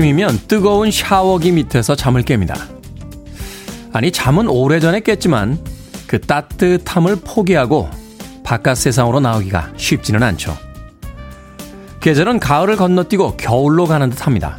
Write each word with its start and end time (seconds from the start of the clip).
아침이면 0.00 0.40
뜨거운 0.48 0.90
샤워기 0.90 1.52
밑에서 1.52 1.94
잠을 1.94 2.22
깹니다. 2.22 2.58
아니, 3.92 4.10
잠은 4.10 4.48
오래전에 4.48 5.00
깼지만 5.00 5.58
그 6.06 6.20
따뜻함을 6.20 7.16
포기하고 7.16 7.88
바깥 8.42 8.78
세상으로 8.78 9.20
나오기가 9.20 9.72
쉽지는 9.76 10.22
않죠. 10.22 10.56
계절은 12.00 12.40
가을을 12.40 12.76
건너뛰고 12.76 13.36
겨울로 13.36 13.86
가는 13.86 14.08
듯 14.08 14.26
합니다. 14.26 14.58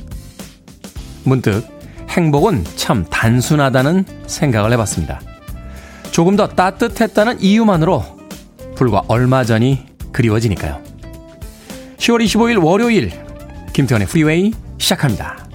문득 1.23 1.65
행복은 2.09 2.63
참 2.75 3.05
단순하다는 3.09 4.05
생각을 4.27 4.71
해봤습니다. 4.73 5.21
조금 6.11 6.35
더 6.35 6.47
따뜻했다는 6.47 7.41
이유만으로 7.41 8.03
불과 8.75 9.01
얼마 9.07 9.43
전이 9.43 9.85
그리워지니까요. 10.11 10.81
10월 11.97 12.23
25일 12.25 12.63
월요일 12.63 13.11
김태훈의 13.73 14.07
프리웨이 14.07 14.53
시작합니다. 14.81 15.47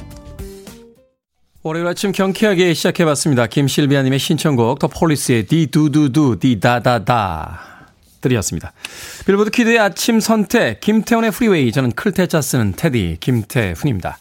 월요일 1.63 1.87
아침 1.89 2.13
경쾌하게 2.13 2.75
시작해봤습니다. 2.75 3.49
김실비아님의 3.49 4.21
신청곡 4.21 4.79
더 4.79 4.87
폴리스의 4.87 5.47
디두두두 5.47 6.39
디다다다 6.39 7.61
들이었습니다. 8.21 8.73
빌보드 9.27 9.51
kid의 9.51 9.79
아침 9.79 10.21
선택 10.21 10.81
김태훈의 10.81 11.33
프리웨이 11.33 11.73
저는 11.73 11.93
클 11.93 12.14
태 12.14 12.30
자 12.30 12.41
쓰는 12.41 12.73
태디 12.73 13.19
김태훈입니다. 13.21 14.19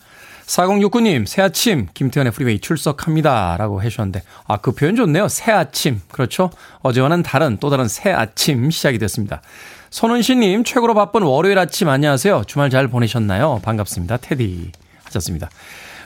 4069님, 0.47 1.25
새 1.25 1.41
아침, 1.41 1.87
김태훈의 1.93 2.31
프리웨이 2.31 2.59
출석합니다. 2.59 3.57
라고 3.57 3.81
해주셨는데, 3.81 4.21
아, 4.47 4.57
그 4.57 4.73
표현 4.73 4.95
좋네요. 4.95 5.27
새 5.27 5.51
아침. 5.51 6.01
그렇죠? 6.11 6.51
어제와는 6.81 7.23
다른, 7.23 7.57
또 7.57 7.71
다른 7.71 7.87
새 7.87 8.11
아침 8.11 8.69
시작이 8.69 8.99
됐습니다. 8.99 9.41
손은시님, 9.89 10.63
최고로 10.63 10.93
바쁜 10.93 11.23
월요일 11.23 11.57
아침 11.57 11.89
안녕하세요. 11.89 12.43
주말 12.45 12.69
잘 12.69 12.87
보내셨나요? 12.87 13.59
반갑습니다. 13.63 14.17
테디. 14.17 14.71
하셨습니다. 15.15 15.49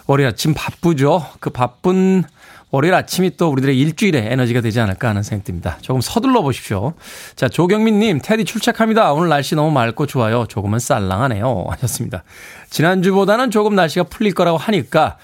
월요일 0.08 0.30
아침 0.30 0.54
바쁘죠? 0.54 1.26
그 1.40 1.50
바쁜 1.50 2.24
월요일 2.72 2.94
아침이 2.94 3.36
또 3.36 3.50
우리들의 3.50 3.78
일주일의 3.80 4.28
에너지가 4.32 4.62
되지 4.62 4.80
않을까 4.80 5.10
하는 5.10 5.24
생각 5.24 5.44
듭니다. 5.44 5.78
조금 5.82 6.02
서둘러 6.02 6.44
보십시오. 6.44 6.94
자, 7.36 7.50
조경민님, 7.50 8.20
테디 8.24 8.46
출첵합니다. 8.46 9.12
오늘 9.14 9.30
날씨 9.30 9.56
너무 9.56 9.72
맑고 9.72 10.06
좋아요. 10.06 10.46
조금은 10.48 10.78
쌀랑하네요. 10.78 11.66
하셨습니다. 11.70 12.24
지난주보다는 12.70 13.50
조금 13.50 13.74
날씨가 13.74 14.04
풀릴 14.04 14.36
거라고 14.36 14.58
하니까, 14.58 15.18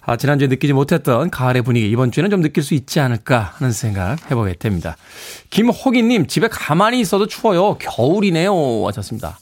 아, 0.00 0.16
지난주에 0.16 0.48
느끼지 0.48 0.72
못했던 0.72 1.28
가을의 1.28 1.60
분위기, 1.60 1.90
이번 1.90 2.10
주에는 2.10 2.30
좀 2.30 2.40
느낄 2.40 2.62
수 2.62 2.72
있지 2.72 3.00
않을까 3.00 3.52
하는 3.56 3.70
생각 3.72 4.30
해보게 4.30 4.54
됩니다. 4.54 4.96
김호기님, 5.50 6.26
집에 6.26 6.48
가만히 6.48 7.00
있어도 7.00 7.26
추워요. 7.26 7.76
겨울이네요. 7.76 8.86
하셨습니다. 8.86 9.38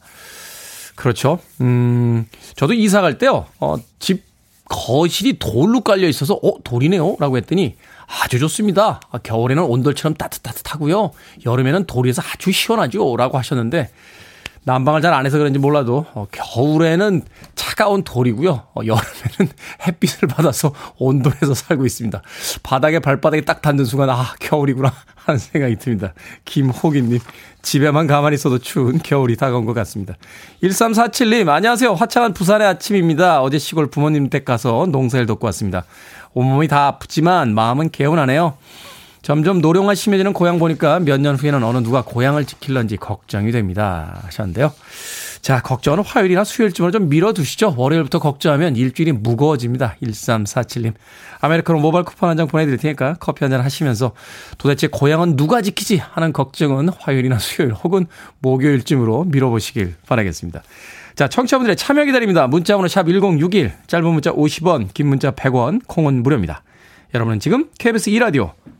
그렇죠. 0.96 1.38
음, 1.60 2.26
저도 2.56 2.72
이사 2.72 3.00
갈 3.00 3.18
때요, 3.18 3.46
어, 3.60 3.76
집 3.98 4.24
거실이 4.68 5.38
돌로 5.38 5.80
깔려 5.82 6.08
있어서 6.08 6.34
어 6.42 6.54
돌이네요 6.64 7.16
라고 7.20 7.36
했더니 7.36 7.76
아주 8.22 8.38
좋습니다. 8.38 9.00
아, 9.10 9.18
겨울에는 9.18 9.62
온돌처럼 9.62 10.14
따뜻따뜻하고요. 10.14 11.12
여름에는 11.44 11.86
돌이에서 11.86 12.22
아주 12.22 12.52
시원하죠 12.52 13.16
라고 13.16 13.38
하셨는데 13.38 13.90
난방을 14.66 15.00
잘 15.00 15.14
안 15.14 15.24
해서 15.24 15.38
그런지 15.38 15.60
몰라도 15.60 16.06
어, 16.14 16.26
겨울에는 16.32 17.22
차가운 17.54 18.02
돌이고요. 18.02 18.50
어, 18.74 18.80
여름에는 18.80 19.54
햇빛을 19.86 20.26
받아서 20.28 20.72
온돌에서 20.98 21.54
살고 21.54 21.86
있습니다. 21.86 22.20
바닥에 22.64 22.98
발바닥이 22.98 23.44
딱 23.44 23.62
닿는 23.62 23.84
순간 23.84 24.10
아 24.10 24.34
겨울이구나 24.40 24.92
하는 25.24 25.38
생각이 25.38 25.76
듭니다. 25.76 26.12
김호기님 26.44 27.20
집에만 27.62 28.08
가만히 28.08 28.34
있어도 28.34 28.58
추운 28.58 28.98
겨울이 28.98 29.36
다가온 29.36 29.64
것 29.66 29.72
같습니다. 29.72 30.14
1347님 30.64 31.48
안녕하세요. 31.48 31.94
화창한 31.94 32.34
부산의 32.34 32.66
아침입니다. 32.66 33.42
어제 33.42 33.58
시골 33.58 33.88
부모님 33.88 34.30
댁 34.30 34.44
가서 34.44 34.86
농사일 34.90 35.26
돕고 35.26 35.46
왔습니다. 35.46 35.84
온몸이 36.34 36.66
다 36.66 36.88
아프지만 36.88 37.54
마음은 37.54 37.90
개운하네요. 37.90 38.58
점점 39.26 39.60
노령화 39.60 39.96
심해지는 39.96 40.32
고향 40.32 40.60
보니까 40.60 41.00
몇 41.00 41.18
년 41.18 41.34
후에는 41.34 41.64
어느 41.64 41.78
누가 41.78 42.02
고향을 42.02 42.44
지킬런지 42.44 42.96
걱정이 42.96 43.50
됩니다. 43.50 44.20
하셨는데요. 44.22 44.72
자, 45.42 45.60
걱정은 45.62 46.04
화요일이나 46.04 46.44
수요일쯤으로 46.44 46.92
좀 46.92 47.08
밀어두시죠. 47.08 47.74
월요일부터 47.76 48.20
걱정하면 48.20 48.76
일주일이 48.76 49.10
무거워집니다. 49.10 49.96
1347님. 50.00 50.92
아메리카노 51.40 51.80
모바일 51.80 52.04
쿠폰 52.04 52.28
한 52.30 52.36
장 52.36 52.46
보내드릴 52.46 52.78
테니까 52.78 53.16
커피 53.18 53.42
한 53.42 53.50
잔 53.50 53.62
하시면서 53.62 54.12
도대체 54.58 54.86
고향은 54.86 55.34
누가 55.34 55.60
지키지 55.60 55.96
하는 55.96 56.32
걱정은 56.32 56.90
화요일이나 56.90 57.40
수요일 57.40 57.72
혹은 57.72 58.06
목요일쯤으로 58.38 59.24
밀어보시길 59.24 59.96
바라겠습니다. 60.06 60.62
자, 61.16 61.26
청취자분들의 61.26 61.74
참여 61.74 62.04
기다립니다. 62.04 62.46
문자번호 62.46 62.86
샵 62.86 63.08
1061, 63.08 63.72
짧은 63.88 64.06
문자 64.08 64.30
50원, 64.30 64.94
긴 64.94 65.08
문자 65.08 65.32
100원, 65.32 65.80
콩은 65.88 66.22
무료입니다. 66.22 66.62
여러분은 67.12 67.40
지금 67.40 67.68
KBS 67.80 68.10
2라디오 68.10 68.52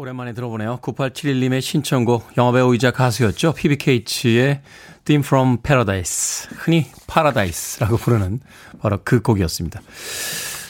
오랜만에 0.00 0.32
들어보네요. 0.32 0.78
9871님의 0.80 1.60
신청곡 1.60 2.32
영화배우이자 2.38 2.90
가수였죠. 2.90 3.52
피비 3.52 3.89
케이츠의 3.89 4.62
Theme 5.04 5.22
from 5.22 5.58
Paradise 5.62 6.48
흔히 6.56 6.86
파라다이스라고 7.06 7.98
부르는 7.98 8.40
바로 8.80 9.00
그 9.04 9.20
곡이었습니다. 9.20 9.82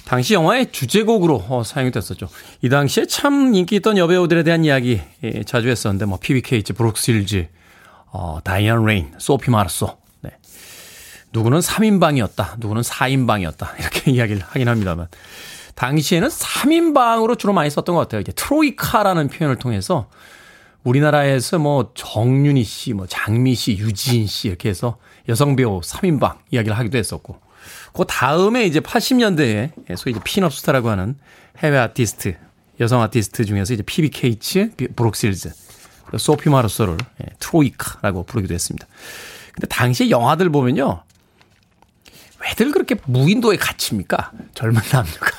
당시 0.04 0.34
영화의 0.34 0.72
주제곡으로 0.72 1.44
어, 1.48 1.62
사용이 1.62 1.92
됐었죠. 1.92 2.28
이 2.62 2.68
당시에 2.68 3.06
참 3.06 3.54
인기 3.54 3.76
있던 3.76 3.98
여배우들에 3.98 4.42
대한 4.42 4.64
이야기 4.64 5.00
예, 5.22 5.44
자주 5.44 5.68
했었는데 5.68 6.06
뭐 6.06 6.18
피비 6.20 6.39
케이츠, 6.39 6.72
브룩 6.72 7.04
쉴즈, 7.04 7.46
어, 8.06 8.40
다이안 8.42 8.84
레인, 8.84 9.12
소피 9.18 9.52
마르소 9.52 9.96
네. 10.22 10.30
누구는 11.32 11.60
3인방이었다. 11.60 12.58
누구는 12.58 12.82
4인방이었다. 12.82 13.78
이렇게 13.78 14.10
이야기를 14.10 14.42
하긴 14.42 14.68
합니다만. 14.68 15.06
당시에는 15.80 16.28
3인방으로 16.28 17.38
주로 17.38 17.54
많이 17.54 17.70
썼던 17.70 17.94
것 17.94 18.02
같아요. 18.02 18.20
이제 18.20 18.32
트로이카라는 18.32 19.28
표현을 19.28 19.56
통해서 19.56 20.10
우리나라에서 20.84 21.58
뭐 21.58 21.92
정윤희 21.94 22.64
씨, 22.64 22.92
뭐 22.92 23.06
장미희 23.06 23.54
씨, 23.54 23.78
유지인 23.78 24.26
씨 24.26 24.48
이렇게 24.48 24.68
해서 24.68 24.98
여성 25.30 25.56
배우 25.56 25.80
3인방 25.80 26.36
이야기를 26.50 26.76
하기도 26.78 26.98
했었고. 26.98 27.38
그 27.94 28.04
다음에 28.06 28.66
이제 28.66 28.80
80년대에 28.80 29.96
소위 29.96 30.12
이제 30.12 30.20
pin-up 30.22 30.52
스타라고 30.52 30.90
하는 30.90 31.16
해외 31.58 31.78
아티스트, 31.78 32.36
여성 32.78 33.00
아티스트 33.00 33.46
중에서 33.46 33.72
이제 33.72 33.82
피비 33.82 34.15
케이츠, 34.15 34.72
브룩 34.94 35.18
쉴즈, 35.18 35.50
소피 36.18 36.50
마르소를 36.50 36.98
예, 37.22 37.26
트로이카라고 37.38 38.24
부르기도 38.24 38.52
했습니다. 38.52 38.86
근데 39.54 39.66
당시에 39.66 40.10
영화들 40.10 40.50
보면요. 40.50 41.04
왜들 42.42 42.72
그렇게 42.72 42.96
무인도에 43.06 43.56
갇힙니까? 43.56 44.32
젊은 44.54 44.80
남녀가. 44.90 45.30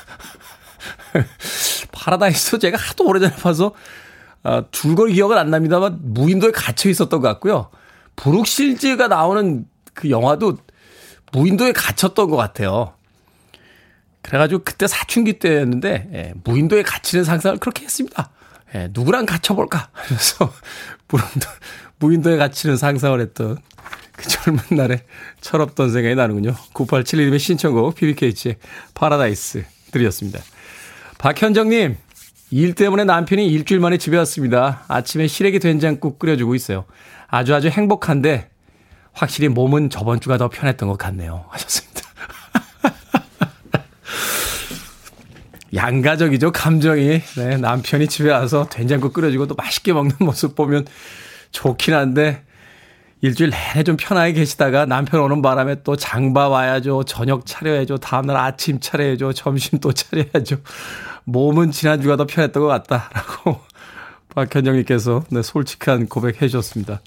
파라다이스도 1.92 2.58
제가 2.58 2.78
하도 2.78 3.06
오래전에 3.06 3.36
봐서 3.36 3.74
아, 4.42 4.64
줄거리 4.72 5.14
기억은 5.14 5.38
안 5.38 5.50
납니다만 5.50 5.98
무인도에 6.02 6.50
갇혀 6.50 6.90
있었던 6.90 7.20
것 7.20 7.28
같고요. 7.28 7.70
브룩실즈가 8.16 9.08
나오는 9.08 9.66
그 9.94 10.10
영화도 10.10 10.58
무인도에 11.32 11.72
갇혔던 11.72 12.30
것 12.30 12.36
같아요. 12.36 12.94
그래가지고 14.22 14.62
그때 14.64 14.86
사춘기 14.86 15.38
때였는데 15.38 16.10
예, 16.12 16.34
무인도에 16.44 16.82
갇히는 16.82 17.24
상상을 17.24 17.58
그렇게 17.58 17.84
했습니다. 17.84 18.30
예, 18.74 18.88
누구랑 18.92 19.26
갇혀볼까 19.26 19.88
하면서 19.92 20.52
무인도, 21.08 21.48
무인도에 21.98 22.36
갇히는 22.36 22.76
상상을 22.76 23.20
했던 23.20 23.58
그 24.12 24.28
젊은 24.28 24.62
날에 24.70 25.02
철없던 25.40 25.90
생각이 25.90 26.14
나는군요. 26.14 26.54
9871님의 26.74 27.38
신청곡 27.38 27.94
피비 27.94 28.15
케이츠의 28.15 28.56
파라다이스 28.94 29.64
드렸습니다. 29.90 30.40
박현정님, 31.18 31.96
일 32.50 32.74
때문에 32.74 33.04
남편이 33.04 33.46
일주일 33.46 33.80
만에 33.80 33.96
집에 33.96 34.16
왔습니다. 34.18 34.84
아침에 34.88 35.26
시래기 35.26 35.58
된장국 35.58 36.18
끓여주고 36.18 36.54
있어요. 36.54 36.84
아주 37.28 37.54
아주 37.54 37.68
행복한데 37.68 38.50
확실히 39.14 39.48
몸은 39.48 39.88
저번 39.88 40.20
주가 40.20 40.36
더 40.36 40.48
편했던 40.48 40.88
것 40.88 40.98
같네요. 40.98 41.46
하셨습니다. 41.48 42.02
양가적이죠 45.74 46.52
감정이 46.52 47.22
네, 47.36 47.56
남편이 47.56 48.08
집에 48.08 48.30
와서 48.30 48.68
된장국 48.68 49.14
끓여주고 49.14 49.46
또 49.46 49.54
맛있게 49.54 49.94
먹는 49.94 50.16
모습 50.20 50.54
보면 50.54 50.86
좋긴 51.52 51.94
한데 51.94 52.42
일주일 53.22 53.50
내내 53.50 53.84
좀 53.84 53.96
편하게 53.96 54.32
계시다가 54.32 54.84
남편 54.84 55.20
오는 55.20 55.42
바람에 55.42 55.82
또 55.84 55.94
장봐 55.96 56.48
와야죠. 56.48 57.04
저녁 57.04 57.46
차려야죠. 57.46 57.98
다음날 57.98 58.36
아침 58.36 58.80
차려야죠. 58.80 59.32
점심 59.32 59.78
또 59.78 59.92
차려야죠. 59.92 60.56
몸은 61.24 61.70
지난주가 61.70 62.16
더 62.16 62.26
편했던 62.26 62.60
것 62.60 62.68
같다라고 62.68 63.60
박현정님께서 64.34 65.24
네, 65.30 65.40
솔직한 65.42 66.08
고백해 66.08 66.48
주셨습니다. 66.48 67.00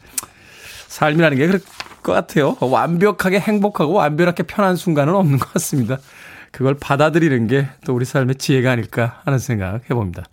삶이라는 0.88 1.38
게 1.38 1.48
그럴 1.48 1.60
것 2.02 2.14
같아요. 2.14 2.56
완벽하게 2.62 3.40
행복하고 3.42 3.94
완벽하게 3.94 4.44
편한 4.44 4.78
순간은 4.78 5.14
없는 5.14 5.38
것 5.38 5.52
같습니다. 5.54 5.98
그걸 6.52 6.76
받아들이는 6.76 7.48
게 7.48 7.68
또 7.86 7.94
우리 7.94 8.06
삶의 8.06 8.36
지혜가 8.36 8.72
아닐까 8.72 9.22
하는 9.26 9.38
생각 9.38 9.82
해봅니다. 9.90 10.24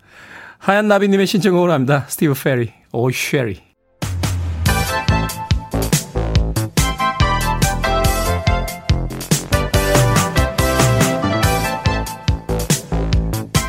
하얀 0.59 0.87
나비님의 0.87 1.27
신청곡으로 1.27 1.73
합니다. 1.73 2.05
스티브 2.09 2.35
페리, 2.35 2.73
Oh 2.93 3.11
Sherrie. 3.11 3.72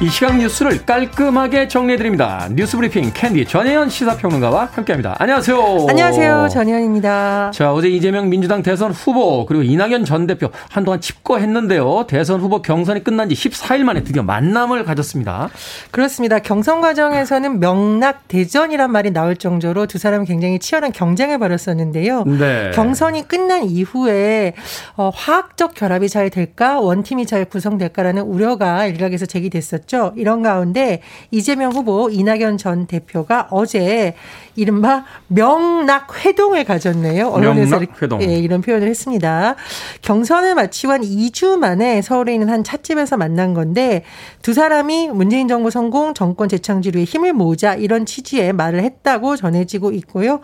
이 0.03 0.09
시각 0.09 0.35
뉴스를 0.35 0.85
깔끔하게 0.85 1.69
정리해드립니다. 1.69 2.49
뉴스 2.51 2.75
브리핑 2.75 3.11
캔디 3.13 3.45
전혜연 3.45 3.87
시사평론가와 3.89 4.67
함께합니다. 4.73 5.15
안녕하세요. 5.17 5.85
안녕하세요. 5.87 6.49
전혜연입니다. 6.49 7.51
자, 7.53 7.71
어제 7.71 7.87
이재명 7.87 8.27
민주당 8.27 8.61
대선 8.61 8.91
후보 8.91 9.45
그리고 9.45 9.63
이낙연 9.63 10.03
전 10.03 10.27
대표 10.27 10.49
한동안 10.69 10.99
칩거했는데요. 10.99 12.07
대선 12.09 12.41
후보 12.41 12.61
경선이 12.61 13.05
끝난 13.05 13.29
지 13.29 13.35
14일 13.35 13.83
만에 13.85 14.03
드디어 14.03 14.23
만남을 14.23 14.83
가졌습니다. 14.83 15.47
그렇습니다. 15.91 16.39
경선 16.39 16.81
과정에서는 16.81 17.61
명락 17.61 18.27
대전이란 18.27 18.91
말이 18.91 19.11
나올 19.11 19.37
정도로 19.37 19.85
두 19.85 19.99
사람이 19.99 20.25
굉장히 20.25 20.59
치열한 20.59 20.91
경쟁을 20.91 21.39
벌였었는데요. 21.39 22.25
네. 22.25 22.71
경선이 22.73 23.29
끝난 23.29 23.63
이후에 23.63 24.51
어, 24.97 25.11
화학적 25.15 25.75
결합이 25.75 26.09
잘 26.09 26.29
될까, 26.29 26.81
원팀이 26.81 27.25
잘 27.25 27.45
구성될까라는 27.45 28.23
우려가 28.23 28.85
일각에서 28.85 29.25
제기됐었죠. 29.25 29.92
이런 30.15 30.41
가운데 30.43 31.01
이재명 31.31 31.71
후보, 31.71 32.09
이낙연 32.09 32.57
전 32.57 32.87
대표가 32.87 33.47
어제 33.51 34.15
이른바 34.55 35.03
명락 35.27 36.25
회동을 36.25 36.63
가졌네요. 36.63 37.27
언론에서 37.29 37.81
회동. 38.01 38.21
예, 38.21 38.37
이런 38.37 38.61
표현을 38.61 38.87
했습니다. 38.87 39.55
경선을 40.01 40.55
마치고 40.55 40.93
한 40.93 41.01
2주 41.01 41.57
만에 41.57 42.01
서울에 42.01 42.33
있는 42.33 42.49
한 42.49 42.63
찻집에서 42.63 43.17
만난 43.17 43.53
건데 43.53 44.03
두 44.41 44.53
사람이 44.53 45.09
문재인 45.09 45.47
정부 45.47 45.71
성공, 45.71 46.13
정권 46.13 46.49
재창출 46.49 46.95
위해 46.95 47.05
힘을 47.05 47.33
모으자 47.33 47.73
이런 47.73 48.05
취지의 48.05 48.53
말을 48.53 48.83
했다고 48.83 49.35
전해지고 49.35 49.91
있고요. 49.93 50.39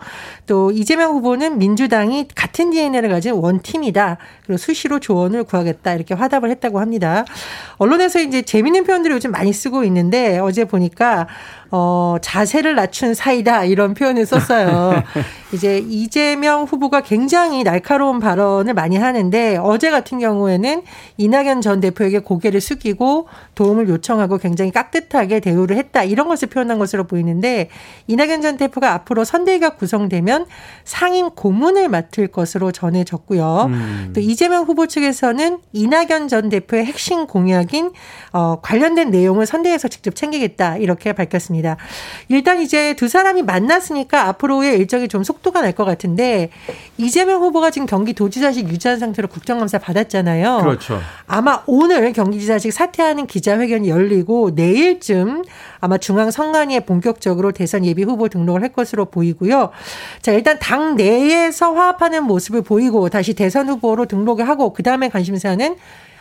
또 0.46 0.70
이재명 0.72 1.12
후보는 1.12 1.58
민주당이 1.58 2.28
같은 2.34 2.70
DNA를 2.70 3.08
가진 3.10 3.34
원팀이다. 3.34 4.18
그리고 4.44 4.58
수시로 4.58 4.98
조언을 4.98 5.44
구하겠다 5.44 5.94
이렇게 5.94 6.14
화답을 6.14 6.50
했다고 6.50 6.80
합니다. 6.80 7.24
언론에서 7.78 8.20
이제 8.20 8.42
재밌는 8.42 8.84
표현들을 8.84 9.14
요즘 9.14 9.30
많이 9.40 9.54
쓰고 9.54 9.84
있는데 9.84 10.38
어제 10.38 10.66
보니까 10.66 11.26
어, 11.72 12.16
자세를 12.20 12.74
낮춘 12.74 13.14
사이다 13.14 13.64
이런 13.64 13.94
표현을 13.94 14.26
썼어요. 14.26 15.02
이제 15.52 15.78
이재명 15.78 16.64
후보가 16.64 17.02
굉장히 17.02 17.62
날카로운 17.64 18.18
발언을 18.18 18.74
많이 18.74 18.96
하는데 18.96 19.56
어제 19.56 19.90
같은 19.90 20.18
경우에는 20.18 20.82
이낙연 21.16 21.60
전 21.60 21.80
대표에게 21.80 22.20
고개를 22.20 22.60
숙이고 22.60 23.28
도움을 23.54 23.88
요청하고 23.88 24.38
굉장히 24.38 24.70
깍듯하게 24.70 25.40
대우를 25.40 25.76
했다 25.76 26.02
이런 26.04 26.28
것을 26.28 26.48
표현한 26.48 26.78
것으로 26.78 27.04
보이는데 27.04 27.68
이낙연 28.06 28.42
전 28.42 28.56
대표가 28.56 28.92
앞으로 28.94 29.24
선대위가 29.24 29.70
구성되면 29.70 30.46
상임 30.84 31.30
고문을 31.30 31.88
맡을 31.88 32.28
것으로 32.28 32.72
전해졌고요. 32.72 33.66
음. 33.68 34.12
또 34.14 34.20
이재명 34.20 34.64
후보 34.64 34.86
측에서는 34.86 35.58
이낙연 35.72 36.28
전 36.28 36.48
대표의 36.48 36.84
핵심 36.84 37.26
공약인 37.26 37.92
어, 38.32 38.60
관련된 38.60 39.10
내용을 39.10 39.46
선대위에서 39.46 39.88
직접 39.88 40.14
챙기겠다 40.14 40.76
이렇게 40.76 41.12
밝혔습니다. 41.12 41.59
일단 42.28 42.60
이제 42.60 42.94
두 42.94 43.08
사람이 43.08 43.42
만났으니까 43.42 44.26
앞으로의 44.28 44.78
일정이 44.78 45.08
좀 45.08 45.24
속도가 45.24 45.62
날 45.62 45.70
것 45.70 45.84
같은데 45.84 46.50
이재명 46.98 47.42
후보가 47.42 47.70
지금 47.70 47.86
경기도지사직 47.86 48.68
유지한 48.68 48.98
상태로 48.98 49.28
국정감사 49.28 49.78
받았잖아요. 49.78 50.58
그렇죠. 50.58 51.00
아마 51.26 51.62
오늘 51.66 52.12
경기지사직 52.12 52.72
사퇴하는 52.72 53.26
기자회견이 53.26 53.88
열리고 53.88 54.50
내일쯤 54.54 55.44
아마 55.80 55.96
중앙 55.98 56.30
선관위에 56.30 56.80
본격적으로 56.80 57.52
대선 57.52 57.84
예비 57.84 58.02
후보 58.02 58.28
등록을 58.28 58.62
할 58.62 58.70
것으로 58.70 59.06
보이고요. 59.06 59.70
자, 60.20 60.32
일단 60.32 60.58
당 60.58 60.96
내에서 60.96 61.72
화합하는 61.72 62.24
모습을 62.24 62.62
보이고 62.62 63.08
다시 63.08 63.34
대선 63.34 63.68
후보로 63.68 64.06
등록을 64.06 64.48
하고 64.48 64.72
그 64.72 64.82
다음에 64.82 65.08
관심사는 65.08 65.76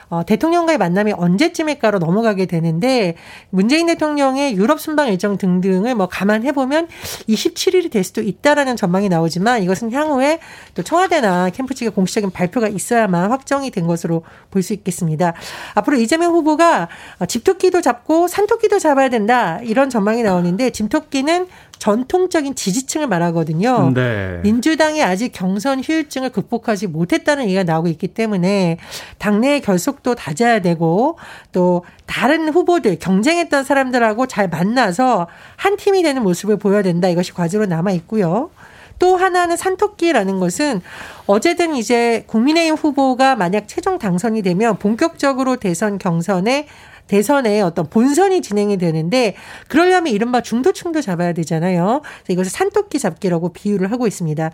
어, 0.10 0.24
대통령과의 0.26 0.78
만남이 0.78 1.14
언제쯤일까로 1.14 2.00
넘어가게 2.00 2.46
되는데 2.46 3.16
문재인 3.50 3.88
대통령의 3.88 4.56
유럽 4.56 4.80
순방 4.80 5.10
일정 5.10 5.38
등등을 5.38 5.96
뭐 5.96 6.08
감안해 6.08 6.52
보면 6.52 6.88
27일이 7.28 7.92
될 7.92 8.04
수도 8.04 8.22
있다라는 8.22 8.76
전망이 8.76 9.10
나오지만 9.10 9.64
이것은 9.64 9.92
향후에 9.92 10.40
또 10.74 10.84
청와대나 10.84 11.50
캠프 11.52 11.74
측의 11.74 11.92
공식적인 11.92 12.32
발표가 12.32 12.68
있어야만 12.68 13.32
확정이 13.32 13.72
된 13.72 13.88
것으로 13.88 14.24
볼 14.52 14.60
수 14.60 14.74
있겠습니다. 14.74 15.34
앞으로 15.76 15.98
이재명 15.98 16.34
후보가 16.34 16.90
어, 17.20 17.26
집토끼도 17.26 17.82
잡고 17.82 18.28
산토끼도 18.28 18.80
잡아야 18.80 19.10
된다 19.10 19.60
이런 19.64 19.90
전망이 19.90 20.22
나오는데 20.22 20.72
집토끼는 20.72 21.48
전통적인 21.80 22.56
지지층을 22.56 23.08
말하거든요. 23.08 23.92
네. 23.96 24.40
민주당이 24.44 25.02
아직 25.02 25.32
경선 25.32 25.82
휴일증을 25.82 26.30
극복하지 26.30 26.88
못했다는 26.88 27.46
얘기가 27.46 27.64
나오고 27.64 27.88
있기 27.88 28.10
때문에 28.10 28.78
당내의 29.18 29.62
결속도 29.62 30.16
다져야 30.16 30.60
되고 30.60 31.18
또 31.52 31.84
다른 32.06 32.50
후보들 32.50 33.00
경쟁했던 33.00 33.64
사람들하고 33.64 34.28
잘 34.28 34.50
만나서 34.50 35.28
한 35.56 35.78
팀이 35.78 36.04
되는 36.04 36.22
모습을 36.22 36.58
보여야 36.58 36.82
된다. 36.82 37.08
이것이 37.08 37.34
과제로 37.34 37.66
남아 37.66 37.92
있고요. 37.92 38.52
또 39.00 39.16
하나는 39.16 39.56
산토끼라는 39.56 40.40
것은 40.40 40.82
어제든 41.26 41.76
이제 41.76 42.26
국민의힘 42.28 42.76
후보가 42.76 43.38
만약 43.38 43.70
최종 43.70 43.98
당선이 43.98 44.42
되면 44.42 44.78
본격적으로 44.78 45.56
대선 45.56 45.98
경선에 45.98 46.68
대선에 47.10 47.60
어떤 47.62 47.90
본선이 47.90 48.42
진행이 48.42 48.78
되는데 48.78 49.36
그러려면 49.68 50.14
이른바 50.14 50.42
중도층도 50.42 51.02
잡아야 51.02 51.34
되잖아요. 51.34 52.02
그래서 52.04 52.34
이것을 52.34 52.52
산토끼 52.52 53.00
잡기라고 53.00 53.52
비유를 53.52 53.92
하고 53.92 54.08
있습니다. 54.08 54.52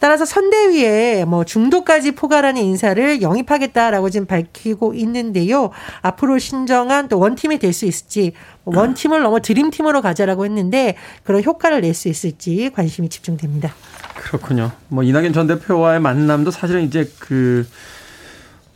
따라서 0.00 0.24
선대위에 0.24 1.24
뭐 1.26 1.44
중도까지 1.44 2.12
포괄하는 2.12 2.62
인사를 2.62 3.22
영입하겠다라고 3.22 4.10
지금 4.10 4.26
밝히고 4.26 4.94
있는데요. 4.94 5.70
앞으로 6.02 6.38
신정한 6.38 7.08
또 7.08 7.18
원팀이 7.20 7.58
될 7.58 7.68
수 7.68 7.84
있을지 7.84 8.32
원팀을 8.64 9.20
넘어 9.22 9.40
드림팀으로 9.40 10.00
가자라고 10.02 10.46
했는데 10.46 10.96
그런 11.22 11.44
효과를 11.44 11.82
낼 11.82 11.94
수 11.94 12.08
있을지 12.08 12.70
관심이 12.74 13.08
집중됩니다. 13.10 13.74
그렇군요. 14.14 14.72
뭐 14.88 15.04
이낙연 15.04 15.32
전 15.34 15.46
대표와의 15.46 16.00
만남도 16.00 16.50
사실은 16.50 16.82
이제 16.82 17.10
그 17.18 17.66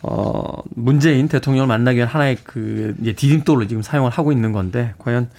어, 0.02 0.62
문재인 0.75 1.28
대통령을 1.28 1.66
만나기 1.68 1.99
위한 1.99 2.09
하나의 2.09 2.37
그, 2.42 2.94
이제 3.00 3.12
디딤돌로 3.12 3.66
지금 3.68 3.82
사용을 3.82 4.11
하고 4.11 4.32
있는 4.32 4.52
건데, 4.52 4.94
과연 4.99 5.30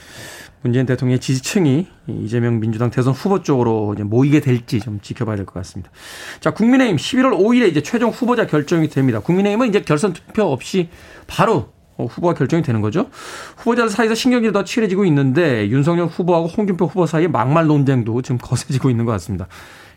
문재인 0.61 0.85
대통령의 0.85 1.19
지지층이 1.19 1.87
이재명 2.07 2.61
민주당 2.61 2.89
대선 2.89 3.13
후보 3.13 3.43
쪽으로 3.43 3.93
이제 3.93 4.03
모이게 4.03 4.39
될지 4.39 4.79
좀 4.79 4.99
지켜봐야 5.01 5.35
될 5.35 5.45
것 5.45 5.53
같습니다. 5.55 5.91
자, 6.39 6.51
국민의힘 6.51 6.95
11월 6.95 7.37
5일에 7.37 7.69
이제 7.69 7.83
최종 7.83 8.11
후보자 8.11 8.47
결정이 8.47 8.87
됩니다. 8.87 9.19
국민의힘은 9.19 9.67
이제 9.67 9.81
결선 9.81 10.13
투표 10.13 10.43
없이 10.43 10.89
바로 11.27 11.73
어, 11.97 12.05
후보가 12.05 12.33
결정이 12.33 12.63
되는 12.63 12.81
거죠. 12.81 13.09
후보자들 13.57 13.89
사이에서 13.89 14.15
신경질이 14.15 14.53
더 14.53 14.63
치열해지고 14.63 15.05
있는데 15.05 15.67
윤석열 15.69 16.07
후보하고 16.07 16.47
홍준표 16.47 16.85
후보 16.85 17.05
사이에 17.05 17.27
막말 17.27 17.67
논쟁도 17.67 18.21
지금 18.21 18.37
거세지고 18.41 18.89
있는 18.89 19.05
것 19.05 19.11
같습니다. 19.11 19.47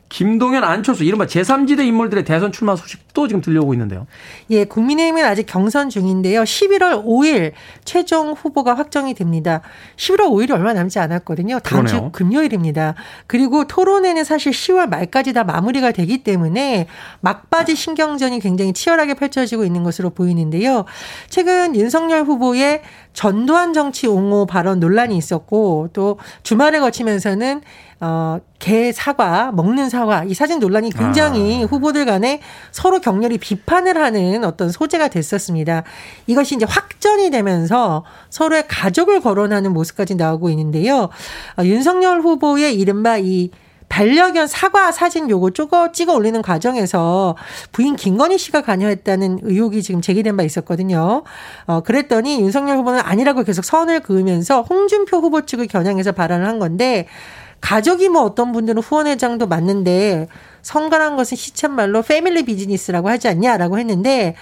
김동연, 0.09 0.63
안철수 0.63 1.03
이른바 1.05 1.27
제3지대 1.27 1.85
인물들의 1.85 2.25
대선 2.25 2.53
출마 2.53 2.77
소식도 2.77 3.27
지금 3.27 3.41
들려오고 3.41 3.75
있는데요. 3.75 4.07
예, 4.51 4.65
국민의힘은 4.65 5.25
아직 5.25 5.47
경선 5.47 5.91
중인데요. 5.91 6.43
11월 6.43 7.05
5일 7.05 7.53
최종 7.85 8.33
후보가 8.33 8.75
확정이 8.75 9.15
됩니다. 9.15 9.63
11월 9.97 10.29
5일이 10.31 10.53
얼마 10.53 10.73
남지 10.75 10.99
않았거든요. 11.01 11.59
다음. 11.61 11.87
주 11.87 12.11
금요일입니다. 12.13 12.95
그리고 13.27 13.67
토론회는 13.67 14.23
사실 14.25 14.53
10월 14.53 14.89
말까지 14.89 15.33
다 15.33 15.43
마무리가 15.43 15.91
되기 15.91 16.23
때문에 16.23 16.87
막바지 17.21 17.75
신경전이 17.75 18.41
굉장히 18.41 18.73
치열하게 18.73 19.15
펼쳐지고 19.15 19.65
있는 19.65 19.83
것으로 19.83 20.11
보이는데요. 20.11 20.85
최근 21.29 21.75
윤석열 21.75 22.23
후보의 22.23 22.83
전두환 23.13 23.73
정치 23.73 24.07
옹호 24.07 24.47
발언 24.47 24.79
논란이 24.79 25.17
있었고 25.17 25.89
또 25.93 26.19
주말을 26.43 26.81
거치면서는 26.81 27.63
어 28.01 28.41
개 28.59 28.91
사과, 28.91 29.53
먹는 29.53 29.91
사과, 29.91 30.25
이 30.25 30.35
사진 30.35 30.59
논란이 30.59 30.91
굉장히 30.91 31.63
아. 31.63 31.67
후보들 31.67 32.05
간에 32.05 32.41
서로 32.73 33.01
격렬히 33.01 33.39
비판을 33.39 33.97
하는 33.97 34.45
어떤 34.45 34.71
소재가 34.71 35.09
됐었습니다. 35.09 35.85
이것이 36.27 36.57
이제 36.57 36.67
확전이 36.69 37.31
되면서 37.31 38.05
서로의 38.31 38.67
가족을 38.67 39.21
거론하는 39.21 39.73
모습까지 39.73 40.15
나오고 40.17 40.51
있는데요. 40.51 41.11
어, 41.59 41.65
윤석열 41.65 42.21
후보의 42.23 42.75
이른바 42.75 43.19
이 43.19 43.51
반려견 43.89 44.49
사과 44.49 44.91
사진 44.91 45.31
요거 45.31 45.51
쪼거 45.51 45.93
찍어 45.93 46.13
올리는 46.13 46.43
과정에서 46.43 47.37
부인 47.71 47.95
김건희 47.95 48.37
씨가 48.37 48.63
관여했다는 48.63 49.41
의혹이 49.43 49.81
지금 49.83 50.01
제기된 50.01 50.37
바 50.37 50.43
있었거든요. 50.43 51.23
어, 51.67 51.81
그랬더니 51.83 52.41
윤석열 52.41 52.79
후보는 52.79 52.99
아니라고 53.01 53.45
계속 53.45 53.65
선을 53.65 54.01
그으면서 54.01 54.63
홍준표 54.63 55.19
후보 55.19 55.47
측을 55.47 55.69
겨냥해서 55.69 56.11
발언을 56.13 56.49
한 56.49 56.59
건데 56.59 57.07
가족이 57.61 58.09
뭐 58.09 58.23
어떤 58.23 58.53
분들은 58.53 58.83
후원회장도 58.83 59.47
맞는데 59.47 60.29
성관한 60.63 61.17
것은 61.17 61.37
시쳇말로 61.37 62.03
패밀리 62.03 62.45
비즈니스라고 62.45 63.09
하지 63.09 63.29
않냐라고 63.29 63.79
했는데 63.79 64.35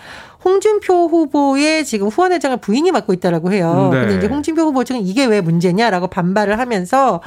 홍준표 0.45 1.07
후보의 1.07 1.85
지금 1.85 2.09
후원회장을 2.09 2.57
부인이 2.59 2.91
맡고 2.93 3.13
있다라고 3.15 3.53
해요. 3.53 3.91
네. 3.93 4.01
근데 4.01 4.17
이제 4.17 4.27
홍준표 4.27 4.63
후보 4.63 4.85
측은 4.85 5.03
이게 5.03 5.25
왜 5.25 5.41
문제냐라고 5.41 6.09
반발을 6.09 6.59
하면서 6.59 7.21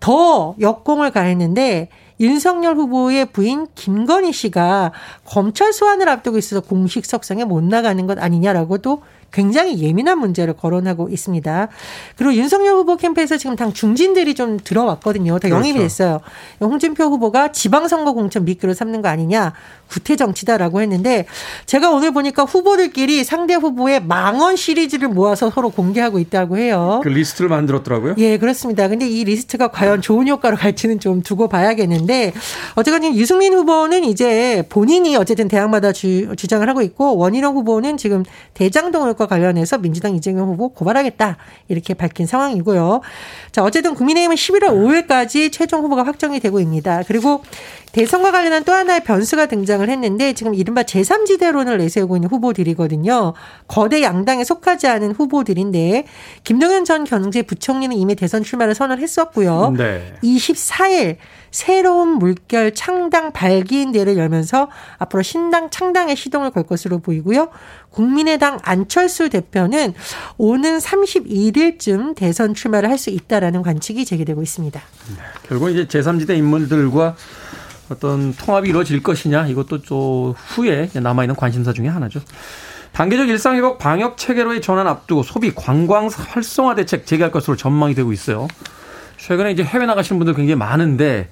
더 0.00 0.54
역공을 0.60 1.10
가했는데 1.10 1.88
윤석열 2.20 2.76
후보의 2.76 3.26
부인 3.26 3.68
김건희 3.74 4.32
씨가 4.32 4.92
검찰 5.24 5.72
소환을 5.72 6.08
앞두고 6.08 6.38
있어서 6.38 6.60
공식 6.60 7.06
석상에 7.06 7.44
못 7.44 7.62
나가는 7.62 8.06
것 8.06 8.18
아니냐라고도 8.18 9.02
굉장히 9.32 9.80
예민한 9.82 10.18
문제를 10.18 10.54
거론하고 10.54 11.08
있습니다. 11.08 11.68
그리고 12.16 12.34
윤석열 12.34 12.74
후보 12.74 12.96
캠프에서 12.96 13.36
지금 13.36 13.56
당 13.56 13.72
중진들이 13.72 14.34
좀 14.34 14.58
들어왔거든요. 14.62 15.38
다 15.38 15.50
영입이 15.50 15.74
그렇죠. 15.74 15.84
됐어요. 15.84 16.20
홍준표 16.60 17.04
후보가 17.04 17.52
지방선거 17.52 18.12
공천 18.12 18.44
미끼로 18.44 18.74
삼는 18.74 19.02
거 19.02 19.08
아니냐. 19.08 19.52
구태 19.88 20.16
정치다라고 20.16 20.82
했는데 20.82 21.24
제가 21.64 21.90
오늘 21.90 22.12
보니까 22.12 22.44
후보들끼리 22.44 23.24
상대 23.24 23.54
후보의 23.54 24.02
망언 24.04 24.56
시리즈를 24.56 25.08
모아서 25.08 25.50
서로 25.50 25.70
공개하고 25.70 26.18
있다고 26.18 26.58
해요. 26.58 27.00
그 27.02 27.08
리스트를 27.08 27.48
만들었더라고요. 27.48 28.14
예, 28.18 28.36
그렇습니다. 28.36 28.88
근데 28.88 29.08
이 29.08 29.24
리스트가 29.24 29.68
과연 29.68 30.02
좋은 30.02 30.28
효과로 30.28 30.56
갈지는 30.56 31.00
좀 31.00 31.22
두고 31.22 31.48
봐야겠는데, 31.48 32.32
어쨌건 32.74 33.02
지금 33.02 33.16
유승민 33.16 33.54
후보는 33.54 34.04
이제 34.04 34.62
본인이 34.68 35.16
어쨌든 35.16 35.48
대학마다 35.48 35.92
주, 35.92 36.34
주장을 36.36 36.68
하고 36.68 36.82
있고, 36.82 37.16
원희룡 37.16 37.56
후보는 37.56 37.96
지금 37.96 38.24
대장동 38.52 39.08
의혹과 39.18 39.26
관련해서 39.26 39.78
민주당 39.78 40.14
이재명 40.14 40.48
후보 40.48 40.68
고발하겠다. 40.68 41.36
이렇게 41.66 41.94
밝힌 41.94 42.26
상황이고요. 42.26 43.00
자, 43.50 43.64
어쨌든 43.64 43.94
국민의힘은 43.94 44.36
11월 44.36 45.08
5일까지 45.08 45.50
최종 45.52 45.82
후보가 45.82 46.04
확정이 46.04 46.38
되고 46.38 46.60
있습니다. 46.60 47.02
그리고 47.08 47.42
대선과 47.92 48.30
관련한 48.30 48.64
또 48.64 48.72
하나의 48.72 49.02
변수가 49.02 49.46
등장을 49.46 49.88
했는데 49.88 50.32
지금 50.34 50.54
이른바 50.54 50.82
제3지대론을 50.82 51.78
내세우고 51.78 52.16
있는 52.16 52.28
후보들이거든요. 52.28 53.34
거대 53.66 54.02
양당에 54.02 54.44
속하지 54.44 54.86
않은 54.86 55.12
후보들인데 55.12 56.04
김동연 56.44 56.84
전 56.84 57.04
경제부총리는 57.04 57.96
이미 57.96 58.14
대선 58.14 58.44
출마를 58.44 58.74
선언했었고요. 58.74 59.74
네. 59.76 60.14
24일 60.22 61.16
새로운 61.50 62.18
물결 62.18 62.74
창당 62.74 63.32
발기인대를 63.32 64.16
열면서 64.16 64.68
앞으로 64.98 65.22
신당 65.22 65.70
창당의 65.70 66.16
시동을 66.16 66.50
걸 66.50 66.64
것으로 66.64 66.98
보이고요. 66.98 67.48
국민의당 67.90 68.58
안철수 68.62 69.28
대표는 69.30 69.94
오는 70.36 70.78
31일쯤 70.78 72.14
대선 72.14 72.54
출마를 72.54 72.90
할 72.90 72.98
수 72.98 73.10
있다라는 73.10 73.62
관측이 73.62 74.04
제기되고 74.04 74.42
있습니다. 74.42 74.80
결국 75.48 75.70
이제 75.70 75.86
제3지대 75.86 76.36
인물들과 76.36 77.14
어떤 77.90 78.34
통합이 78.34 78.68
이루어질 78.68 79.02
것이냐 79.02 79.46
이것도 79.46 79.82
또 79.82 80.34
후에 80.36 80.90
남아있는 80.92 81.36
관심사 81.36 81.72
중에 81.72 81.86
하나죠. 81.86 82.20
단계적 82.92 83.28
일상회복 83.28 83.78
방역 83.78 84.16
체계로의 84.16 84.60
전환 84.60 84.88
앞두고 84.88 85.22
소비 85.22 85.54
관광 85.54 86.08
활성화 86.08 86.74
대책 86.74 87.06
재개할 87.06 87.30
것으로 87.30 87.56
전망이 87.56 87.94
되고 87.94 88.12
있어요. 88.12 88.48
최근에 89.18 89.50
이제 89.50 89.62
해외 89.62 89.84
나가시는 89.84 90.18
분들 90.18 90.34
굉장히 90.34 90.56
많은데 90.56 91.28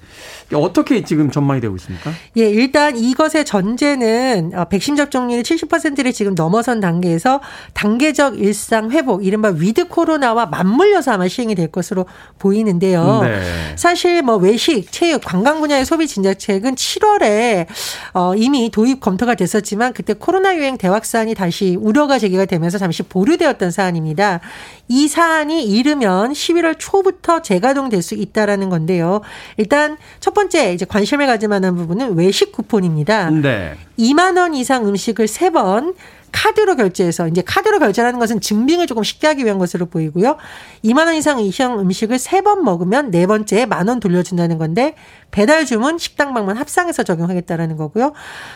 어떻게 0.53 1.03
지금 1.03 1.29
전망이 1.29 1.59
되고 1.59 1.75
있습니까? 1.75 2.11
예, 2.37 2.49
일단 2.49 2.95
이것의 2.95 3.43
전제는 3.45 4.51
어, 4.55 4.65
백신 4.65 4.95
접종률이 4.95 5.43
70%를 5.43 6.13
지금 6.13 6.35
넘어선 6.35 6.79
단계에서 6.79 7.41
단계적 7.73 8.39
일상 8.39 8.91
회복, 8.91 9.25
이른바 9.25 9.49
위드 9.49 9.89
코로나와 9.89 10.45
맞물려서 10.45 11.11
아마 11.11 11.27
시행이 11.27 11.55
될 11.55 11.67
것으로 11.67 12.05
보이는데요. 12.39 13.21
네. 13.23 13.41
사실 13.75 14.21
뭐 14.21 14.37
외식, 14.37 14.91
체육, 14.91 15.21
관광 15.21 15.59
분야의 15.59 15.85
소비 15.85 16.07
진작책은 16.07 16.75
7월에 16.75 17.65
어, 18.13 18.33
이미 18.35 18.69
도입 18.69 19.01
검토가 19.01 19.35
됐었지만 19.35 19.91
그때 19.93 20.13
코로나 20.13 20.55
유행 20.55 20.77
대확산이 20.77 21.35
다시 21.35 21.75
우려가 21.79 22.19
제기가 22.19 22.45
되면서 22.45 22.77
잠시 22.77 23.03
보류되었던 23.03 23.71
사안입니다. 23.71 24.39
이 24.87 25.09
사안이 25.09 25.65
이르면 25.65 26.31
11월 26.31 26.75
초부터 26.77 27.41
재가동될 27.41 28.01
수 28.01 28.15
있다라는 28.15 28.69
건데요. 28.69 29.21
일단 29.57 29.97
첫 30.21 30.33
번째 30.37 30.71
이제 30.73 30.85
관심을 30.85 31.25
가질 31.25 31.49
만한 31.49 31.75
부분은 31.75 32.15
외식 32.15 32.51
쿠폰입니다. 32.51 33.31
네. 33.31 33.75
2만 33.97 34.37
원 34.37 34.53
이상 34.53 34.87
음식을 34.87 35.27
세번 35.27 35.95
카드로 36.31 36.75
결제해서 36.75 37.27
이제 37.29 37.41
카드로 37.41 37.79
결제하는 37.79 38.19
것은 38.19 38.41
증빙을 38.41 38.85
조금 38.85 39.01
쉽게 39.01 39.25
하기 39.27 39.45
위한 39.45 39.57
것으로 39.57 39.87
보이고요. 39.87 40.35
2만 40.83 41.05
원 41.07 41.15
이상 41.15 41.39
이상 41.39 41.79
음식을 41.79 42.19
세 42.19 42.41
번 42.41 42.63
먹으면 42.63 43.09
네 43.09 43.25
번째에 43.25 43.65
만 43.65 43.87
원 43.87 43.99
돌려준다는 43.99 44.59
건데 44.59 44.93
배달 45.31 45.65
주문 45.65 45.97
식당 45.97 46.35
방문 46.35 46.55
합상해서 46.57 47.01
적용하겠다라는 47.03 47.77
거고요. 47.77 48.13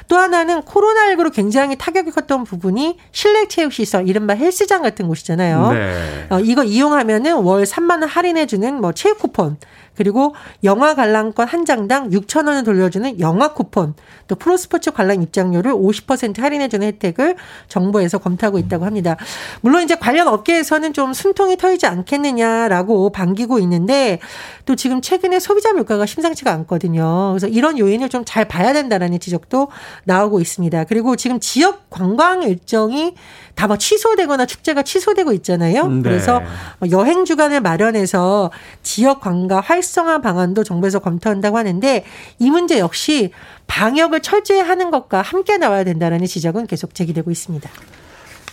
또 0.07 0.17
하나는 0.17 0.61
코로나19로 0.61 1.33
굉장히 1.33 1.75
타격이 1.77 2.11
컸던 2.11 2.43
부분이 2.43 2.97
실내 3.11 3.47
체육 3.47 3.73
시설 3.73 4.07
이른바 4.07 4.35
헬스장 4.35 4.83
같은 4.83 5.07
곳이잖아요. 5.07 5.71
네. 5.71 6.25
어, 6.29 6.39
이거 6.41 6.63
이용하면은 6.63 7.38
월 7.38 7.63
3만 7.63 8.01
원 8.01 8.03
할인해 8.03 8.45
주는 8.45 8.79
뭐 8.79 8.91
체육 8.91 9.17
쿠폰 9.17 9.57
그리고 10.01 10.34
영화 10.63 10.96
관람권 10.96 11.48
한 11.48 11.65
장당 11.65 12.10
6천 12.10 12.48
원을 12.48 12.63
돌려주는 12.63 13.20
영화 13.20 13.53
쿠폰 13.53 13.93
또 14.27 14.36
프로스포츠 14.36 14.91
관람 14.91 15.22
입장료를 15.22 15.74
50% 15.74 16.39
할인해주는 16.39 16.88
혜택을 16.88 17.36
정부에서 17.67 18.17
검토하고 18.17 18.58
있다고 18.58 18.86
합니다. 18.86 19.17
물론 19.62 19.84
이제 19.84 19.96
관련 19.96 20.27
업계에서는 20.27 20.93
좀 20.93 21.13
숨통이 21.13 21.58
터이지 21.58 21.86
않겠느냐라고 21.86 23.12
반기고 23.12 23.60
있는데 23.60 24.20
또 24.65 24.75
지금 24.75 25.01
최근에 25.01 25.39
소비자 25.39 25.74
물가가 25.74 26.05
심상치가 26.08 26.51
않거든요. 26.51 27.29
그래서 27.31 27.48
이런 27.48 27.77
요인을 27.77 28.10
좀 28.10 28.22
잘 28.31 28.46
봐야 28.48 28.72
된다라는 28.72 29.20
지적도 29.20 29.67
나오고 30.05 30.39
있습니다. 30.39 30.86
그리고 30.86 31.17
지금 31.17 31.41
지역 31.41 31.89
관광 31.89 32.43
일정이 32.43 33.15
다뭐 33.55 33.77
취소되거나 33.77 34.46
축제가 34.46 34.84
취소되고 34.84 35.34
있잖아요. 35.34 35.88
네. 35.88 36.01
그래서 36.01 36.41
뭐 36.79 36.89
여행 36.91 37.25
주간을 37.25 37.60
마련해서 37.60 38.51
지역 38.84 39.20
관광 39.20 39.60
활성 39.60 39.90
화 40.00 40.21
방안도 40.21 40.63
정부에서 40.63 41.00
검토한다고 41.00 41.57
하는데 41.57 42.05
이 42.39 42.50
문제 42.50 42.79
역시 42.79 43.31
방역을 43.67 44.21
철저히 44.21 44.60
하는 44.60 44.91
것과 44.91 45.21
함께 45.21 45.57
나와야 45.57 45.83
된다라는 45.83 46.25
지적은 46.27 46.67
계속 46.67 46.95
제기되고 46.95 47.29
있습니다. 47.29 47.69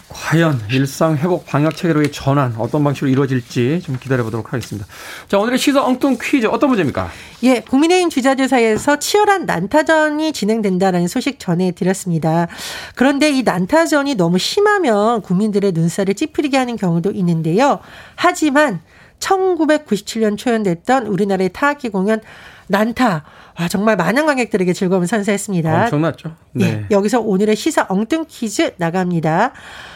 과연 0.09 0.59
일상 0.71 1.17
회복 1.19 1.45
방역 1.45 1.77
체계로의 1.77 2.11
전환 2.13 2.55
어떤 2.57 2.83
방식으로 2.83 3.11
이루어질지 3.11 3.83
좀 3.85 3.99
기다려 4.01 4.25
보도록 4.25 4.53
하겠습니다. 4.53 4.89
자 5.29 5.39
오늘의 5.39 5.59
시사 5.59 5.85
엉뚱 5.85 6.17
퀴즈 6.21 6.47
어떤 6.47 6.71
문제입니까? 6.71 7.11
예, 7.43 7.61
국민의힘 7.61 8.09
주자들 8.09 8.49
사이에서 8.49 8.99
치열한 8.99 9.45
난타전이 9.45 10.33
진행된다라는 10.33 11.09
소식 11.09 11.39
전해드렸습니다. 11.39 12.49
그런데 12.95 13.31
이 13.31 13.43
난타전이 13.43 14.15
너무 14.15 14.39
심하면 14.39 15.21
국민들의 15.21 15.73
눈살을 15.73 16.15
찌푸리게 16.15 16.57
하는 16.57 16.77
경우도 16.77 17.11
있는데요. 17.13 17.81
하지만 18.17 18.81
1997년 19.19 20.37
초연됐던 20.37 21.07
우리나라의 21.07 21.51
타악기 21.53 21.89
공연 21.89 22.21
난타. 22.69 23.25
와, 23.59 23.69
정말 23.69 23.97
많은 23.97 24.27
관객들에게 24.27 24.73
즐거움을 24.73 25.07
선사했습니다. 25.07 25.85
엄청났죠. 25.85 26.37
네. 26.53 26.65
예, 26.65 26.87
여기서 26.91 27.21
오늘의 27.21 27.57
시사 27.57 27.87
엉뚱 27.89 28.27
퀴즈 28.29 28.75
나갑니다. 28.77 29.53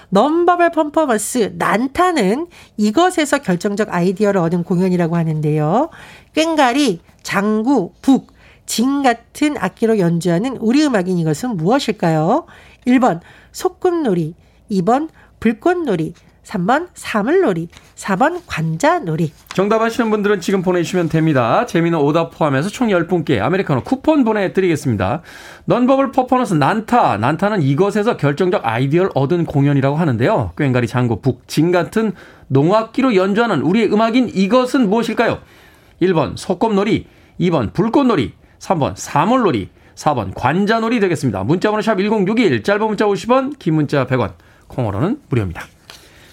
넘버벌 0.09 0.73
퍼포먼스 0.73 1.55
난타는 1.57 2.49
이것에서 2.77 3.39
결정적 3.39 3.89
아이디어를 3.91 4.41
얻은 4.41 4.65
공연이라고 4.65 5.17
하는데요. 5.17 5.91
꽹가리, 6.35 7.01
장구, 7.23 7.93
북, 8.03 8.33
진 8.67 9.03
같은 9.03 9.57
악기로 9.59 9.99
연주하는 9.99 10.57
우리 10.59 10.85
음악인 10.85 11.19
이것은 11.19 11.57
무엇일까요? 11.57 12.47
1번 12.87 13.21
소꿉놀이, 13.53 14.35
2번 14.71 15.09
불꽃놀이, 15.41 16.15
3번 16.45 16.89
사물놀이, 16.95 17.69
4번 17.95 18.41
관자놀이. 18.47 19.33
정답 19.55 19.81
아시는 19.83 20.11
분들은 20.11 20.41
지금 20.41 20.63
보내주시면 20.63 21.09
됩니다. 21.09 21.67
재미는 21.67 21.99
오답 21.99 22.37
포함해서 22.37 22.69
총 22.69 22.89
10분께 22.89 23.41
아메리카노 23.41 23.83
쿠폰 23.85 24.25
보내드리겠습니다. 24.25 25.23
넌버블 25.67 26.13
퍼포먼스 26.13 26.55
난타. 26.55 27.19
난타는 27.19 27.63
이것에서 27.63 28.17
결정적 28.17 28.67
아이디어를 28.67 29.11
얻은 29.15 29.47
공연이라고 29.47 29.97
하는데요. 29.97 30.53
꽹가리 30.57 30.87
장구 30.87 31.21
북, 31.21 31.47
진 31.47 31.71
같은 31.71 32.13
농악기로 32.49 33.15
연주하는 33.15 33.63
우리의 33.63 33.93
음악인 33.93 34.31
이것은 34.35 34.91
무엇일까요? 34.91 35.39
1번 36.03 36.37
소꿉놀이, 36.37 37.07
2번 37.41 37.73
불꽃놀이, 37.73 38.33
3번 38.59 38.95
사물놀이, 38.97 39.71
4번 39.95 40.33
관자놀이 40.35 41.01
되겠습니다. 41.01 41.45
문자번호 41.45 41.83
샵 41.83 41.97
1061, 41.97 42.63
짧은 42.63 42.87
문자 42.87 43.07
50원, 43.07 43.59
긴 43.59 43.75
문자 43.75 44.07
100원, 44.07 44.33
콩으로는 44.67 45.21
무료입니다. 45.29 45.63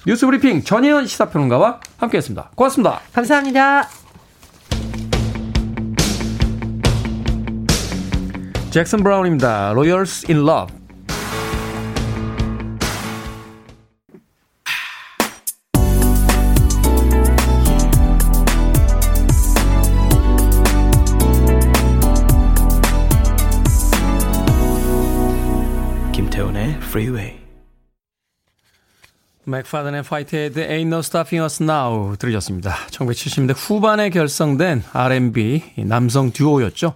뉴스 0.07 0.25
브리핑 0.25 0.63
전혜연 0.63 1.05
시사평론가와 1.07 1.81
함께했습니다. 1.97 2.51
고맙습니다. 2.55 3.01
감사합니다. 3.13 3.87
잭슨 8.71 9.03
브라운입니다. 9.03 9.71
Royals 9.71 10.25
in 10.29 10.47
Love. 10.47 10.77
김태훈의 26.13 26.75
Freeway. 26.83 27.48
맥파든 29.49 30.03
and 30.03 30.16
화이트헤드 30.16 30.67
Ain't 30.67 30.87
No 30.87 30.99
Stopping 30.99 31.43
Us 31.43 31.61
Now 31.63 32.15
들으셨습니다. 32.17 32.75
1970년대 32.91 33.53
후반에 33.55 34.09
결성된 34.09 34.83
R&B 34.93 35.63
남성 35.85 36.31
듀오였죠. 36.31 36.93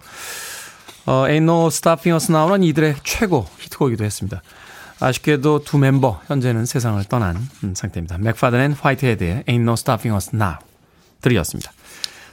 어, 1.06 1.24
Ain't 1.26 1.42
No 1.42 1.66
Stopping 1.66 2.14
Us 2.14 2.30
Now는 2.30 2.62
이들의 2.62 2.96
최고 3.04 3.46
히트곡이기도 3.58 4.04
했습니다. 4.04 4.42
아쉽게도 5.00 5.64
두 5.64 5.78
멤버 5.78 6.20
현재는 6.26 6.66
세상을 6.66 7.02
떠난 7.04 7.36
상태입니다. 7.74 8.18
맥파든 8.18 8.60
and 8.60 8.72
화이트헤드의 8.72 9.44
Ain't 9.46 9.62
No 9.62 9.72
Stopping 9.72 10.14
Us 10.14 10.30
Now 10.34 10.54
들으셨습니다. 11.20 11.72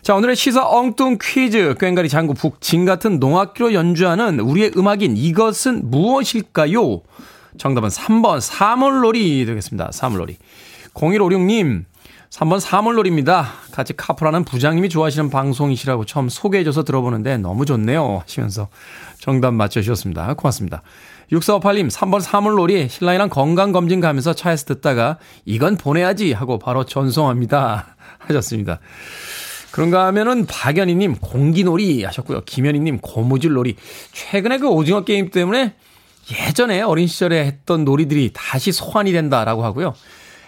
자, 0.02 0.16
오늘의 0.16 0.36
시사 0.36 0.68
엉뚱 0.68 1.18
퀴즈. 1.22 1.76
꽹과리 1.80 2.10
장구 2.10 2.34
북 2.34 2.56
징 2.56 2.86
같은 2.86 3.20
농악기로 3.20 3.74
연주하는 3.74 4.40
우리의 4.40 4.72
음악인 4.76 5.16
이것은 5.16 5.92
무엇일까요? 5.92 7.02
정답은 7.58 7.90
3번 7.90 8.40
사물놀이 8.40 9.46
되겠습니다. 9.46 9.92
사물놀이. 9.92 10.38
0156님, 10.94 11.86
3번 12.30 12.60
사물놀이입니다. 12.60 13.46
같이 13.72 13.94
카풀하는 13.96 14.46
부장님이 14.46 14.90
좋아하시는 14.90 15.30
방송이시라고 15.30 16.06
처음 16.06 16.30
소개해줘서 16.30 16.84
들어보는데 16.84 17.38
너무 17.38 17.66
좋네요. 17.66 18.20
하시면서 18.24 18.70
정답 19.20 19.54
맞춰주셨습니다. 19.54 20.34
고맙습니다. 20.36 20.82
6458님, 21.32 21.90
3번 21.90 22.22
사물놀이 22.22 22.90
신랑이랑 22.90 23.30
건강검진 23.30 24.00
가면서 24.02 24.34
차에서 24.34 24.66
듣다가 24.66 25.18
이건 25.46 25.78
보내야지 25.78 26.34
하고 26.34 26.58
바로 26.58 26.86
전송합니다. 26.86 27.96
하셨습니다. 28.20 28.80
그런가 29.72 30.06
하면은 30.08 30.46
박연희님 30.46 31.16
공기놀이 31.16 32.04
하셨고요. 32.04 32.42
김현희님 32.46 33.00
고무줄놀이. 33.00 33.76
최근에 34.12 34.58
그 34.58 34.68
오징어 34.68 35.04
게임 35.04 35.30
때문에 35.30 35.76
예전에 36.30 36.82
어린 36.82 37.08
시절에 37.08 37.46
했던 37.46 37.84
놀이들이 37.84 38.32
다시 38.34 38.72
소환이 38.72 39.12
된다라고 39.12 39.64
하고요. 39.64 39.94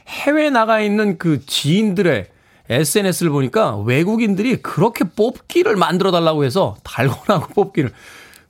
해외에 0.07 0.49
나가 0.49 0.81
있는 0.81 1.17
그 1.17 1.45
지인들의 1.45 2.27
SNS를 2.69 3.31
보니까 3.31 3.77
외국인들이 3.77 4.57
그렇게 4.57 5.03
뽑기를 5.03 5.75
만들어 5.75 6.11
달라고 6.11 6.43
해서 6.43 6.75
달고나고 6.83 7.53
뽑기를 7.53 7.91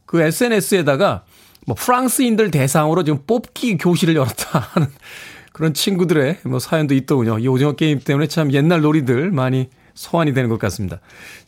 그 0.05 0.21
SNS에다가 0.21 1.23
뭐 1.65 1.75
프랑스인들 1.75 2.51
대상으로 2.51 3.03
지금 3.03 3.21
뽑기 3.25 3.77
교실을 3.77 4.15
열었다 4.15 4.59
하는 4.59 4.87
그런 5.53 5.73
친구들의 5.73 6.39
뭐 6.43 6.59
사연도 6.59 6.93
있더군요. 6.95 7.39
이 7.39 7.47
오징어 7.47 7.73
게임 7.73 7.99
때문에 7.99 8.27
참 8.27 8.51
옛날 8.53 8.81
놀이들 8.81 9.31
많이 9.31 9.69
소환이 9.93 10.33
되는 10.33 10.49
것 10.49 10.59
같습니다. 10.59 10.99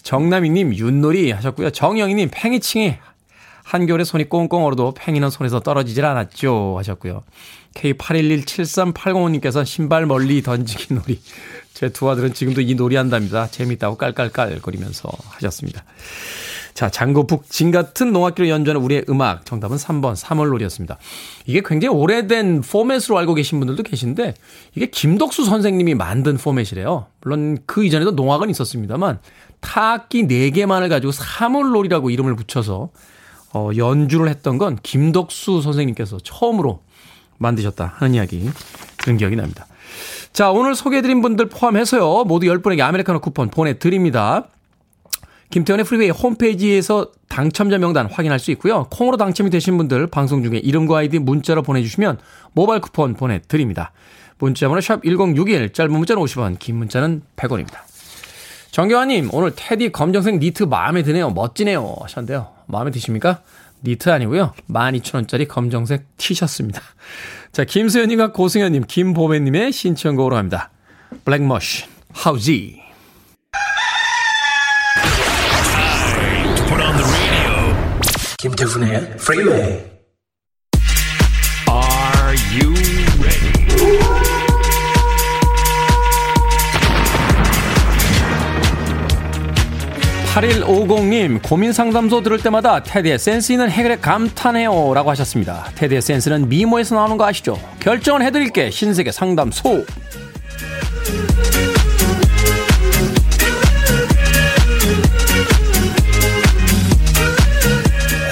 정남이님 0.04 0.76
윷놀이 0.76 1.32
하셨고요. 1.32 1.72
정영희님 1.72 2.30
팽이칭이 2.32 2.96
한겨울에 3.66 4.04
손이 4.04 4.30
꽁꽁 4.30 4.64
얼어도 4.64 4.94
팽이는 4.96 5.32
손에서 5.32 5.60
떨어지질 5.60 6.06
않았죠 6.06 6.76
하셨고요. 6.78 7.24
K81173805님께서 7.74 9.66
신발 9.66 10.06
멀리 10.06 10.42
던지기 10.44 10.94
놀이. 10.94 11.20
제 11.74 11.90
두 11.90 12.10
아들은 12.10 12.34
지금도 12.34 12.62
이 12.62 12.76
놀이 12.76 12.96
한답니다. 12.96 13.48
재밌다고 13.48 13.98
깔깔깔 13.98 14.62
거리면서 14.62 15.10
하셨습니다. 15.32 15.84
자, 16.76 16.90
장고북 16.90 17.50
진 17.50 17.72
같은 17.72 18.14
농악기로 18.14 18.50
연주하는 18.50 18.82
우리의 18.82 19.06
음악. 19.10 19.46
정답은 19.46 19.78
3번 19.78 20.14
3월 20.16 20.50
놀이였습니다. 20.50 20.98
이게 21.46 21.62
굉장히 21.66 21.96
오래된 21.96 22.62
포맷으로 22.62 23.18
알고 23.18 23.34
계신 23.34 23.60
분들도 23.60 23.82
계신데 23.84 24.36
이게 24.76 24.86
김덕수 24.86 25.44
선생님이 25.44 25.96
만든 25.96 26.38
포맷이래요. 26.38 27.08
물론 27.22 27.58
그 27.66 27.84
이전에도 27.84 28.12
농악은 28.12 28.50
있었습니다만 28.52 29.20
타악기 29.60 30.28
4개만을 30.28 30.88
가지고 30.90 31.12
사물놀이라고 31.12 32.12
이름을 32.12 32.36
붙여서 32.36 32.90
어, 33.56 33.70
연주를 33.78 34.28
했던 34.28 34.58
건 34.58 34.78
김덕수 34.84 35.62
선생님께서 35.62 36.18
처음으로 36.22 36.82
만드셨다 37.38 37.94
하는 37.96 38.14
이야기 38.14 38.50
들은 38.98 39.16
기억이 39.16 39.38
납니다. 39.38 39.66
자, 40.34 40.52
오늘 40.52 40.76
소개해드린 40.76 41.22
분들 41.22 41.48
포함해서요. 41.48 42.26
모두 42.26 42.48
10분에게 42.48 42.82
아메리카노 42.82 43.22
쿠폰 43.22 43.50
보내드립니다. 43.50 44.48
김태훈의 45.52 45.86
프리웨이 45.86 46.10
홈페이지에서 46.10 47.12
당첨자 47.30 47.78
명단 47.78 48.08
확인할 48.08 48.40
수 48.40 48.52
있고요. 48.52 48.88
콩으로 48.92 49.16
당첨이 49.16 49.50
되신 49.50 49.78
분들 49.78 50.08
방송 50.08 50.44
중에 50.44 50.58
이름과 50.58 50.98
아이디 50.98 51.20
문자로 51.20 51.64
보내주시면 51.64 52.18
모바일 52.52 52.82
쿠폰 52.82 53.14
보내드립니다. 53.14 53.94
문자번호 54.38 54.82
샵 54.82 55.02
1061, 55.06 55.72
짧은 55.72 55.94
문자는 55.94 56.22
50원, 56.22 56.60
긴 56.60 56.76
문자는 56.76 57.22
100원입니다. 57.38 57.78
정경환님, 58.72 59.30
오늘 59.32 59.54
테디 59.56 59.94
검정색 59.94 60.40
니트 60.40 60.64
마음에 60.64 61.04
드네요. 61.04 61.30
멋지네요. 61.30 61.96
하셨는데요. 62.02 62.55
마음에 62.68 62.92
드십니까? 62.92 63.42
니트 63.84 64.10
아니고요. 64.10 64.54
12,000원짜리 64.70 65.48
검정색 65.48 66.06
티셔츠입니다. 66.18 66.82
자, 67.52 67.64
김수현님과 67.64 68.32
고승현님, 68.32 68.86
김보배님의 68.88 69.72
신청곡으로 69.72 70.36
합니다. 70.38 70.72
블랙머신, 71.24 71.88
하우지. 72.14 72.82
김태훈의 78.38 79.16
Freeway. 79.18 79.62
Are 79.72 79.95
8150님, 90.36 91.42
고민 91.42 91.72
상담소 91.72 92.22
들을 92.22 92.38
때마다 92.38 92.84
테디의 92.84 93.18
센스 93.20 93.54
있는 93.54 93.72
해결에 93.72 93.96
감탄해요. 93.96 94.94
라고 94.94 95.10
하셨습니다. 95.12 95.72
테디의 95.76 96.02
센스는 96.02 96.50
미모에서 96.50 96.94
나오는 96.96 97.16
거 97.16 97.26
아시죠? 97.26 97.58
결정은 97.80 98.22
해드릴게. 98.22 98.70
신세계 98.70 99.14
상담소. 99.14 99.86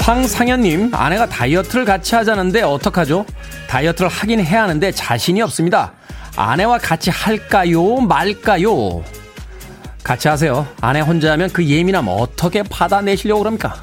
황상현님, 0.01 0.93
아내가 0.93 1.25
다이어트를 1.27 1.85
같이 1.85 2.15
하자는데 2.15 2.63
어떡하죠? 2.63 3.25
다이어트를 3.69 4.09
하긴 4.09 4.41
해야 4.41 4.63
하는데 4.63 4.91
자신이 4.91 5.41
없습니다. 5.41 5.93
아내와 6.35 6.79
같이 6.79 7.09
할까요? 7.09 8.01
말까요? 8.01 9.22
같이 10.03 10.27
하세요. 10.27 10.67
아내 10.81 10.99
혼자 10.99 11.31
하면 11.31 11.49
그 11.51 11.65
예민함 11.65 12.07
어떻게 12.09 12.61
받아내시려고 12.63 13.39
그럽니까? 13.39 13.75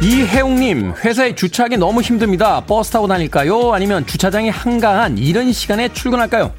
이혜웅님, 0.00 0.94
회사에 1.04 1.34
주차하기 1.34 1.76
너무 1.76 2.00
힘듭니다. 2.02 2.64
버스 2.64 2.92
타고 2.92 3.08
다닐까요? 3.08 3.72
아니면 3.72 4.06
주차장이 4.06 4.48
한가한 4.48 5.18
이른 5.18 5.52
시간에 5.52 5.92
출근할까요? 5.92 6.52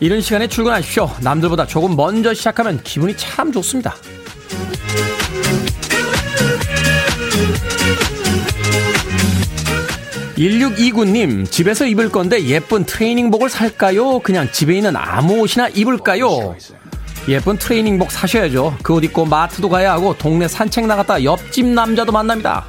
이른 0.00 0.20
시간에 0.20 0.48
출근하십시오. 0.48 1.10
남들보다 1.20 1.66
조금 1.66 1.94
먼저 1.96 2.34
시작하면 2.34 2.82
기분이 2.82 3.16
참 3.16 3.52
좋습니다. 3.52 3.94
1629님, 10.36 11.50
집에서 11.50 11.86
입을 11.86 12.10
건데 12.10 12.44
예쁜 12.44 12.84
트레이닝복을 12.84 13.48
살까요? 13.48 14.18
그냥 14.20 14.50
집에 14.52 14.74
있는 14.76 14.94
아무 14.96 15.40
옷이나 15.40 15.68
입을까요? 15.68 16.54
예쁜 17.28 17.56
트레이닝복 17.58 18.12
사셔야죠. 18.12 18.76
그 18.82 18.94
옷 18.94 19.04
입고 19.04 19.24
마트도 19.24 19.68
가야 19.68 19.92
하고 19.92 20.16
동네 20.16 20.46
산책 20.46 20.86
나갔다 20.86 21.24
옆집 21.24 21.66
남자도 21.66 22.12
만납니다. 22.12 22.64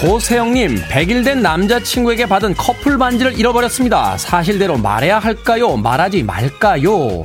고세영님, 0.00 0.76
100일 0.76 1.24
된 1.24 1.42
남자친구에게 1.42 2.26
받은 2.26 2.54
커플 2.54 2.98
반지를 2.98 3.36
잃어버렸습니다. 3.36 4.16
사실대로 4.16 4.76
말해야 4.78 5.18
할까요? 5.18 5.76
말하지 5.76 6.22
말까요? 6.22 7.24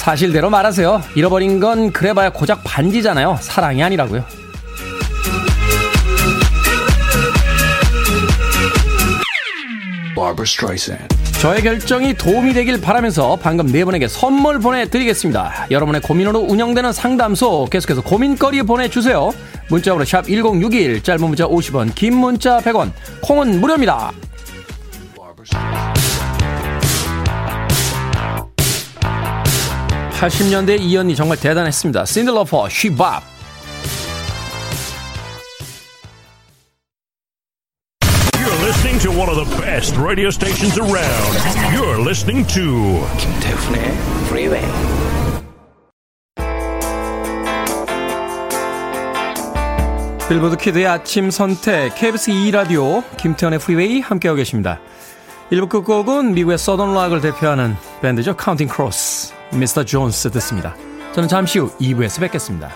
사실대로 0.00 0.48
말하세요. 0.48 1.02
잃어버린 1.14 1.60
건 1.60 1.92
그래봐야 1.92 2.30
고작 2.30 2.64
반지잖아요. 2.64 3.36
사랑이 3.42 3.82
아니라고요. 3.82 4.24
Streisand. 10.42 11.06
저의 11.42 11.60
결정이 11.62 12.14
도움이 12.14 12.54
되길 12.54 12.80
바라면서 12.80 13.36
방금 13.42 13.66
네 13.66 13.84
분에게 13.84 14.08
선물 14.08 14.58
보내드리겠습니다. 14.58 15.66
여러분의 15.70 16.00
고민으로 16.00 16.40
운영되는 16.40 16.94
상담소 16.94 17.68
계속해서 17.70 18.00
고민거리 18.00 18.62
보내주세요. 18.62 19.32
문자로 19.68 20.06
샵 20.06 20.24
1061, 20.24 21.02
짧은 21.02 21.26
문자 21.26 21.46
50원, 21.46 21.94
긴 21.94 22.16
문자 22.16 22.58
100원, 22.58 22.92
콩은 23.20 23.60
무료입니다. 23.60 24.12
80년대 30.20 30.78
이 30.78 30.94
언니 30.98 31.16
정말 31.16 31.38
대단했습니다. 31.38 32.04
신디 32.04 32.33
로퍼, 32.33 32.68
She 32.68 32.91
Bop. 32.91 33.22
You're 38.36 38.62
listening 38.62 39.00
to 39.00 39.10
one 39.10 39.30
of 39.30 39.36
the 39.36 39.48
best 39.62 39.96
radio 39.96 40.28
stations 40.28 40.78
around. 40.78 41.32
You're 41.72 41.98
listening 41.98 42.46
to 42.48 43.00
김태훈의 43.16 43.80
Freeway. 44.26 44.68
Billboard 50.28 50.58
Kid의 50.58 50.86
아침 50.86 51.30
선택 51.30 51.94
KBS 51.94 52.30
2 52.30 52.50
라디오 52.50 53.02
김태훈의 53.16 53.58
Freeway 53.58 54.00
함께하고 54.00 54.36
계십니다. 54.36 54.80
1부 55.50 55.68
끝곡은 55.68 56.34
미국의 56.34 56.58
Southern 56.58 56.94
rock을 56.94 57.20
대표하는 57.20 57.76
밴드죠. 58.00 58.36
Counting 58.36 58.68
Crows, 58.68 59.34
Mr. 59.52 59.84
Jones 59.84 60.30
듣습니다. 60.30 60.76
저는 61.12 61.28
잠시 61.28 61.58
후 61.58 61.70
2부에서 61.80 62.20
뵙겠습니다. 62.20 62.70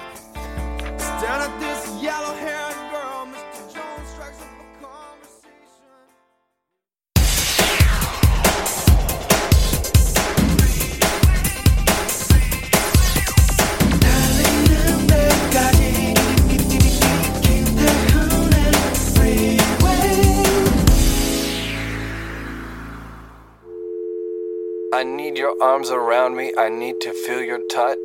Your 25.45 25.63
arms 25.63 25.93
around 25.93 26.35
me. 26.35 26.53
I 26.57 26.69
need 26.69 27.01
to 27.01 27.13
feel 27.13 27.45
your 27.45 27.61
touch. 27.69 27.99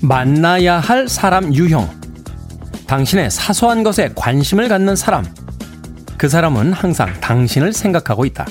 만나야 0.00 0.80
할 0.80 1.08
사람 1.08 1.54
유형. 1.54 1.88
당신의 2.88 3.30
사소한 3.30 3.84
것에 3.84 4.10
관심을 4.16 4.66
갖는 4.66 4.96
사람. 4.96 5.24
그 6.18 6.28
사람은 6.28 6.72
항상 6.72 7.12
당신을 7.20 7.72
생각하고 7.72 8.24
있다. 8.24 8.46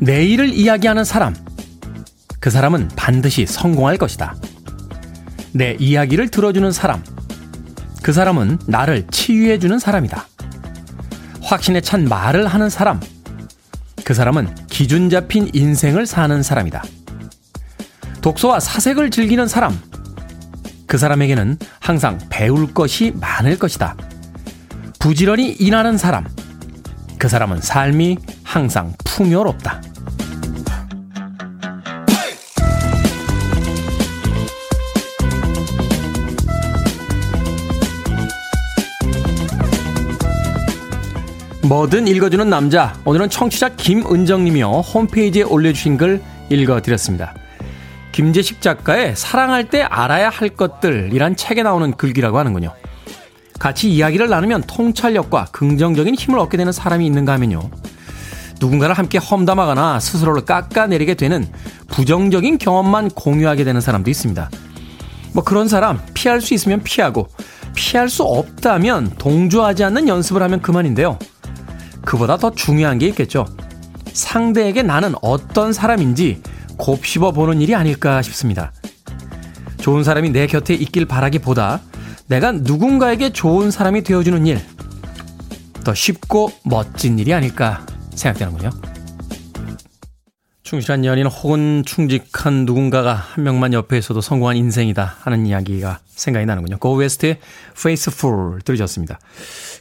내일을 0.00 0.50
이야기하는 0.50 1.04
사람. 1.04 1.34
그 2.38 2.50
사람은 2.50 2.88
반드시 2.96 3.46
성공할 3.46 3.96
것이다. 3.96 4.34
내 5.52 5.74
이야기를 5.80 6.28
들어주는 6.28 6.70
사람. 6.70 7.02
그 8.06 8.12
사람은 8.12 8.60
나를 8.68 9.04
치유해주는 9.10 9.80
사람이다. 9.80 10.28
확신에 11.42 11.80
찬 11.80 12.04
말을 12.04 12.46
하는 12.46 12.70
사람. 12.70 13.00
그 14.04 14.14
사람은 14.14 14.54
기준 14.70 15.10
잡힌 15.10 15.50
인생을 15.52 16.06
사는 16.06 16.40
사람이다. 16.40 16.84
독서와 18.22 18.60
사색을 18.60 19.10
즐기는 19.10 19.48
사람. 19.48 19.76
그 20.86 20.98
사람에게는 20.98 21.58
항상 21.80 22.16
배울 22.28 22.72
것이 22.72 23.12
많을 23.16 23.58
것이다. 23.58 23.96
부지런히 25.00 25.50
일하는 25.50 25.98
사람. 25.98 26.28
그 27.18 27.28
사람은 27.28 27.60
삶이 27.60 28.18
항상 28.44 28.94
풍요롭다. 29.04 29.82
뭐든 41.68 42.06
읽어주는 42.06 42.48
남자. 42.48 42.94
오늘은 43.04 43.28
청취자 43.28 43.70
김은정님이요. 43.70 44.70
홈페이지에 44.70 45.42
올려주신 45.42 45.96
글 45.96 46.22
읽어드렸습니다. 46.48 47.34
김재식 48.12 48.60
작가의 48.60 49.16
사랑할 49.16 49.68
때 49.68 49.82
알아야 49.82 50.28
할 50.28 50.50
것들이란 50.50 51.34
책에 51.34 51.64
나오는 51.64 51.90
글귀라고 51.96 52.38
하는군요. 52.38 52.72
같이 53.58 53.90
이야기를 53.90 54.28
나누면 54.28 54.62
통찰력과 54.68 55.46
긍정적인 55.50 56.14
힘을 56.14 56.38
얻게 56.38 56.56
되는 56.56 56.70
사람이 56.70 57.04
있는가 57.04 57.32
하면요. 57.32 57.68
누군가를 58.60 58.94
함께 58.94 59.18
험담하거나 59.18 59.98
스스로를 59.98 60.44
깎아내리게 60.44 61.14
되는 61.14 61.48
부정적인 61.88 62.58
경험만 62.58 63.10
공유하게 63.10 63.64
되는 63.64 63.80
사람도 63.80 64.08
있습니다. 64.08 64.50
뭐 65.32 65.42
그런 65.42 65.66
사람 65.66 66.00
피할 66.14 66.40
수 66.40 66.54
있으면 66.54 66.82
피하고 66.84 67.26
피할 67.74 68.08
수 68.08 68.22
없다면 68.22 69.14
동조하지 69.18 69.82
않는 69.82 70.06
연습을 70.06 70.42
하면 70.44 70.62
그만인데요. 70.62 71.18
그보다 72.06 72.38
더 72.38 72.52
중요한 72.52 72.98
게 72.98 73.08
있겠죠. 73.08 73.44
상대에게 74.12 74.82
나는 74.82 75.14
어떤 75.20 75.74
사람인지 75.74 76.40
곱씹어 76.78 77.32
보는 77.32 77.60
일이 77.60 77.74
아닐까 77.74 78.22
싶습니다. 78.22 78.72
좋은 79.78 80.04
사람이 80.04 80.30
내 80.30 80.46
곁에 80.46 80.72
있길 80.72 81.04
바라기보다 81.04 81.80
내가 82.28 82.52
누군가에게 82.52 83.32
좋은 83.32 83.70
사람이 83.70 84.02
되어주는 84.02 84.46
일, 84.46 84.60
더 85.84 85.94
쉽고 85.94 86.52
멋진 86.64 87.18
일이 87.18 87.34
아닐까 87.34 87.84
생각되는군요. 88.14 88.70
충실한 90.66 91.04
연인 91.04 91.26
혹은 91.28 91.84
충직한 91.86 92.66
누군가가 92.66 93.14
한 93.14 93.44
명만 93.44 93.72
옆에 93.72 93.98
있어도 93.98 94.20
성공한 94.20 94.56
인생이다 94.56 95.18
하는 95.20 95.46
이야기가 95.46 96.00
생각이 96.08 96.44
나는군요. 96.44 96.78
고 96.78 96.92
웨스트의 96.94 97.38
Faithful 97.78 98.62
들으셨습니다. 98.64 99.20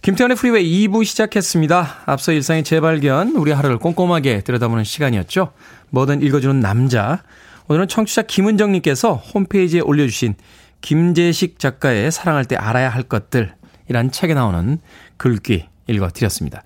김태현의 0.04 0.38
프리웨이 0.38 0.88
2부 0.88 1.04
시작했습니다. 1.04 2.04
앞서 2.06 2.34
일상의 2.34 2.64
재발견, 2.64 3.36
우리 3.36 3.52
하루를 3.52 3.80
꼼꼼하게 3.80 4.42
들여다보는 4.42 4.84
시간이었죠. 4.84 5.54
뭐든 5.90 6.22
읽어주는 6.22 6.60
남자. 6.60 7.24
오늘은 7.68 7.88
청취자 7.88 8.22
김은정님께서 8.22 9.16
홈페이지에 9.16 9.80
올려주신 9.80 10.36
김재식 10.82 11.58
작가의 11.58 12.12
사랑할 12.12 12.46
때 12.46 12.58
알아야 12.58 12.90
할 12.90 13.02
것들이란 13.02 14.12
책에 14.12 14.36
나오는 14.36 14.78
글귀 15.18 15.66
읽어드렸습니다. 15.88 16.62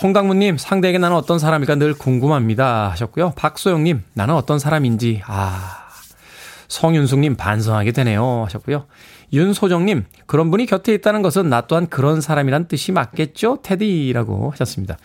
홍강무님, 0.00 0.58
상대에게 0.58 0.98
나는 0.98 1.16
어떤 1.16 1.38
사람일까 1.38 1.74
늘 1.74 1.94
궁금합니다. 1.94 2.90
하셨고요. 2.90 3.32
박소영님, 3.36 4.02
나는 4.14 4.34
어떤 4.34 4.58
사람인지, 4.58 5.22
아. 5.26 5.88
성윤숙님, 6.68 7.36
반성하게 7.36 7.92
되네요. 7.92 8.44
하셨고요. 8.44 8.84
윤소정님, 9.32 10.04
그런 10.26 10.50
분이 10.50 10.66
곁에 10.66 10.94
있다는 10.94 11.22
것은 11.22 11.48
나 11.50 11.62
또한 11.62 11.86
그런 11.86 12.20
사람이란 12.20 12.68
뜻이 12.68 12.92
맞겠죠? 12.92 13.58
테디라고 13.62 14.50
하셨습니다. 14.52 14.96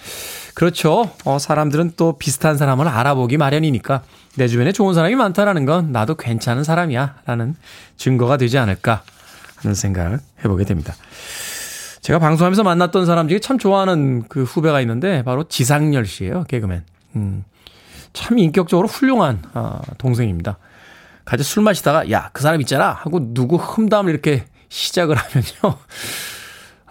그렇죠. 0.53 1.09
어, 1.25 1.39
사람들은 1.39 1.93
또 1.97 2.17
비슷한 2.17 2.57
사람을 2.57 2.87
알아보기 2.87 3.37
마련이니까 3.37 4.03
내 4.35 4.47
주변에 4.47 4.71
좋은 4.71 4.93
사람이 4.93 5.15
많다라는 5.15 5.65
건 5.65 5.91
나도 5.91 6.15
괜찮은 6.15 6.63
사람이야. 6.63 7.15
라는 7.25 7.55
증거가 7.97 8.37
되지 8.37 8.57
않을까 8.57 9.03
하는 9.57 9.75
생각을 9.75 10.19
해보게 10.43 10.63
됩니다. 10.65 10.93
제가 12.03 12.19
방송하면서 12.19 12.63
만났던 12.63 13.05
사람 13.05 13.29
중에 13.29 13.39
참 13.39 13.57
좋아하는 13.57 14.23
그 14.27 14.43
후배가 14.43 14.81
있는데 14.81 15.23
바로 15.23 15.45
지상열 15.45 16.05
씨예요. 16.05 16.43
개그맨. 16.49 16.83
음. 17.15 17.45
참 18.11 18.37
인격적으로 18.37 18.89
훌륭한 18.89 19.41
아, 19.53 19.79
동생입니다. 19.97 20.57
같이 21.23 21.43
술 21.43 21.63
마시다가 21.63 22.11
야 22.11 22.29
그 22.33 22.43
사람 22.43 22.59
있잖아 22.59 22.91
하고 22.91 23.33
누구 23.33 23.55
흠담을 23.55 24.11
이렇게 24.11 24.45
시작을 24.67 25.15
하면요. 25.15 25.79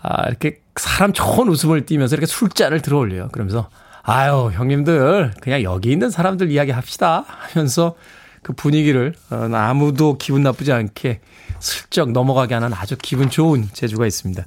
아 0.01 0.29
이렇게 0.29 0.61
사람 0.77 1.12
좋은 1.12 1.46
웃음을 1.48 1.85
띠면서 1.85 2.16
이렇게 2.16 2.25
술잔을 2.25 2.81
들어 2.81 2.96
올려요. 2.96 3.29
그러면서 3.33 3.68
아유 4.03 4.51
형님들 4.55 5.33
그냥 5.42 5.62
여기 5.62 5.92
있는 5.92 6.09
사람들 6.09 6.51
이야기 6.51 6.70
합시다 6.70 7.25
하면서 7.27 7.96
그 8.42 8.55
분위기를 8.55 9.12
어, 9.31 9.48
아무도 9.53 10.16
기분 10.16 10.42
나쁘지 10.42 10.72
않게 10.72 11.20
슬쩍 11.62 12.11
넘어가게 12.11 12.55
하는 12.55 12.72
아주 12.75 12.96
기분 13.01 13.31
좋은 13.31 13.68
재주가 13.72 14.07
있습니다. 14.07 14.44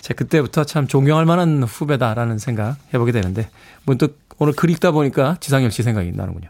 제가 0.00 0.16
그때부터 0.16 0.64
참 0.64 0.86
존경할 0.86 1.26
만한 1.26 1.62
후배다라는 1.62 2.38
생각 2.38 2.76
해보게 2.92 3.12
되는데 3.12 3.48
문득 3.84 4.18
오늘 4.38 4.52
글 4.54 4.70
읽다 4.70 4.90
보니까 4.90 5.36
지상열 5.40 5.70
씨 5.70 5.82
생각이 5.82 6.12
나는군요. 6.12 6.48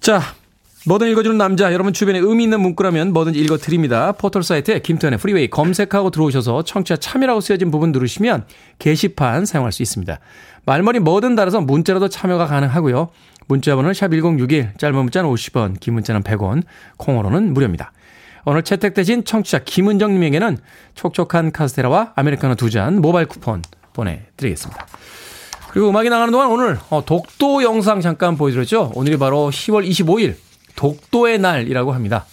자, 0.00 0.20
뭐든 0.86 1.08
읽어주는 1.10 1.38
남자 1.38 1.72
여러분 1.72 1.92
주변에 1.94 2.18
의미 2.18 2.44
있는 2.44 2.60
문구라면 2.60 3.12
뭐든 3.12 3.34
읽어드립니다. 3.34 4.12
포털 4.12 4.42
사이트에 4.42 4.80
김태훈의 4.80 5.18
Freeway 5.18 5.48
검색하고 5.48 6.10
들어오셔서 6.10 6.64
청취자 6.64 6.96
참여라고 6.96 7.40
쓰여진 7.40 7.70
부분 7.70 7.90
누르시면 7.92 8.44
게시판 8.78 9.46
사용할 9.46 9.72
수 9.72 9.82
있습니다. 9.82 10.18
말머리 10.66 10.98
뭐든 10.98 11.36
달아서 11.36 11.62
문자로도 11.62 12.08
참여가 12.08 12.46
가능하고요. 12.46 13.08
문자 13.46 13.74
번호는 13.74 13.94
샵 13.94 14.10
1061, 14.10 14.72
짧은 14.78 14.94
문자는 14.94 15.28
50원, 15.28 15.80
긴 15.80 15.94
문자는 15.94 16.22
100원, 16.22 16.62
콩으로는 16.96 17.52
무료입니다. 17.52 17.92
오늘 18.44 18.62
채택되신 18.62 19.24
청취자 19.24 19.60
김은정님에게는 19.60 20.58
촉촉한 20.94 21.52
카스테라와 21.52 22.12
아메리카노 22.14 22.56
두 22.56 22.68
잔 22.70 23.00
모바일 23.00 23.26
쿠폰 23.26 23.62
보내드리겠습니다. 23.92 24.86
그리고 25.70 25.88
음악이 25.88 26.08
나가는 26.08 26.30
동안 26.30 26.50
오늘 26.50 26.78
어, 26.90 27.04
독도 27.04 27.62
영상 27.62 28.00
잠깐 28.00 28.36
보여드렸죠. 28.36 28.92
오늘이 28.94 29.16
바로 29.18 29.50
10월 29.50 29.88
25일 29.88 30.36
독도의 30.76 31.38
날이라고 31.38 31.92
합니다. 31.92 32.26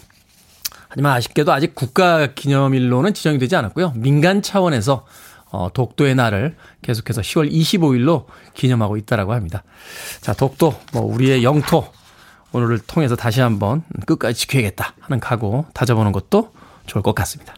하지만 0.90 1.14
아쉽게도 1.14 1.54
아직 1.54 1.74
국가 1.74 2.28
기념일로는 2.34 3.14
지정이 3.14 3.40
되지 3.40 3.56
않았고요. 3.56 3.94
민간 3.96 4.42
차원에서 4.42 5.06
어, 5.52 5.70
독도의 5.74 6.16
날을 6.16 6.56
계속해서 6.82 7.22
10월 7.22 7.52
25일로 7.52 8.26
기념하고 8.54 8.98
있다라고 8.98 9.34
합니다. 9.34 9.64
자, 10.22 10.34
독도, 10.34 10.76
뭐 10.94 11.04
우리의 11.04 11.44
영토 11.44 11.88
오늘을 12.54 12.80
통해서 12.80 13.16
다시 13.16 13.42
한번 13.42 13.84
끝까지 14.06 14.40
지켜야겠다 14.40 14.94
하는 15.00 15.20
각오 15.20 15.66
다져보는 15.74 16.12
것도 16.12 16.52
좋을 16.86 17.02
것 17.02 17.16
같습니다. 17.16 17.56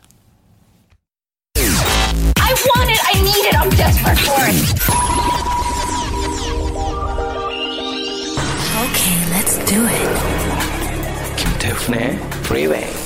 I 1.56 2.53
want 2.53 2.91
it. 2.91 3.01
I 3.06 3.19
need 3.21 3.47
it. 3.47 3.56
I'm 3.58 3.69
desperate 3.75 4.19
for 4.19 4.45
it. 4.45 4.53
Okay, 8.84 9.17
let's 9.32 9.58
do 9.65 9.82
it. 9.88 11.36
김태훈의 11.38 12.19
Freeway. 12.43 13.03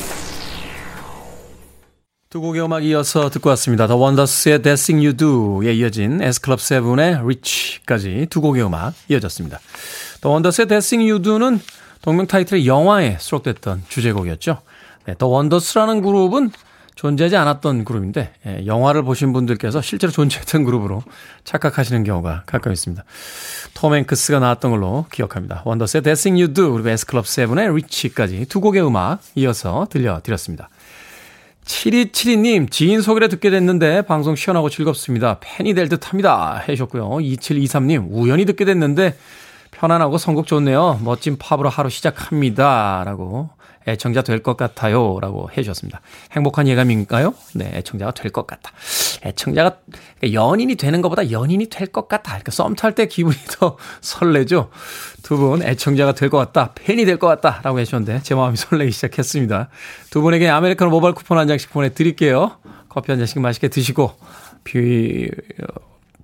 두 2.30 2.42
곡의 2.42 2.62
음악 2.62 2.84
이어서 2.84 3.30
듣고 3.30 3.50
왔습니다. 3.52 3.88
The 3.88 4.00
Wonders의 4.00 4.62
Dancing 4.62 5.06
You 5.06 5.16
Do에 5.16 5.74
이어진 5.76 6.22
S클럽 6.22 6.60
7의 6.60 7.24
Rich까지 7.24 8.28
두 8.30 8.42
곡의 8.42 8.66
음악 8.66 8.94
이어졌습니다. 9.08 9.60
The 10.22 10.34
Wonders의 10.34 10.68
Dancing 10.68 11.10
You 11.10 11.22
Do는 11.22 11.62
동명 12.02 12.28
타이틀의 12.28 12.68
영화에 12.68 13.18
수록됐던 13.20 13.84
주제곡이었죠. 13.88 14.60
네, 15.06 15.16
The 15.16 15.32
Wonders라는 15.32 16.02
그룹은 16.02 16.52
존재하지 16.96 17.36
않았던 17.36 17.86
그룹인데 17.86 18.34
예, 18.48 18.66
영화를 18.66 19.04
보신 19.04 19.32
분들께서 19.32 19.82
실제로 19.82 20.12
존재했던 20.12 20.64
그룹으로 20.64 21.04
착각하시는 21.44 22.04
경우가 22.04 22.44
가끔 22.48 22.72
있습니다. 22.72 23.04
톰 23.76 23.94
행크스가 23.94 24.40
나왔던 24.40 24.72
걸로 24.72 25.06
기억합니다. 25.12 25.62
원더스의 25.64 26.02
Dancing 26.02 26.42
You 26.42 26.54
Do 26.54 26.74
그리고 26.74 26.90
S클럽 26.90 27.26
7의 27.26 27.70
Rich까지 27.70 28.46
두 28.50 28.62
곡의 28.62 28.86
음악 28.86 29.20
이어서 29.36 29.88
들려드렸습니다. 29.92 30.70
7272님, 31.66 32.72
지인 32.72 33.02
소개를 33.02 33.30
듣게 33.30 33.50
됐는데 33.50 34.02
방송 34.04 34.36
시원하고 34.36 34.70
즐겁습니다. 34.70 35.38
팬이 35.42 35.74
될 35.74 35.90
듯 35.90 36.10
합니다. 36.10 36.64
해주셨고요. 36.68 37.10
2723님, 37.10 38.08
우연히 38.10 38.46
듣게 38.46 38.66
됐는데 38.66 39.16
편안하고 39.80 40.18
선곡 40.18 40.48
좋네요. 40.48 41.00
멋진 41.04 41.38
팝으로 41.38 41.70
하루 41.70 41.90
시작합니다. 41.90 43.04
라고 43.06 43.50
애청자 43.88 44.22
될 44.22 44.40
것 44.44 44.58
같아요. 44.58 45.20
라고 45.22 45.50
해주셨습니다. 45.52 46.02
행복한 46.34 46.68
예감인가요? 46.68 47.34
네, 47.56 47.72
애청자가 47.76 48.12
될 48.12 48.32
것 48.32 48.46
같다. 48.48 48.72
애청자가, 49.24 49.78
연인이 50.34 50.76
되는 50.76 51.02
것보다 51.02 51.32
연인이 51.32 51.68
될 51.70 51.88
것 51.88 52.08
같다. 52.10 52.32
그러니까 52.32 52.52
썸 52.52 52.76
탈 52.76 52.96
때 52.96 53.06
기분이 53.08 53.38
더 53.60 53.78
설레죠. 54.02 54.70
두 55.24 55.38
분 55.38 55.62
애청자가 55.64 56.14
될 56.14 56.30
것 56.30 56.38
같다. 56.38 56.74
팬이 56.74 57.06
될 57.06 57.18
것 57.20 57.28
같다. 57.28 57.62
라고 57.64 57.80
해주셨는데 57.80 58.24
제 58.24 58.36
마음이 58.36 58.58
설레기 58.58 58.92
시작했습니다. 58.92 59.70
두 60.10 60.22
분에게 60.22 60.50
아메리카노 60.50 60.90
모바일 60.92 61.14
쿠폰 61.14 61.38
한 61.38 61.48
장씩 61.48 61.70
보내드릴게요. 61.72 62.58
커피 62.90 63.12
한 63.12 63.20
잔씩 63.20 63.40
맛있게 63.40 63.68
드시고, 63.70 64.12
비, 64.64 65.30
어, 65.62 65.66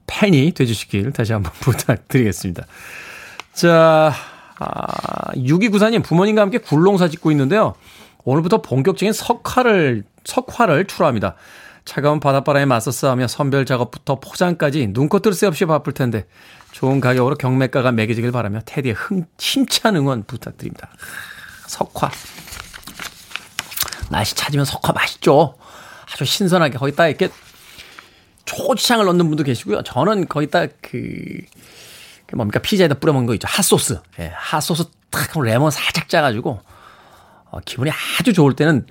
팬이 0.08 0.52
돼주시길 0.54 1.12
다시 1.14 1.32
한번 1.34 1.52
부탁드리겠습니다. 1.62 2.66
자, 3.54 4.14
아, 4.60 5.32
6294님 5.36 6.04
부모님과 6.04 6.42
함께 6.42 6.58
굴농사 6.58 7.08
짓고 7.08 7.32
있는데요. 7.32 7.76
오늘부터 8.24 8.62
본격적인 8.62 9.14
석화를, 9.14 10.04
석화를 10.26 10.86
출하합니다. 10.86 11.36
차가운 11.86 12.20
바닷바람에 12.20 12.66
맞서 12.66 12.92
싸우며 12.92 13.28
선별 13.28 13.66
작업부터 13.66 14.20
포장까지 14.20 14.88
눈꽃들 14.88 15.34
새 15.34 15.48
없이 15.48 15.66
바쁠 15.66 15.94
텐데 15.94 16.26
좋은 16.72 17.02
가격으로 17.02 17.36
경매가가 17.36 17.92
매겨지길 17.92 18.32
바라며 18.32 18.62
테디의 18.66 18.96
흥, 18.96 19.26
힘찬 19.38 19.98
응원 19.98 20.24
부탁드립니다. 20.24 20.90
석화. 21.68 22.10
날씨 24.10 24.36
찾으면 24.36 24.66
석화 24.66 24.94
맛있죠? 24.94 25.56
아주 26.12 26.26
신선하게 26.26 26.78
거기다 26.78 27.08
이렇게 27.08 27.30
초장을 28.46 29.06
넣는 29.06 29.28
분도 29.28 29.44
계시고요. 29.44 29.84
저는 29.84 30.28
거기다 30.28 30.68
그, 30.68 30.72
그 30.82 31.42
뭡니까 32.36 32.60
피자에다 32.60 32.96
뿌려 32.96 33.14
먹는 33.14 33.28
거 33.28 33.34
있죠. 33.36 33.48
핫소스. 33.48 34.00
예, 34.20 34.32
핫소스 34.36 34.86
탁 35.10 35.40
레몬 35.40 35.72
살짝 35.72 36.10
짜가지고 36.10 36.62
어, 37.52 37.60
기분이 37.66 37.92
아주 38.20 38.34
좋을 38.34 38.56
때는 38.56 38.86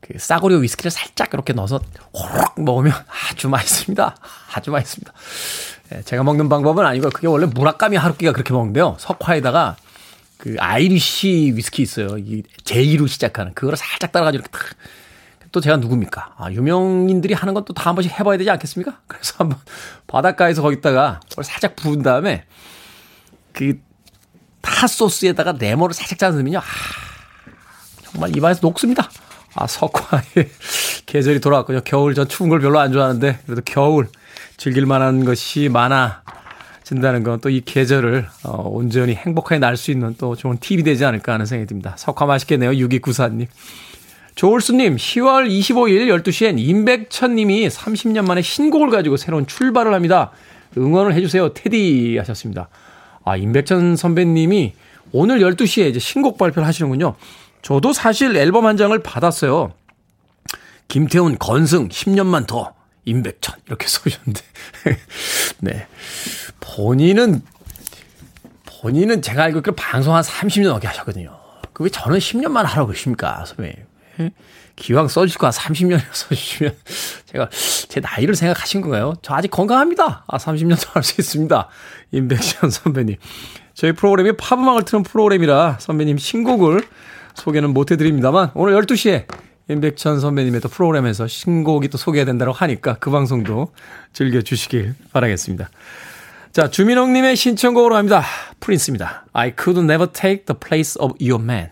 그 0.00 0.18
싸구려 0.18 0.56
위스키를 0.58 0.90
살짝 0.90 1.30
이렇게 1.32 1.52
넣어서 1.52 1.80
호록 2.12 2.60
먹으면 2.60 2.92
아주 3.30 3.48
맛있습니다. 3.48 4.16
아주 4.54 4.70
맛있습니다. 4.70 5.12
예, 5.94 6.02
제가 6.02 6.22
먹는 6.22 6.48
방법은 6.48 6.84
아니고 6.84 7.10
그게 7.10 7.26
원래 7.26 7.46
무라카미 7.46 7.96
하루키가 7.96 8.32
그렇게 8.32 8.52
먹는데요. 8.52 8.96
석화에다가 8.98 9.76
그 10.38 10.56
Irish 10.58 11.52
위스키 11.54 11.82
있어요. 11.82 12.18
이 12.18 12.42
J로 12.64 13.06
시작하는 13.06 13.54
그거를 13.54 13.76
살짝 13.76 14.12
따라가지고 14.12 14.42
이렇게 14.42 14.58
탁. 14.58 14.76
또 15.56 15.60
제가 15.62 15.78
누굽니까? 15.78 16.34
아, 16.36 16.52
유명인들이 16.52 17.32
하는 17.32 17.54
건 17.54 17.64
또 17.64 17.72
다 17.72 17.88
한 17.88 17.94
번씩 17.94 18.12
해봐야 18.20 18.36
되지 18.36 18.50
않겠습니까? 18.50 19.00
그래서 19.08 19.32
한번 19.38 19.58
바닷가에서 20.06 20.60
거기다가 20.60 21.20
그걸 21.30 21.44
살짝 21.44 21.74
부은 21.76 22.02
다음에 22.02 22.44
그 23.54 23.80
핫소스에다가 24.62 25.52
네모를 25.52 25.94
살짝 25.94 26.18
짜서 26.18 26.34
넣으면요. 26.36 26.58
아, 26.58 26.62
정말 28.12 28.36
입안에서 28.36 28.60
녹습니다. 28.62 29.08
아, 29.54 29.66
석화의 29.66 30.22
계절이 31.06 31.40
돌아왔군요. 31.40 31.80
겨울 31.86 32.14
전 32.14 32.28
추운 32.28 32.50
걸 32.50 32.60
별로 32.60 32.78
안 32.78 32.92
좋아하는데 32.92 33.38
그래도 33.46 33.62
겨울 33.64 34.08
즐길 34.58 34.84
만한 34.84 35.24
것이 35.24 35.70
많아진다는 35.70 37.22
건 37.22 37.40
또 37.40 37.48
이 37.48 37.62
계절을 37.64 38.28
어, 38.44 38.62
온전히 38.68 39.14
행복하게 39.14 39.58
날 39.60 39.76
수 39.78 39.90
있는 39.90 40.14
또 40.18 40.36
좋은 40.36 40.58
팁이 40.58 40.82
되지 40.82 41.06
않을까 41.06 41.32
하는 41.32 41.46
생각이 41.46 41.66
듭니다. 41.66 41.94
석화 41.96 42.26
맛있겠네요. 42.26 42.72
6294님. 42.72 43.46
조울수님, 44.36 44.96
10월 44.96 45.48
25일 45.48 46.22
12시엔 46.22 46.58
임백천님이 46.58 47.68
30년 47.68 48.26
만에 48.26 48.42
신곡을 48.42 48.90
가지고 48.90 49.16
새로운 49.16 49.46
출발을 49.46 49.94
합니다. 49.94 50.30
응원을 50.76 51.14
해주세요. 51.14 51.54
테디 51.54 52.18
하셨습니다. 52.18 52.68
아, 53.24 53.36
임백천 53.36 53.96
선배님이 53.96 54.74
오늘 55.12 55.38
12시에 55.38 55.88
이제 55.88 55.98
신곡 55.98 56.36
발표를 56.36 56.66
하시는군요. 56.66 57.14
저도 57.62 57.94
사실 57.94 58.36
앨범 58.36 58.66
한 58.66 58.76
장을 58.76 58.96
받았어요. 59.02 59.72
김태훈 60.88 61.38
건승 61.38 61.88
10년만 61.88 62.46
더 62.46 62.74
임백천 63.06 63.56
이렇게 63.66 63.88
써주셨는데 63.88 64.40
네 65.60 65.86
본인은 66.60 67.42
본인은 68.66 69.22
제가 69.22 69.44
알고 69.44 69.58
있기로 69.60 69.74
방송 69.74 70.14
한 70.14 70.22
30년 70.22 70.68
넘게 70.68 70.86
하셨거든요. 70.86 71.36
그왜 71.72 71.88
저는 71.88 72.18
10년만 72.18 72.64
하라고 72.64 72.88
그러십니까 72.88 73.44
선배님. 73.46 73.95
예? 74.20 74.30
기왕 74.76 75.08
써주실 75.08 75.38
거 75.38 75.46
한 75.46 75.52
30년이나 75.52 76.02
써주시면 76.12 76.74
제가 77.26 77.48
제 77.88 78.00
나이를 78.00 78.34
생각하신 78.34 78.80
건가요? 78.82 79.14
저 79.22 79.34
아직 79.34 79.50
건강합니다. 79.50 80.24
아 80.26 80.38
30년 80.38 80.80
더 80.82 80.92
할 80.94 81.02
수 81.02 81.20
있습니다. 81.20 81.68
임백천 82.12 82.70
선배님. 82.70 83.16
저희 83.74 83.92
프로그램이 83.92 84.32
팝음악을 84.36 84.84
트는 84.84 85.02
프로그램이라 85.02 85.76
선배님 85.80 86.18
신곡을 86.18 86.82
소개는 87.34 87.74
못 87.74 87.90
해드립니다만 87.90 88.52
오늘 88.54 88.74
12시에 88.80 89.26
임백천 89.68 90.20
선배님의 90.20 90.60
또 90.60 90.68
프로그램에서 90.68 91.26
신곡이 91.26 91.88
또 91.88 91.98
소개된다고 91.98 92.52
하니까 92.52 92.94
그 93.00 93.10
방송도 93.10 93.72
즐겨주시길 94.12 94.94
바라겠습니다. 95.12 95.68
자, 96.52 96.70
주민홍님의 96.70 97.36
신청곡으로 97.36 97.96
합니다. 97.96 98.24
프린스입니다. 98.60 99.26
I 99.34 99.52
could 99.58 99.78
never 99.80 100.10
take 100.10 100.46
the 100.46 100.58
place 100.58 100.96
of 100.98 101.14
your 101.20 101.42
man. 101.42 101.68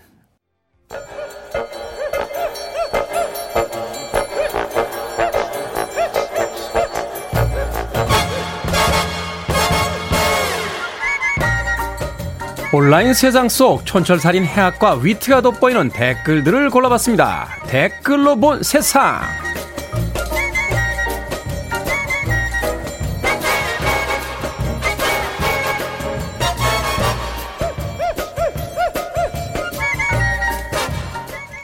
온라인 12.76 13.14
세상 13.14 13.48
속 13.48 13.86
촌철살인 13.86 14.44
해학과 14.44 14.94
위트가 14.94 15.42
돋보이는 15.42 15.90
댓글들을 15.90 16.70
골라봤습니다. 16.70 17.46
댓글로 17.68 18.34
본 18.34 18.64
세상. 18.64 19.20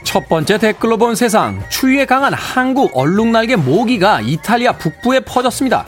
첫 0.04 0.28
번째 0.28 0.58
댓글로 0.58 0.96
본 0.96 1.16
세상. 1.16 1.60
추위에 1.70 2.04
강한 2.04 2.34
한국 2.34 2.96
얼룩날개 2.96 3.56
모기가 3.56 4.20
이탈리아 4.20 4.74
북부에 4.78 5.18
퍼졌습니다. 5.18 5.86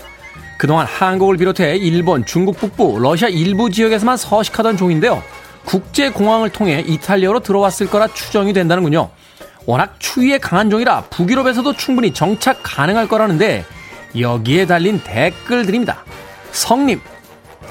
그동안 0.63 0.87
한국을 0.87 1.39
비롯해 1.39 1.75
일본, 1.75 2.25
중국 2.25 2.57
북부, 2.57 2.97
러시아 3.01 3.27
일부 3.27 3.69
지역에서만 3.69 4.17
서식하던 4.17 4.77
종인데요. 4.77 5.21
국제공항을 5.65 6.51
통해 6.51 6.85
이탈리아로 6.87 7.41
들어왔을 7.41 7.91
거라 7.91 8.07
추정이 8.07 8.53
된다는군요. 8.53 9.11
워낙 9.67 9.97
추위에 9.99 10.39
강한 10.39 10.71
종이라 10.71 11.07
북유럽에서도 11.11 11.73
충분히 11.73 12.15
정착 12.15 12.61
가능할 12.63 13.09
거라는데 13.09 13.65
여기에 14.17 14.67
달린 14.67 15.01
댓글들입니다. 15.03 16.05
성님, 16.53 17.01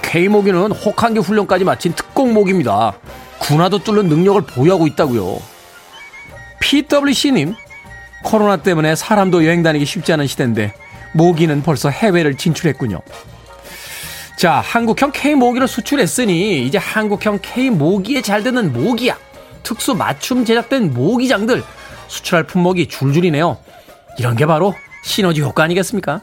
K모기는 0.01 0.73
혹한기 0.73 1.21
훈련까지 1.21 1.63
마친 1.63 1.93
특공모기입니다. 1.93 2.91
군화도 3.39 3.85
뚫는 3.85 4.09
능력을 4.09 4.41
보유하고 4.41 4.85
있다고요. 4.87 5.39
PWC님, 6.59 7.55
코로나 8.25 8.57
때문에 8.57 8.97
사람도 8.97 9.45
여행 9.45 9.63
다니기 9.63 9.85
쉽지 9.85 10.11
않은 10.11 10.27
시대인데 10.27 10.73
모기는 11.13 11.61
벌써 11.63 11.89
해외를 11.89 12.35
진출했군요. 12.35 13.01
자, 14.37 14.53
한국형 14.53 15.11
K모기를 15.11 15.67
수출했으니 15.67 16.65
이제 16.65 16.77
한국형 16.77 17.39
K모기에 17.41 18.21
잘 18.21 18.43
되는 18.43 18.73
모기약, 18.73 19.19
특수 19.63 19.93
맞춤 19.93 20.45
제작된 20.45 20.93
모기장들 20.93 21.63
수출할 22.07 22.45
품목이 22.45 22.87
줄줄이네요. 22.87 23.57
이런 24.17 24.35
게 24.35 24.45
바로 24.45 24.73
시너지 25.03 25.41
효과 25.41 25.63
아니겠습니까? 25.63 26.21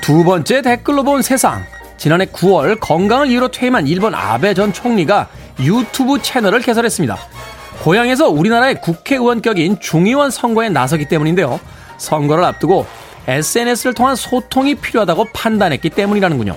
두 0.00 0.22
번째 0.22 0.62
댓글로 0.62 1.02
본 1.02 1.22
세상. 1.22 1.64
지난해 1.96 2.26
9월 2.26 2.78
건강을 2.78 3.28
이유로 3.28 3.50
퇴임한 3.50 3.88
일본 3.88 4.14
아베 4.14 4.54
전 4.54 4.72
총리가 4.72 5.28
유튜브 5.60 6.22
채널을 6.22 6.60
개설했습니다. 6.60 7.16
고향에서 7.86 8.30
우리나라의 8.30 8.80
국회의원격인 8.80 9.78
중의원 9.78 10.32
선거에 10.32 10.68
나서기 10.68 11.06
때문인데요. 11.06 11.60
선거를 11.98 12.42
앞두고 12.42 12.84
SNS를 13.28 13.94
통한 13.94 14.16
소통이 14.16 14.74
필요하다고 14.74 15.28
판단했기 15.32 15.90
때문이라는군요. 15.90 16.56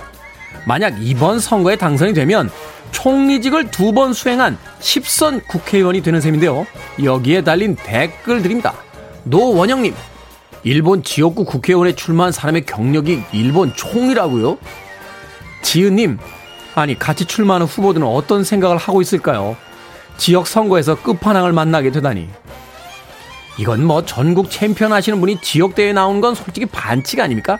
만약 0.66 0.96
이번 1.00 1.38
선거에 1.38 1.76
당선이 1.76 2.14
되면 2.14 2.50
총리직을 2.90 3.70
두 3.70 3.92
번 3.92 4.12
수행한 4.12 4.58
10선 4.80 5.46
국회의원이 5.46 6.02
되는 6.02 6.20
셈인데요. 6.20 6.66
여기에 7.00 7.44
달린 7.44 7.76
댓글들입니다. 7.76 8.74
노원영님, 9.22 9.94
일본 10.64 11.04
지역구 11.04 11.44
국회의원에 11.44 11.94
출마한 11.94 12.32
사람의 12.32 12.66
경력이 12.66 13.22
일본 13.30 13.72
총리라고요? 13.76 14.58
지은님, 15.62 16.18
아니 16.74 16.98
같이 16.98 17.24
출마하는 17.24 17.68
후보들은 17.68 18.04
어떤 18.04 18.42
생각을 18.42 18.78
하고 18.78 19.00
있을까요? 19.00 19.56
지역 20.20 20.46
선거에서 20.46 20.96
끝판왕을 20.96 21.52
만나게 21.52 21.90
되다니. 21.90 22.28
이건 23.58 23.84
뭐 23.84 24.04
전국 24.04 24.50
챔피언 24.50 24.92
하시는 24.92 25.18
분이 25.18 25.40
지역대회에 25.40 25.94
나오는 25.94 26.20
건 26.20 26.34
솔직히 26.34 26.66
반칙 26.66 27.20
아닙니까? 27.20 27.58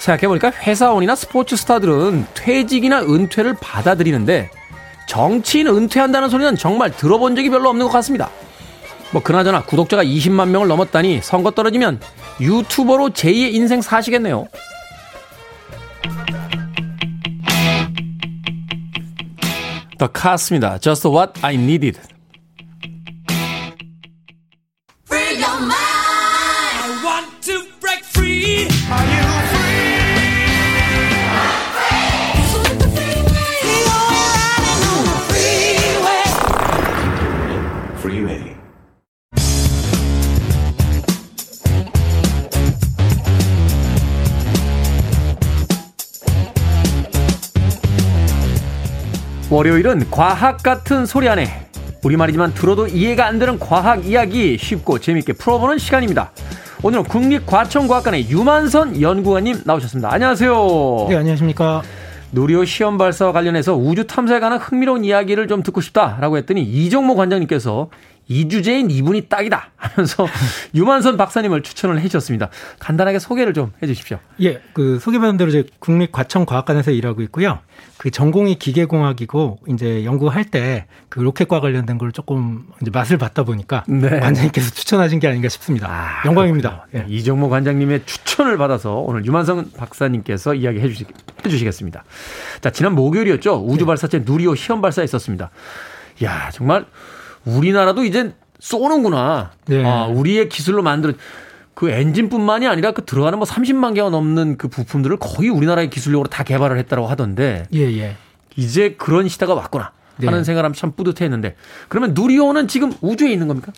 생각해보니까 0.00 0.50
회사원이나 0.50 1.14
스포츠 1.14 1.56
스타들은 1.56 2.26
퇴직이나 2.34 3.00
은퇴를 3.02 3.54
받아들이는데 3.60 4.50
정치인 5.08 5.68
은퇴한다는 5.68 6.28
소리는 6.28 6.56
정말 6.56 6.90
들어본 6.90 7.36
적이 7.36 7.50
별로 7.50 7.68
없는 7.70 7.86
것 7.86 7.92
같습니다. 7.92 8.28
뭐 9.12 9.22
그나저나 9.22 9.62
구독자가 9.62 10.02
20만 10.02 10.48
명을 10.48 10.66
넘었다니 10.66 11.20
선거 11.22 11.52
떨어지면 11.52 12.00
유튜버로 12.40 13.10
제2의 13.10 13.54
인생 13.54 13.80
사시겠네요. 13.80 14.48
더 19.97 20.07
카스입니다. 20.07 20.79
Just 20.79 21.07
what 21.07 21.39
I 21.43 21.55
needed. 21.55 21.99
월요일은 49.56 50.10
과학 50.10 50.62
같은 50.62 51.06
소리 51.06 51.30
안에 51.30 51.48
우리말이지만 52.04 52.52
들어도 52.52 52.86
이해가 52.86 53.24
안 53.24 53.38
되는 53.38 53.58
과학 53.58 54.04
이야기 54.04 54.58
쉽고 54.58 54.98
재밌게 54.98 55.32
풀어보는 55.32 55.78
시간입니다. 55.78 56.30
오늘은 56.82 57.04
국립과천과학관의 57.04 58.28
유만선 58.28 59.00
연구관님 59.00 59.62
나오셨습니다. 59.64 60.12
안녕하세요. 60.12 61.06
네, 61.08 61.16
안녕하십니까. 61.16 61.82
누리호 62.32 62.66
시험 62.66 62.98
발사와 62.98 63.32
관련해서 63.32 63.74
우주 63.74 64.06
탐사에 64.06 64.40
관한 64.40 64.58
흥미로운 64.58 65.06
이야기를 65.06 65.48
좀 65.48 65.62
듣고 65.62 65.80
싶다라고 65.80 66.36
했더니 66.36 66.62
이종모 66.62 67.14
관장님께서 67.16 67.88
이 68.28 68.48
주제인 68.48 68.90
이분이 68.90 69.28
딱이다 69.28 69.70
하면서 69.76 70.26
유만선 70.74 71.16
박사님을 71.16 71.62
추천을 71.62 72.00
해주셨습니다. 72.00 72.50
간단하게 72.78 73.18
소개를 73.18 73.54
좀 73.54 73.72
해주십시오. 73.82 74.18
예, 74.42 74.60
그 74.72 74.98
소개받은 74.98 75.36
대로 75.36 75.48
이제 75.48 75.64
국립과천과학관에서 75.78 76.90
일하고 76.90 77.22
있고요. 77.22 77.60
그 77.98 78.10
전공이 78.10 78.58
기계공학이고 78.58 79.60
이제 79.68 80.04
연구할 80.04 80.44
때 80.44 80.86
그 81.16 81.20
로켓과 81.20 81.60
관련된 81.60 81.96
걸 81.96 82.12
조금 82.12 82.66
이제 82.82 82.90
맛을 82.90 83.16
봤다 83.16 83.42
보니까 83.42 83.84
네. 83.88 84.20
관장님께서 84.20 84.70
추천하신 84.70 85.18
게 85.18 85.28
아닌가 85.28 85.48
싶습니다. 85.48 86.20
영광입니다. 86.26 86.86
예. 86.92 86.98
네, 86.98 87.06
이정모 87.08 87.48
관장님의 87.48 88.02
추천을 88.04 88.58
받아서 88.58 88.96
오늘 88.96 89.24
유만성 89.24 89.70
박사님께서 89.78 90.52
이야기 90.52 90.78
해주시, 90.78 91.06
해주시겠습니다. 91.42 92.04
자, 92.60 92.68
지난 92.70 92.94
목요일이었죠. 92.94 93.64
우주발사체 93.66 94.24
누리호 94.26 94.56
시험 94.56 94.82
발사 94.82 95.02
있었습니다. 95.02 95.48
야 96.22 96.50
정말 96.52 96.84
우리나라도 97.46 98.04
이제 98.04 98.34
쏘는구나. 98.58 99.52
네. 99.66 99.84
아, 99.84 100.06
우리의 100.06 100.48
기술로 100.48 100.82
만든 100.82 101.14
그 101.74 101.90
엔진뿐만이 101.90 102.66
아니라 102.66 102.92
그 102.92 103.04
들어가는 103.04 103.38
뭐 103.38 103.46
30만 103.46 103.94
개가 103.94 104.10
넘는 104.10 104.56
그 104.56 104.68
부품들을 104.68 105.18
거의 105.18 105.50
우리나라의 105.50 105.90
기술력으로 105.90 106.28
다 106.28 106.42
개발을 106.42 106.78
했다고 106.78 107.06
하던데 107.06 107.66
예, 107.74 107.80
예. 107.98 108.16
이제 108.56 108.94
그런 108.96 109.28
시대가 109.28 109.54
왔구나 109.54 109.92
하는 110.18 110.38
네. 110.38 110.44
생각을 110.44 110.64
하면 110.64 110.74
참 110.74 110.92
뿌듯했는데 110.92 111.54
그러면 111.88 112.14
누리호는 112.14 112.68
지금 112.68 112.92
우주에 113.02 113.30
있는 113.30 113.46
겁니까? 113.46 113.72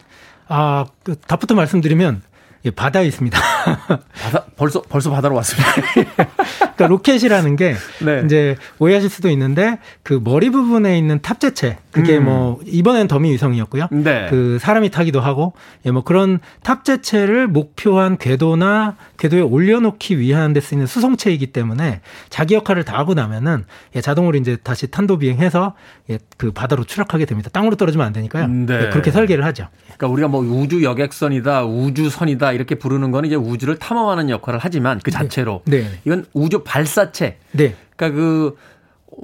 아, 0.47 0.87
그 1.03 1.17
답부터 1.17 1.57
말씀드리면 1.57 2.23
예, 2.65 2.71
바다에 2.71 3.07
있습니다. 3.07 3.39
바다 4.23 4.45
벌써 4.57 4.83
벌써 4.83 5.11
바다로 5.11 5.37
왔습니다. 5.37 5.73
그러니까 6.59 6.87
로켓이라는 6.89 7.57
게 7.57 7.75
네. 8.05 8.23
이제 8.25 8.57
오해하실 8.79 9.11
수도 9.11 9.31
있는데 9.31 9.79
그 10.03 10.21
머리 10.23 10.51
부분에 10.51 10.99
있는 10.99 11.21
탑재체 11.21 11.79
그게 11.93 12.19
음. 12.19 12.25
뭐 12.25 12.61
이번엔 12.67 13.09
더미 13.09 13.31
위성이었고요. 13.33 13.89
네. 13.91 14.27
그 14.31 14.59
사람이 14.61 14.91
타기도 14.91 15.21
하고 15.21 15.55
예, 15.87 15.91
뭐 15.91 16.03
그런 16.03 16.41
탑재체를 16.63 17.47
목표한 17.47 18.19
궤도나 18.19 18.97
궤도에 19.19 19.41
올려놓기 19.41 20.19
위한 20.19 20.53
데 20.53 20.61
쓰이는 20.61 20.87
수송체이기 20.87 21.49
때문에 21.49 22.01
자기 22.31 22.55
역할을 22.55 22.85
다 22.85 22.97
하고 22.99 23.15
나면은 23.15 23.67
예, 23.97 24.01
자동으로 24.01 24.39
이제 24.39 24.57
다시 24.57 24.91
탄도 24.91 25.19
비행해서 25.19 25.75
예, 26.09 26.19
그 26.37 26.53
바다로 26.53 26.85
추락하게 26.85 27.27
됩니다. 27.27 27.51
땅으로 27.53 27.77
떨어지면 27.77 28.07
안 28.07 28.13
되니까요. 28.13 28.47
네. 28.47 28.87
예, 28.87 28.89
그렇게 28.91 29.11
설계를 29.11 29.45
하죠. 29.45 29.69
그러니까 29.85 30.07
우리가 30.09 30.29
뭐 30.29 30.41
우주 30.41 30.83
여객선이다, 30.83 31.65
우주선이다 31.65 32.53
이렇게 32.53 32.77
부르는 32.77 33.11
거는 33.11 33.27
이제 33.27 33.37
우주를 33.37 33.79
탐험하는 33.79 34.31
역할을 34.31 34.61
하지만 34.63 35.01
그 35.03 35.11
자체로 35.11 35.63
네. 35.67 35.91
이건 36.05 36.25
우주 36.33 36.63
발사체. 36.63 37.39
네. 37.53 37.75
그러니까 37.97 38.19
그 38.21 38.57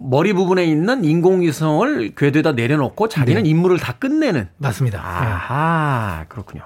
머리 0.01 0.33
부분에 0.33 0.65
있는 0.65 1.05
인공위성을 1.05 2.15
궤도에다 2.17 2.53
내려놓고 2.53 3.09
자기는 3.09 3.45
네. 3.45 3.49
임무를 3.49 3.79
다 3.79 3.93
끝내는. 3.93 4.49
맞습니다. 4.57 4.99
예. 4.99 5.03
아하 5.03 6.25
그렇군요. 6.29 6.63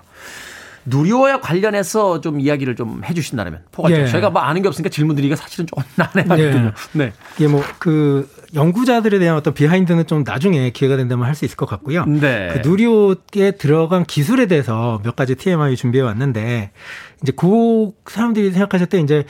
누리호와 0.89 1.41
관련해서 1.41 2.21
좀 2.21 2.41
이야기를 2.41 2.77
좀 2.77 3.03
해주신다면 3.05 3.63
포괄적. 3.73 4.01
예. 4.01 4.07
저희가 4.07 4.31
뭐 4.31 4.43
아는 4.43 4.63
게 4.63 4.69
없으니까 4.69 4.89
질문드리기가 4.91 5.37
사실은 5.37 5.67
좀 5.67 5.83
난해하거든요. 5.97 6.73
네. 6.93 7.13
예, 7.41 7.47
뭐, 7.47 7.63
그, 7.79 8.29
연구자들에 8.55 9.19
대한 9.19 9.37
어떤 9.37 9.53
behind는 9.55 10.07
좀 10.07 10.25
나중에 10.25 10.71
기회가 10.71 10.97
된다면 10.97 11.27
할 11.27 11.35
수 11.35 11.45
있을 11.45 11.57
것 11.57 11.67
같고요. 11.67 12.05
네. 12.07 12.51
그 12.53 12.67
누리호에 12.67 13.53
들어간 13.59 14.05
기술에 14.05 14.47
대해서 14.47 15.01
몇 15.05 15.15
가지 15.17 15.35
TMI 15.35 15.77
준비해 15.77 16.03
왔는데, 16.03 16.71
이제 17.23 17.33
그 17.37 17.91
사람들이 18.07 18.51
생각하실 18.53 18.87
때 18.89 19.01
이제, 19.01 19.25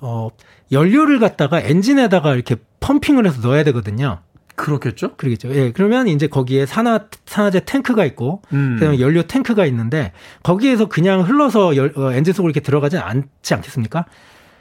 어, 0.00 0.28
연료를 0.70 1.18
갖다가 1.18 1.60
엔진에다가 1.60 2.34
이렇게 2.34 2.56
pumping을 2.80 3.26
해서 3.26 3.40
넣어야 3.42 3.62
되거든요. 3.64 4.20
그렇겠죠? 4.54 5.16
그러겠죠. 5.16 5.54
예. 5.54 5.72
그러면 5.72 6.08
이제 6.08 6.26
거기에 6.26 6.66
산화, 6.66 7.06
산화제 7.26 7.60
탱크가 7.60 8.04
있고, 8.06 8.42
음. 8.52 8.76
그다음에 8.78 9.00
연료 9.00 9.22
탱크가 9.22 9.66
있는데, 9.66 10.12
거기에서 10.42 10.86
그냥 10.88 11.22
흘러서 11.22 11.76
열- 11.76 11.92
어, 11.96 12.12
엔진 12.12 12.32
속으로 12.34 12.50
이렇게 12.50 12.60
들어가진 12.60 12.98
않지 13.00 13.54
않겠습니까? 13.54 14.04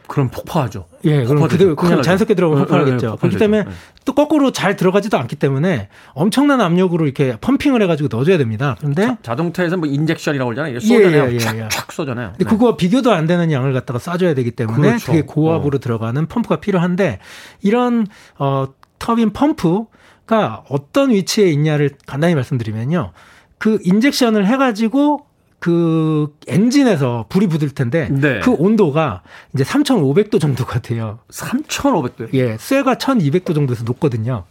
그럼 0.07 0.29
폭파하죠. 0.29 0.87
예, 1.05 1.23
그럼. 1.23 1.47
그대로 1.47 1.73
그냥. 1.73 2.01
자연스럽게 2.01 2.33
들어가면 2.33 2.63
폭발하겠죠. 2.65 2.95
예, 2.95 2.99
그렇기 2.99 3.11
폭발되죠. 3.11 3.39
때문에 3.39 3.59
예. 3.61 3.65
또 4.03 4.13
거꾸로 4.13 4.51
잘 4.51 4.75
들어가지도 4.75 5.17
않기 5.17 5.37
때문에 5.37 5.87
엄청난 6.13 6.59
압력으로 6.59 7.05
이렇게 7.05 7.37
pumping을 7.39 7.81
해가지고 7.83 8.09
넣어줘야 8.11 8.37
됩니다. 8.37 8.75
그런데 8.79 9.15
자 9.21 9.35
동차에서 9.37 9.77
뭐 9.77 9.87
injection이라고 9.87 10.49
그러잖아요. 10.49 10.75
예, 10.75 10.79
쏘잖아요. 10.81 11.29
예, 11.29 11.33
예, 11.35 11.37
촥, 11.37 11.57
예. 11.59 11.67
촥 11.69 11.91
쏘잖아요. 11.93 12.29
근데 12.31 12.43
네. 12.43 12.49
그거와 12.49 12.75
비교도 12.75 13.09
안 13.13 13.25
되는 13.25 13.53
양을 13.53 13.71
갖다가 13.71 13.99
쏴줘야 13.99 14.35
되기 14.35 14.51
때문에 14.51 14.89
그렇죠. 14.89 15.05
되게 15.13 15.21
고압으로 15.21 15.77
들어가는 15.77 16.25
펌프가 16.25 16.57
필요한데 16.57 17.19
이런 17.61 18.05
어 18.37 18.67
터빈 19.01 19.31
펌프가 19.31 20.63
어떤 20.69 21.09
위치에 21.09 21.49
있냐를 21.49 21.89
간단히 22.05 22.35
말씀드리면요. 22.35 23.11
그 23.57 23.79
injection을 23.83 24.45
해가지고 24.45 25.25
그 25.59 26.35
엔진에서 26.47 27.25
불이 27.29 27.47
붙을 27.47 27.71
텐데 27.71 28.09
네. 28.09 28.39
그 28.39 28.51
온도가 28.51 29.23
이제 29.53 29.63
3,500도 29.63 30.39
정도가 30.39 30.81
돼요. 30.81 31.19
3,500도요. 31.31 32.33
예, 32.33 32.57
쇠가 32.57 32.95
1,200도 32.95 33.53
정도에서 33.53 33.83
녹거든요. 33.83 34.43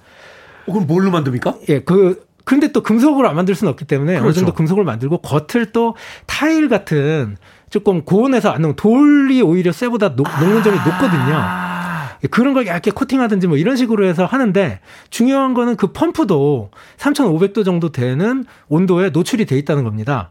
어, 0.67 0.73
그럼 0.73 0.87
뭘로 0.87 1.11
만듭니까? 1.11 1.55
예, 1.69 1.81
그 1.81 2.27
그런데 2.45 2.73
또 2.73 2.83
금속으로 2.83 3.29
안 3.29 3.37
만들 3.37 3.55
수는 3.55 3.71
없기 3.73 3.85
때문에 3.85 4.15
어느 4.15 4.23
그렇죠. 4.23 4.41
정도 4.41 4.55
금속을 4.55 4.85
만들고 4.85 5.19
겉을 5.19 5.73
또 5.73 5.95
타일 6.27 6.69
같은 6.69 7.37
조금 7.71 8.05
고온에서 8.05 8.51
안 8.51 8.63
녹은 8.63 8.77
돌이 8.77 9.43
오히려 9.43 9.71
쇠보다 9.71 10.17
녹, 10.17 10.27
녹는 10.41 10.63
점이 10.63 10.77
높거든요. 10.77 11.80
예, 12.23 12.29
그런 12.29 12.55
걸 12.55 12.67
얇게 12.67 12.91
코팅하든지 12.93 13.47
뭐 13.47 13.57
이런 13.57 13.77
식으로 13.77 14.05
해서 14.05 14.25
하는데 14.25 14.81
중요한 15.11 15.55
거는 15.55 15.77
그 15.77 15.89
펌프도 15.89 16.71
3,500도 16.99 17.65
정도 17.65 17.91
되는 17.91 18.45
온도에 18.69 19.11
노출이 19.11 19.47
돼 19.47 19.57
있다는 19.59 19.85
겁니다. 19.85 20.31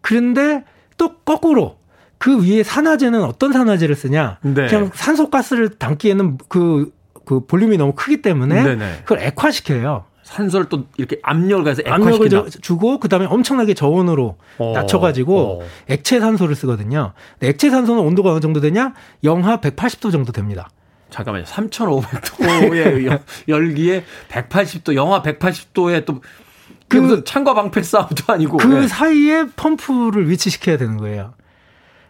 그런데 0.00 0.64
또 0.96 1.14
거꾸로 1.18 1.78
그 2.18 2.44
위에 2.46 2.62
산화제는 2.62 3.22
어떤 3.24 3.52
산화제를 3.52 3.94
쓰냐? 3.94 4.38
네. 4.42 4.66
그냥 4.66 4.90
산소가스를 4.94 5.70
담기에는 5.70 6.38
그, 6.48 6.92
그 7.24 7.46
볼륨이 7.46 7.76
너무 7.76 7.94
크기 7.96 8.22
때문에 8.22 8.62
네네. 8.62 8.98
그걸 9.02 9.20
액화시켜요. 9.20 10.04
산소를 10.22 10.68
또 10.68 10.84
이렇게 10.96 11.18
압력을 11.22 11.64
가해서 11.64 11.82
압력을 11.84 12.28
주고 12.60 12.98
그다음에 12.98 13.26
엄청나게 13.26 13.74
저온으로 13.74 14.36
어, 14.58 14.72
낮춰가지고 14.72 15.62
어. 15.62 15.66
액체 15.88 16.20
산소를 16.20 16.54
쓰거든요. 16.54 17.12
액체 17.42 17.70
산소는 17.70 18.02
온도가 18.02 18.30
어느 18.30 18.40
정도 18.40 18.60
되냐? 18.60 18.94
영하 19.24 19.60
180도 19.60 20.12
정도 20.12 20.32
됩니다. 20.32 20.70
잠깐만요. 21.12 21.44
3,500도의 21.44 23.20
열기에 23.48 24.04
180도, 24.28 24.94
영하 24.94 25.22
180도에 25.22 26.04
또그 26.06 26.20
그- 26.88 26.96
무슨 26.96 27.24
창과 27.24 27.54
방패 27.54 27.82
싸움도 27.82 28.32
아니고 28.32 28.56
그 28.56 28.82
예. 28.82 28.88
사이에 28.88 29.46
펌프를 29.54 30.28
위치시켜야 30.30 30.78
되는 30.78 30.96
거예요. 30.96 31.34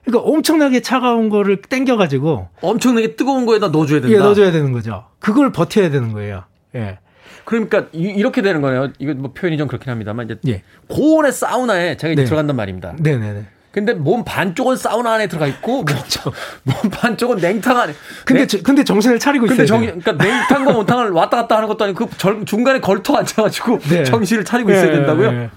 그러니까 0.05 0.29
엄청나게 0.31 0.81
차가운 0.81 1.29
거를 1.29 1.63
땡겨가지고 1.63 2.49
엄청나게 2.61 3.15
뜨거운 3.17 3.47
거에다 3.47 3.69
넣어줘야 3.69 4.01
된다. 4.01 4.15
예, 4.15 4.19
넣어줘야 4.19 4.51
되는 4.51 4.73
거죠. 4.73 5.05
그걸 5.21 5.53
버텨야 5.53 5.91
되는 5.91 6.13
거예요. 6.13 6.45
예. 6.75 6.99
그러니까 7.45 7.87
이, 7.93 8.23
렇게 8.23 8.41
되는 8.43 8.61
거네요. 8.61 8.93
이거 8.99 9.15
뭐 9.15 9.33
표현이 9.33 9.59
좀 9.59 9.67
그렇긴 9.69 9.91
합니다만 9.91 10.27
이제 10.27 10.39
예. 10.49 10.63
고온의 10.89 11.33
사우나에 11.33 11.97
제가 11.97 12.13
이제 12.13 12.23
네. 12.23 12.25
들어간단 12.25 12.55
말입니다. 12.57 12.95
네네네. 12.99 13.47
근데 13.73 13.95
몸 13.95 14.23
반쪽은 14.25 14.77
사우나 14.77 15.15
안에 15.15 15.29
들어가 15.29 15.47
있고 15.47 15.85
그렇죠. 15.85 16.31
몸, 16.65 16.75
몸 16.83 16.91
반쪽은 16.91 17.39
냉탕 17.39 17.77
안에. 17.79 17.95
근데, 18.27 18.41
냉- 18.43 18.49
저- 18.49 18.63
근데 18.63 18.85
정신을 18.85 19.19
차리고 19.19 19.47
근데 19.47 19.65
있어요. 19.65 19.67
정 19.67 19.81
그러니까 19.81 20.13
냉탕과 20.13 20.73
온탕을 20.79 21.11
왔다 21.13 21.39
갔다 21.39 21.57
하는 21.57 21.69
것도 21.69 21.85
아니고 21.85 22.07
그 22.07 22.19
절- 22.19 22.45
중간에 22.45 22.81
걸터 22.81 23.17
앉아가지고 23.17 23.79
네. 23.89 24.05
정신을 24.05 24.45
차리고 24.45 24.71
있어야 24.71 24.89
예, 24.89 24.93
된다고요? 24.93 25.29
예. 25.33 25.51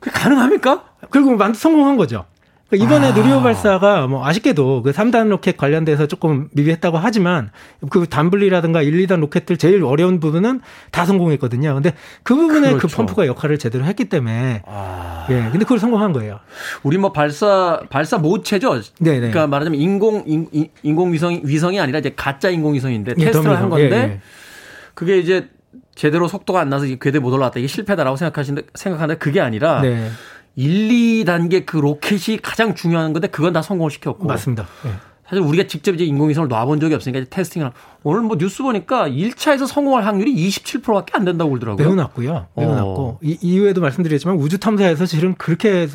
그게 0.00 0.18
가능합니까? 0.18 0.84
그리고 1.10 1.36
만 1.36 1.52
성공한 1.52 1.96
거죠. 1.96 2.24
그러니까 2.68 2.86
이번에 2.86 3.08
아. 3.08 3.14
누리호 3.14 3.42
발사가 3.42 4.06
뭐 4.06 4.26
아쉽게도 4.26 4.82
그 4.82 4.90
3단 4.92 5.28
로켓 5.28 5.56
관련돼서 5.56 6.06
조금 6.06 6.48
미비했다고 6.52 6.98
하지만 6.98 7.50
그 7.90 8.06
단분리라든가 8.06 8.82
1, 8.82 9.06
2단 9.06 9.20
로켓들 9.20 9.58
제일 9.58 9.84
어려운 9.84 10.18
부분은 10.18 10.60
다 10.90 11.04
성공했거든요. 11.04 11.74
근데 11.74 11.92
그 12.22 12.34
부분에 12.34 12.72
그 12.72 12.78
그렇죠. 12.78 12.96
펌프가 12.96 13.26
역할을 13.26 13.58
제대로 13.58 13.84
했기 13.84 14.06
때문에 14.06 14.62
아. 14.66 15.26
예. 15.30 15.34
근데 15.50 15.60
그걸 15.60 15.78
성공한 15.78 16.12
거예요. 16.12 16.40
우리 16.82 16.96
뭐 16.96 17.12
발사 17.12 17.80
발사 17.90 18.18
모체죠. 18.18 18.80
네네. 18.98 19.18
그러니까 19.18 19.46
말하자면 19.46 19.78
인공 19.78 20.24
인, 20.26 20.94
공 20.96 21.12
위성 21.12 21.40
위성이 21.44 21.80
아니라 21.80 21.98
이제 21.98 22.12
가짜 22.16 22.48
인공 22.48 22.74
위성인데 22.74 23.14
예, 23.18 23.24
테스트를 23.26 23.56
한 23.56 23.68
더미성. 23.68 23.70
건데 23.70 23.96
예, 23.96 24.12
예. 24.14 24.20
그게 24.94 25.18
이제 25.18 25.48
제대로 25.94 26.28
속도가 26.28 26.60
안 26.60 26.70
나서 26.70 26.86
이게 26.86 26.96
궤도에 27.00 27.20
못 27.20 27.32
올라왔다. 27.32 27.58
이게 27.58 27.68
실패다라고 27.68 28.16
생각하시는데 28.16 28.68
생각하는데 28.74 29.18
그게 29.18 29.40
아니라 29.40 29.80
네. 29.82 30.08
1, 30.56 31.24
2단계 31.24 31.66
그 31.66 31.76
로켓이 31.78 32.38
가장 32.42 32.74
중요한 32.74 33.12
건데 33.12 33.28
그건 33.28 33.52
다 33.52 33.62
성공을 33.62 33.90
시켰고 33.90 34.26
맞습니다. 34.26 34.66
예. 34.86 34.90
사실 35.26 35.40
우리가 35.42 35.66
직접 35.66 35.94
이제 35.94 36.04
인공위성을 36.04 36.48
놔본 36.48 36.80
적이 36.80 36.94
없으니까 36.96 37.20
이제 37.20 37.28
testing을 37.30 37.66
한- 37.68 37.72
오늘 38.02 38.20
뭐 38.22 38.36
뉴스 38.36 38.62
보니까 38.62 39.08
1차에서 39.08 39.66
성공할 39.66 40.04
확률이 40.04 40.34
27%밖에 40.48 41.12
안 41.14 41.24
된다고 41.24 41.50
그러더라고요. 41.50 41.86
매우 41.86 41.96
낮고요. 41.96 42.46
매우 42.56 42.70
어. 42.70 42.74
낮고 42.74 43.18
이 43.22 43.38
이후에도 43.40 43.80
말씀드렸지만 43.80 44.36
우주 44.36 44.58
탐사에서 44.58 45.06
실은 45.06 45.34
그렇게 45.36 45.88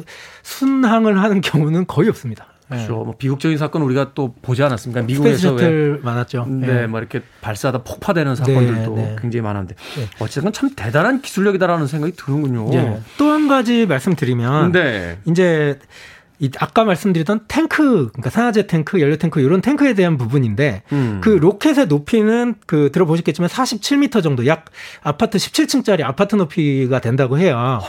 순항을 0.44 1.22
하는 1.22 1.42
경우는 1.42 1.86
거의 1.88 2.10
없습니다. 2.10 2.48
그렇죠. 2.70 3.04
뭐 3.04 3.16
비극적인 3.18 3.58
사건 3.58 3.82
우리가 3.82 4.12
또 4.14 4.34
보지 4.42 4.64
않았습니까? 4.64 5.02
미국에서 5.02 5.54
왜 5.54 5.98
많았죠. 6.02 6.46
네, 6.48 6.84
예. 6.84 6.88
뭐 6.88 7.00
이렇게 7.00 7.22
발사하다 7.42 7.84
폭파되는 7.84 8.36
사건들도 8.36 8.96
네. 8.96 9.16
굉장히 9.20 9.42
많은데 9.42 9.76
네. 9.98 10.08
어쨌든 10.20 10.54
참 10.54 10.70
대단한 10.76 11.22
기술력이다라는 11.22 11.88
생각이 11.88 12.14
드는군요. 12.16 12.70
예. 12.74 13.00
또한 13.18 13.48
가지 13.48 13.86
말씀드리면 13.88 14.72
네. 14.72 15.18
이제 15.26 15.80
이 16.42 16.50
아까 16.58 16.86
말씀드렸던 16.86 17.42
탱크, 17.50 18.08
그러니까 18.12 18.30
산화제 18.30 18.68
탱크, 18.68 19.02
연료 19.02 19.18
탱크 19.18 19.42
이런 19.42 19.60
탱크에 19.62 19.94
대한 19.94 20.18
부분인데 20.18 20.84
음. 20.94 21.20
그 21.22 21.30
로켓의 21.30 21.88
높이는 21.88 22.56
그 22.66 22.92
들어보셨겠지만 22.94 23.50
47m 23.50 24.24
정도, 24.24 24.46
약 24.46 24.66
아파트 25.04 25.38
17층짜리 25.38 26.04
아파트 26.04 26.36
높이가 26.36 27.02
된다고 27.02 27.38
해요. 27.38 27.82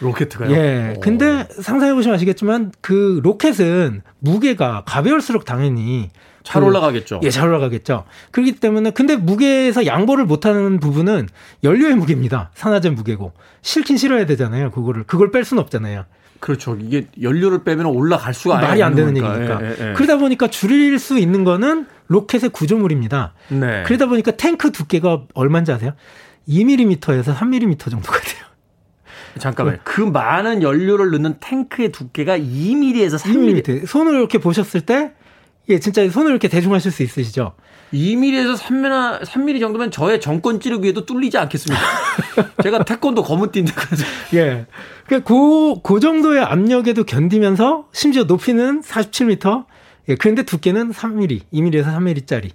로켓가요? 0.00 0.50
예. 0.52 0.94
오. 0.96 1.00
근데 1.00 1.46
상상해 1.60 1.94
보시면 1.94 2.14
아시겠지만 2.16 2.72
그 2.80 3.20
로켓은 3.22 4.02
무게가 4.18 4.82
가벼울수록 4.86 5.44
당연히 5.44 6.10
잘 6.42 6.62
그- 6.62 6.68
올라가겠죠. 6.68 7.20
예, 7.22 7.30
잘 7.30 7.48
올라가겠죠. 7.48 8.04
그렇기 8.30 8.52
때문에 8.56 8.90
근데 8.92 9.16
무게에서 9.16 9.84
양보를 9.84 10.24
못하는 10.24 10.80
부분은 10.80 11.28
연료의 11.64 11.94
무게입니다. 11.96 12.50
산화제 12.54 12.90
무게고 12.90 13.32
실긴 13.62 13.96
실어야 13.98 14.24
되잖아요. 14.26 14.70
그거를 14.70 15.04
그걸 15.04 15.30
뺄 15.30 15.44
수는 15.44 15.62
없잖아요. 15.62 16.04
그렇죠. 16.40 16.74
이게 16.80 17.06
연료를 17.20 17.64
빼면 17.64 17.84
올라갈 17.84 18.32
수가 18.32 18.56
말이 18.58 18.82
안 18.82 18.94
되는 18.94 19.12
거니까. 19.12 19.34
얘기니까. 19.34 19.62
예, 19.62 19.66
예, 19.86 19.90
예. 19.90 19.92
그러다 19.92 20.16
보니까 20.16 20.46
줄일 20.48 20.98
수 20.98 21.18
있는 21.18 21.44
거는 21.44 21.86
로켓의 22.08 22.48
구조물입니다. 22.48 23.34
네. 23.48 23.82
그러다 23.84 24.06
보니까 24.06 24.30
탱크 24.30 24.72
두께가 24.72 25.24
얼마인지 25.34 25.70
아세요? 25.72 25.92
2mm에서 26.48 27.34
3mm 27.34 27.90
정도가 27.90 28.18
돼요. 28.20 28.44
잠깐만요. 29.38 29.78
그 29.84 30.00
많은 30.00 30.62
연료를 30.62 31.10
넣는 31.12 31.38
탱크의 31.40 31.92
두께가 31.92 32.38
2mm에서 32.38 33.18
3mm. 33.18 33.64
2mm. 33.64 33.86
손을 33.86 34.14
이렇게 34.14 34.38
보셨을 34.38 34.82
때, 34.82 35.12
예, 35.68 35.78
진짜 35.78 36.08
손을 36.08 36.30
이렇게 36.30 36.48
대중하실 36.48 36.90
수 36.90 37.02
있으시죠? 37.02 37.52
2mm에서 37.92 38.56
3mm, 38.56 39.22
3mm 39.22 39.60
정도면 39.60 39.90
저의 39.90 40.20
정권 40.20 40.60
찌르기에도 40.60 41.06
뚫리지 41.06 41.38
않겠습니까? 41.38 41.84
제가 42.62 42.84
태권도 42.84 43.22
검은띠인데 43.22 43.72
예. 44.34 44.66
그, 45.06 45.22
그, 45.22 45.80
그 45.82 46.00
정도의 46.00 46.42
압력에도 46.42 47.04
견디면서 47.04 47.88
심지어 47.92 48.24
높이는 48.24 48.80
47m. 48.82 49.64
예, 50.08 50.14
그런데 50.14 50.42
두께는 50.42 50.92
3mm, 50.92 51.42
2mm에서 51.52 51.86
3mm짜리. 51.96 52.50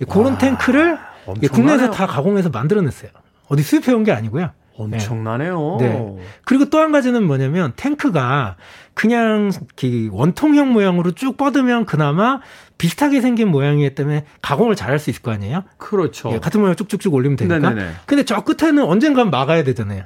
예, 0.00 0.04
그런 0.06 0.38
탱크를 0.38 0.98
예. 1.42 1.48
국내에서 1.48 1.90
다 1.90 2.06
가공해서 2.06 2.48
만들어냈어요. 2.48 3.10
어디 3.48 3.62
수입해온 3.62 4.04
게 4.04 4.12
아니고요. 4.12 4.50
엄청나네요. 4.82 5.76
네. 5.80 6.16
그리고 6.44 6.68
또 6.70 6.78
한 6.78 6.92
가지는 6.92 7.26
뭐냐면 7.26 7.72
탱크가 7.76 8.56
그냥 8.94 9.50
그 9.76 10.08
원통형 10.12 10.72
모양으로 10.72 11.12
쭉 11.12 11.36
뻗으면 11.36 11.84
그나마 11.86 12.40
비슷하게 12.78 13.20
생긴 13.20 13.48
모양이기 13.48 13.94
때문에 13.94 14.24
가공을 14.42 14.74
잘할 14.76 14.98
수 14.98 15.10
있을 15.10 15.22
거 15.22 15.30
아니에요? 15.30 15.64
그렇죠. 15.76 16.30
예, 16.32 16.38
같은 16.38 16.60
모양 16.60 16.74
쭉쭉쭉 16.76 17.12
올리면 17.12 17.36
되니까. 17.36 17.58
네네네. 17.58 17.90
근데 18.06 18.24
저 18.24 18.42
끝에는 18.42 18.82
언젠간 18.82 19.30
막아야 19.30 19.64
되잖아요. 19.64 20.04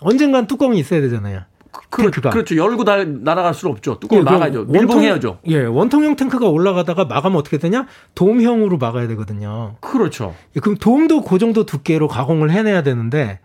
언젠간 0.00 0.46
뚜껑이 0.46 0.78
있어야 0.78 1.00
되잖아요. 1.00 1.42
그, 1.90 2.02
탱크가. 2.02 2.30
그렇죠. 2.30 2.56
열고 2.56 2.84
다, 2.84 3.04
날아갈 3.04 3.54
수는 3.54 3.72
없죠. 3.72 3.98
뚜껑을 4.00 4.22
예, 4.22 4.24
그 4.24 4.30
막아야죠. 4.30 4.64
밀봉해야죠. 4.64 5.38
예, 5.46 5.64
원통형 5.64 6.16
탱크가 6.16 6.48
올라가다가 6.48 7.04
막으면 7.04 7.36
어떻게 7.38 7.58
되냐? 7.58 7.86
돔형으로 8.14 8.78
막아야 8.78 9.06
되거든요. 9.08 9.76
그렇죠. 9.80 10.34
예, 10.56 10.60
그럼 10.60 10.76
돔도 10.76 11.22
그 11.22 11.38
정도 11.38 11.64
두께로 11.66 12.08
가공을 12.08 12.50
해내야 12.50 12.82
되는데, 12.82 13.40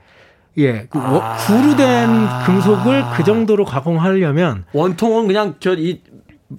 예, 0.57 0.85
그 0.89 0.97
워- 0.99 1.21
아. 1.21 1.35
구루된 1.37 2.09
금속을 2.45 3.03
그 3.15 3.23
정도로 3.23 3.65
가공하려면, 3.65 4.65
원통은 4.73 5.27
그냥 5.27 5.55
저 5.59 5.73
이 5.73 6.01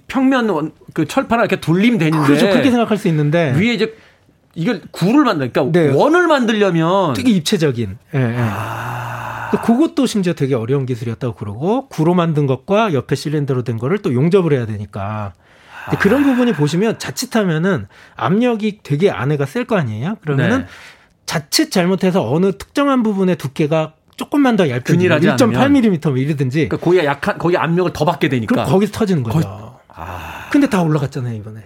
평면 0.07 0.49
원, 0.49 0.71
그 0.93 1.05
철판을 1.05 1.43
이렇게 1.45 1.61
돌리면 1.61 1.99
되는데 1.99 2.25
그렇죠. 2.27 2.49
그렇게 2.49 2.69
생각할 2.71 2.97
수 2.97 3.07
있는데, 3.07 3.53
위에 3.57 3.73
이제 3.73 3.95
이걸 4.53 4.81
구를 4.91 5.23
만들, 5.23 5.51
그러니까 5.51 5.79
네. 5.79 5.87
원을 5.93 6.27
만들려면 6.27 7.13
되게 7.13 7.31
입체적인, 7.31 7.97
예, 8.15 8.19
예. 8.19 8.35
아. 8.39 9.49
그 9.51 9.61
그것도 9.61 10.05
심지어 10.05 10.33
되게 10.33 10.55
어려운 10.55 10.85
기술이었다고 10.85 11.35
그러고, 11.35 11.87
구로 11.87 12.13
만든 12.13 12.45
것과 12.47 12.93
옆에 12.93 13.15
실린더로 13.15 13.63
된 13.63 13.77
거를 13.77 13.99
또 13.99 14.13
용접을 14.13 14.51
해야 14.51 14.65
되니까, 14.65 15.33
근데 15.85 15.97
그런 15.99 16.23
부분이 16.23 16.53
보시면 16.53 16.97
자칫하면은 16.99 17.87
압력이 18.17 18.79
되게 18.83 19.11
안에가 19.11 19.45
셀 19.45 19.65
거 19.65 19.77
아니에요? 19.77 20.15
그러면은 20.21 20.59
네. 20.61 20.65
자칫 21.25 21.71
잘못해서 21.71 22.29
어느 22.31 22.51
특정한 22.57 23.03
부분의 23.03 23.35
두께가 23.37 23.93
조금만 24.17 24.55
더 24.55 24.69
얇게 24.69 24.83
균일하지 24.93 25.27
1.8mm 25.27 26.07
뭐 26.09 26.17
이러든지 26.17 26.69
그러니까 26.69 26.77
거기가 26.77 27.05
약한 27.05 27.37
거기 27.37 27.57
압력을 27.57 27.91
더 27.93 28.05
받게 28.05 28.29
되니까 28.29 28.53
그럼 28.55 28.69
거기서 28.69 28.91
터지는 28.93 29.23
거죠. 29.23 29.39
거의- 29.39 29.65
아, 29.89 30.47
근데 30.51 30.67
다 30.69 30.81
올라갔잖아요, 30.81 31.35
이번에. 31.35 31.61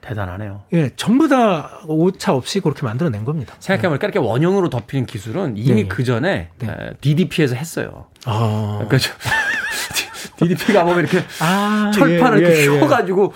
대단하네요. 0.00 0.62
예, 0.72 0.90
전부 0.96 1.28
다 1.28 1.78
오차 1.86 2.32
없이 2.34 2.60
그렇게 2.60 2.82
만들어낸 2.84 3.24
겁니다. 3.24 3.54
생각해보니까 3.58 4.06
이렇게 4.06 4.18
원형으로 4.18 4.70
덮이는 4.70 5.04
기술은 5.06 5.56
이미 5.58 5.82
네. 5.82 5.88
그 5.88 6.04
전에 6.04 6.48
네. 6.58 6.68
DDP에서 7.02 7.54
했어요. 7.54 8.06
아. 8.24 8.80
그러니까 8.88 8.96
DDP가 10.38 10.84
보면 10.84 11.00
이렇게 11.00 11.22
아, 11.40 11.90
철판을 11.94 12.38
예, 12.38 12.42
이렇게 12.46 12.56
예, 12.56 12.62
예. 12.62 12.66
휘어가지고 12.78 13.34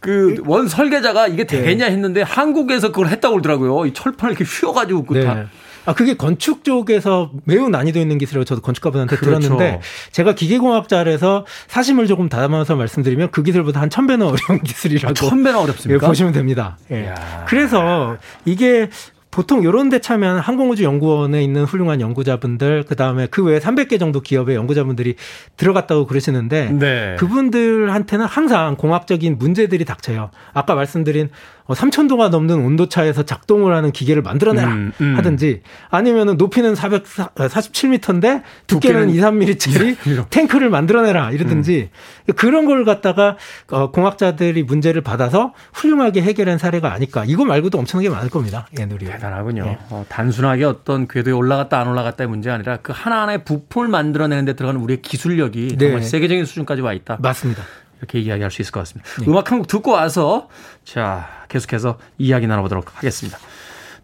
그 0.00 0.36
원 0.46 0.68
설계자가 0.68 1.26
이게 1.28 1.44
되겠냐 1.44 1.86
했는데 1.86 2.22
한국에서 2.22 2.88
그걸 2.88 3.08
했다고 3.08 3.34
그러더라고요. 3.40 3.86
이 3.86 3.92
철판을 3.92 4.36
이렇게 4.36 4.44
휘어가지고 4.44 5.04
그 5.04 5.14
네. 5.14 5.24
다. 5.24 5.46
아, 5.86 5.94
그게 5.94 6.18
건축 6.18 6.64
쪽에서 6.64 7.30
매우 7.44 7.70
난이도 7.70 7.98
있는 7.98 8.18
기술이라고 8.18 8.44
저도 8.44 8.60
건축가분한테 8.60 9.16
그렇죠. 9.16 9.40
들었는데 9.40 9.80
제가 10.12 10.34
기계공학자라서 10.34 11.46
사심을 11.68 12.06
조금 12.06 12.28
담아서 12.28 12.76
말씀드리면 12.76 13.30
그 13.30 13.42
기술보다 13.42 13.80
한 13.80 13.88
천배나 13.90 14.26
어려운 14.26 14.62
기술이라고 14.62 15.14
천 15.14 15.42
배나 15.42 15.58
예, 15.58 15.62
어렵습니까? 15.62 16.06
보시면 16.06 16.32
됩니다. 16.34 16.76
예. 16.90 17.14
그래서 17.46 18.18
이게 18.44 18.90
보통 19.30 19.62
이런 19.62 19.88
데 19.88 20.00
차면 20.00 20.38
항공우주연구원에 20.38 21.42
있는 21.42 21.64
훌륭한 21.64 22.00
연구자분들 22.00 22.84
그다음에 22.84 23.26
그 23.26 23.44
외에 23.44 23.58
300개 23.58 23.98
정도 23.98 24.20
기업의 24.20 24.56
연구자분들이 24.56 25.16
들어갔다고 25.56 26.06
그러시는데 26.06 26.70
네. 26.72 27.16
그분들한테는 27.18 28.24
항상 28.24 28.76
공학적인 28.76 29.38
문제들이 29.38 29.84
닥쳐요. 29.84 30.30
아까 30.54 30.74
말씀드린 30.74 31.30
어, 31.68 31.74
3,000도가 31.74 32.30
넘는 32.30 32.56
온도차에서 32.64 33.24
작동을 33.24 33.74
하는 33.74 33.92
기계를 33.92 34.22
만들어내라 34.22 34.72
음, 34.72 34.92
음. 35.02 35.16
하든지 35.18 35.60
아니면은 35.90 36.38
높이는 36.38 36.72
447m인데 36.72 38.42
두께는 38.66 39.08
두께는 39.08 39.10
2, 39.10 39.18
3mm짜리 39.18 40.30
탱크를 40.30 40.70
만들어내라 40.70 41.30
이러든지 41.30 41.90
음. 41.92 42.34
그런 42.36 42.64
걸 42.64 42.86
갖다가 42.86 43.36
어, 43.70 43.90
공학자들이 43.90 44.62
문제를 44.62 45.02
받아서 45.02 45.52
훌륭하게 45.74 46.22
해결한 46.22 46.56
사례가 46.56 46.90
아닐까. 46.90 47.24
이거 47.26 47.44
말고도 47.44 47.78
엄청나게 47.78 48.08
많을 48.08 48.30
겁니다. 48.30 48.66
예, 48.78 48.86
누리. 48.86 49.04
대단하군요. 49.04 49.64
예. 49.66 49.78
어, 49.90 50.06
단순하게 50.08 50.64
어떤 50.64 51.06
궤도에 51.06 51.34
올라갔다 51.34 51.78
안 51.78 51.88
올라갔다의 51.88 52.28
문제 52.28 52.50
아니라 52.50 52.78
그 52.78 52.92
하나하나의 52.96 53.44
부품을 53.44 53.88
만들어내는 53.88 54.46
데 54.46 54.54
들어가는 54.54 54.80
우리의 54.80 55.02
기술력이 55.02 55.76
네. 55.76 55.86
정말 55.86 56.02
세계적인 56.02 56.46
수준까지 56.46 56.80
와 56.80 56.94
있다. 56.94 57.18
맞습니다. 57.20 57.62
이렇게 57.98 58.18
이야기할 58.20 58.50
수 58.50 58.62
있을 58.62 58.72
것 58.72 58.80
같습니다. 58.80 59.08
네. 59.20 59.26
음악 59.28 59.50
한 59.50 59.58
곡 59.58 59.66
듣고 59.66 59.92
와서 59.92 60.48
자 60.84 61.28
계속해서 61.48 61.98
이야기 62.18 62.46
나눠보도록 62.46 62.96
하겠습니다. 62.96 63.38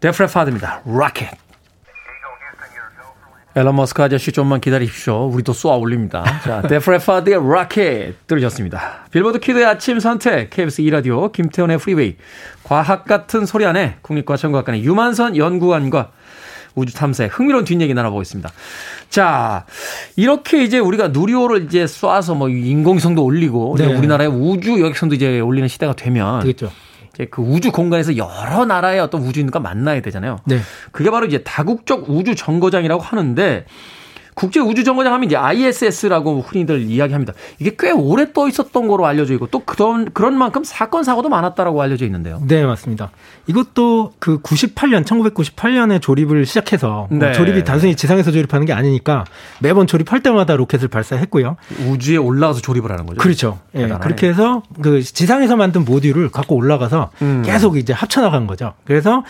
Def 0.01 0.15
Leppard입니다. 0.15 0.81
로켓. 0.85 1.31
일론 3.57 3.73
머스크 3.77 4.03
아저씨 4.03 4.33
좀만 4.33 4.59
기다리십시오. 4.59 5.27
우리도 5.27 5.53
쏘아 5.53 5.77
올립니다. 5.77 6.25
자, 6.43 6.61
Def 6.67 6.84
Leppard의 6.84 7.37
로켓 7.37 8.27
들으셨습니다. 8.27 9.05
Billboard 9.11 9.39
Kid의 9.39 9.63
아침 9.65 10.01
선택, 10.01 10.49
KBS 10.49 10.81
2라디오, 10.81 11.31
김태훈의 11.31 11.77
Freeway, 11.77 12.17
과학 12.63 13.05
같은 13.05 13.45
소리 13.45 13.65
안에 13.65 13.99
국립과천과학관의 14.01 14.83
유만선 14.83 15.37
연구관과 15.37 16.11
우주 16.75 16.93
탐사의 16.93 17.29
흥미로운 17.29 17.65
뒷얘기 17.65 17.93
나눠보겠습니다. 17.93 18.51
자, 19.09 19.65
이렇게 20.15 20.63
이제 20.63 20.77
우리가 20.79 21.09
누리호를 21.09 21.65
이제 21.65 21.85
쏴서 21.85 22.35
뭐 22.35 22.49
인공위성도 22.49 23.23
올리고 23.23 23.75
네. 23.77 23.85
우리나라의 23.93 24.29
우주 24.29 24.79
여객선도 24.81 25.15
이제 25.15 25.39
올리는 25.39 25.67
시대가 25.67 25.93
되면 25.93 26.41
되겠죠. 26.41 26.71
이제 27.13 27.25
그 27.25 27.41
우주 27.41 27.71
공간에서 27.71 28.17
여러 28.17 28.65
나라의 28.65 28.99
어떤 28.99 29.21
우주인과 29.21 29.59
만나야 29.59 30.01
되잖아요. 30.01 30.39
네. 30.45 30.59
그게 30.91 31.09
바로 31.09 31.25
이제 31.25 31.43
다국적 31.43 32.09
우주 32.09 32.35
정거장이라고 32.35 33.01
하는데 33.01 33.65
국제 34.35 34.59
우주 34.59 34.83
정거장 34.83 35.13
하면 35.13 35.25
이제 35.25 35.37
ISS라고 35.37 36.41
흔히들 36.41 36.81
이야기합니다. 36.81 37.33
이게 37.57 37.73
꽤 37.79 37.91
오래 37.91 38.31
떠 38.33 38.49
있었던 38.49 38.87
거로 38.87 39.05
알려져 39.05 39.33
있고 39.33 39.47
또 39.47 39.59
그런 39.59 40.11
그런 40.11 40.37
만큼 40.37 40.63
사건 40.65 41.05
사고도 41.05 41.29
많았다라고 41.29 41.81
알려져 41.81 42.05
있는데요. 42.05 42.41
네, 42.45 42.65
맞습니다. 42.65 43.11
이것도 43.47 44.13
그 44.19 44.41
98년, 44.41 45.05
1998년에 45.05 46.01
조립을 46.01 46.45
시작해서 46.45 47.07
뭐 47.09 47.19
네. 47.19 47.31
조립이 47.31 47.63
단순히 47.63 47.95
지상에서 47.95 48.31
조립하는 48.31 48.65
게 48.65 48.73
아니니까 48.73 49.23
매번 49.59 49.87
조립할 49.87 50.21
때마다 50.21 50.57
로켓을 50.57 50.89
발사했고요. 50.89 51.55
우주에 51.87 52.17
올라가서 52.17 52.59
조립을 52.59 52.91
하는 52.91 53.05
거죠. 53.05 53.19
그렇죠. 53.19 53.59
예. 53.75 53.87
그렇게 53.87 54.27
해서 54.27 54.63
그 54.81 55.01
지상에서 55.01 55.55
만든 55.55 55.85
모듈을 55.85 56.29
갖고 56.29 56.55
올라가서 56.55 57.11
음. 57.21 57.41
계속 57.45 57.77
이제 57.77 57.93
합쳐 57.93 58.19
나간 58.19 58.47
거죠. 58.47 58.73
그래서 58.83 59.23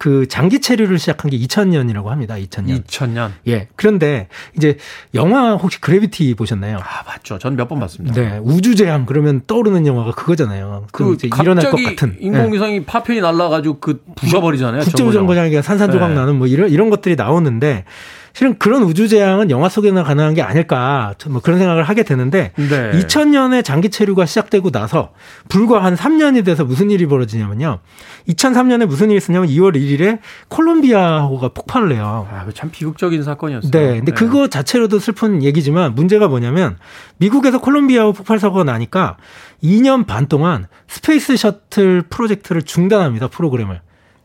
그 0.00 0.26
장기 0.28 0.60
체류를 0.62 0.98
시작한 0.98 1.30
게 1.30 1.36
2000년이라고 1.38 2.06
합니다. 2.06 2.34
2000년. 2.36 2.82
2000년. 2.86 3.32
예. 3.48 3.68
그런데 3.76 4.28
이제 4.56 4.78
영화 5.14 5.52
혹시 5.56 5.78
그래비티 5.78 6.34
보셨나요? 6.36 6.78
아, 6.78 7.02
맞죠. 7.06 7.38
전 7.38 7.54
몇 7.54 7.68
번 7.68 7.80
봤습니다. 7.80 8.18
네. 8.18 8.38
우주재앙 8.42 9.04
그러면 9.04 9.42
떠오르는 9.46 9.86
영화가 9.86 10.12
그거잖아요. 10.12 10.86
그그 10.92 11.14
이제 11.16 11.28
일어날 11.38 11.70
것 11.70 11.76
같은. 11.82 12.16
예. 12.18 12.24
인공위성이 12.24 12.84
파편이 12.86 13.20
날아가지고 13.20 13.78
그 13.80 14.02
부셔 14.16 14.40
버리잖아요. 14.40 14.80
국제우정거장이 14.84 15.60
산산조각 15.62 16.08
네. 16.08 16.14
나는 16.14 16.36
뭐 16.36 16.46
이런 16.46 16.70
이런 16.70 16.88
것들이 16.88 17.16
나오는데 17.16 17.84
실은 18.32 18.58
그런 18.58 18.82
우주 18.82 19.08
재앙은 19.08 19.50
영화 19.50 19.68
속에나 19.68 20.02
가능한 20.04 20.34
게 20.34 20.42
아닐까 20.42 21.14
뭐 21.28 21.40
그런 21.40 21.58
생각을 21.58 21.82
하게 21.82 22.02
되는데 22.02 22.52
네. 22.56 22.92
2000년에 22.92 23.64
장기 23.64 23.90
체류가 23.90 24.26
시작되고 24.26 24.70
나서 24.70 25.12
불과 25.48 25.82
한 25.82 25.94
3년이 25.94 26.44
돼서 26.44 26.64
무슨 26.64 26.90
일이 26.90 27.06
벌어지냐면요. 27.06 27.78
2003년에 28.28 28.86
무슨 28.86 29.10
일이 29.10 29.16
있었냐면 29.16 29.48
2월 29.48 29.74
1일에 29.74 30.18
콜롬비아호가 30.48 31.48
폭발을 31.48 31.92
해요. 31.92 32.28
아, 32.32 32.44
그참 32.44 32.70
비극적인 32.70 33.22
사건이었어요. 33.22 33.70
네. 33.70 33.96
근데 33.96 34.12
그거 34.12 34.48
자체로도 34.48 34.98
슬픈 34.98 35.42
얘기지만 35.42 35.94
문제가 35.94 36.28
뭐냐면 36.28 36.78
미국에서 37.18 37.60
콜롬비아호 37.60 38.12
폭발 38.12 38.38
사고가 38.38 38.64
나니까 38.64 39.16
2년 39.62 40.06
반 40.06 40.26
동안 40.26 40.66
스페이스 40.88 41.36
셔틀 41.36 42.02
프로젝트를 42.08 42.62
중단합니다. 42.62 43.28
프로그램을. 43.28 43.80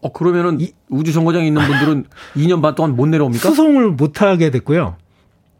어 0.05 0.11
그러면은 0.11 0.59
우주 0.89 1.11
정거장에 1.11 1.47
있는 1.47 1.63
분들은 1.63 2.05
2년 2.37 2.61
반 2.61 2.75
동안 2.75 2.95
못 2.95 3.07
내려옵니까? 3.07 3.49
수송을 3.49 3.89
못 3.91 4.21
하게 4.21 4.51
됐고요. 4.51 4.97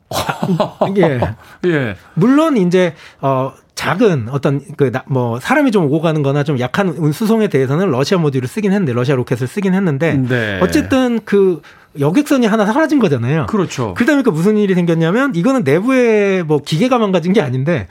예. 0.97 1.19
예. 1.65 1.95
물론 2.13 2.57
이제 2.57 2.93
어 3.21 3.53
작은 3.73 4.27
어떤 4.29 4.61
그 4.77 4.91
뭐 5.07 5.39
사람이 5.39 5.71
좀 5.71 5.85
오고 5.85 6.01
가는 6.01 6.21
거나 6.21 6.43
좀 6.43 6.59
약한 6.59 7.11
수송에 7.11 7.47
대해서는 7.47 7.89
러시아 7.89 8.19
모듈을 8.19 8.47
쓰긴 8.47 8.71
했는데 8.71 8.93
러시아 8.93 9.15
로켓을 9.15 9.47
쓰긴 9.47 9.73
했는데 9.73 10.13
네. 10.13 10.59
어쨌든 10.61 11.19
그 11.25 11.61
여객선이 11.99 12.45
하나 12.45 12.65
사라진 12.65 12.99
거잖아요. 12.99 13.47
그렇죠. 13.47 13.93
그러다 13.95 14.13
보니까 14.13 14.29
무슨 14.31 14.57
일이 14.57 14.75
생겼냐면 14.75 15.33
이거는 15.33 15.63
내부에 15.63 16.43
뭐 16.43 16.59
기계가 16.59 16.99
망가진 16.99 17.33
게 17.33 17.41
아닌데 17.41 17.87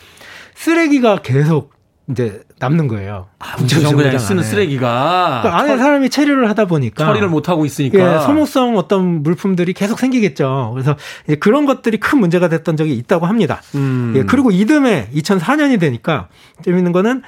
쓰레기가 0.55 1.17
계속 1.23 1.73
이제 2.11 2.43
남는 2.59 2.89
거예요. 2.89 3.29
아, 3.39 3.57
우주 3.59 3.81
정거장에 3.81 4.19
쓰는 4.19 4.43
안에. 4.43 4.49
쓰레기가 4.51 5.41
그 5.43 5.49
안에 5.49 5.79
사람이 5.79 6.11
체류를 6.11 6.51
하다 6.51 6.67
보니까 6.67 7.05
처리를 7.05 7.29
못 7.29 7.49
하고 7.49 7.65
있으니까 7.65 8.17
예, 8.17 8.21
소모성 8.21 8.77
어떤 8.77 9.23
물품들이 9.23 9.73
계속 9.73 9.99
생기겠죠. 9.99 10.73
그래서 10.75 10.97
그런 11.41 11.65
것들이 11.65 11.99
큰 11.99 12.19
문제가 12.19 12.49
됐던 12.49 12.77
적이 12.77 12.95
있다고 12.97 13.25
합니다. 13.27 13.63
음. 13.75 14.13
예, 14.17 14.23
그리고 14.25 14.51
이듬해 14.51 15.09
2004년이 15.15 15.81
되니까 15.81 16.29
재밌는 16.63 16.93
거는 16.93 17.23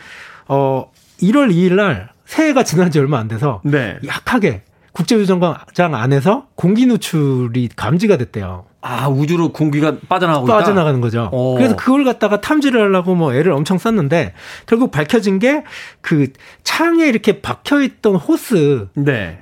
어 0.49 0.91
1월 1.23 1.51
2일 1.51 1.75
날 1.77 2.11
새해가 2.27 2.63
지난 2.65 2.91
지 2.91 2.99
얼마 2.99 3.19
안 3.19 3.29
돼서 3.29 3.63
네. 3.65 3.97
약하게 4.07 4.63
국제우정거장 4.97 5.95
안에서 5.95 6.47
공기 6.55 6.87
누출이 6.87 7.69
감지가 7.77 8.17
됐대요. 8.17 8.65
아 8.81 9.09
우주로 9.09 9.53
공기가 9.53 9.97
빠져나가고. 10.09 10.47
빠져나가는 10.47 11.01
거죠. 11.01 11.29
어. 11.33 11.55
그래서 11.57 11.77
그걸 11.77 12.05
갖다가 12.05 12.41
탐지를 12.41 12.81
하려고 12.81 13.15
뭐 13.15 13.35
애를 13.35 13.53
엄청 13.53 13.77
썼는데 13.79 14.33
결국 14.67 14.91
밝혀진 14.91 15.39
게 15.39 15.65
그 16.01 16.29
창에 16.63 17.07
이렇게 17.09 17.41
박혀 17.43 17.83
있던 17.83 18.15
호스가 18.17 18.87
네. 18.95 19.39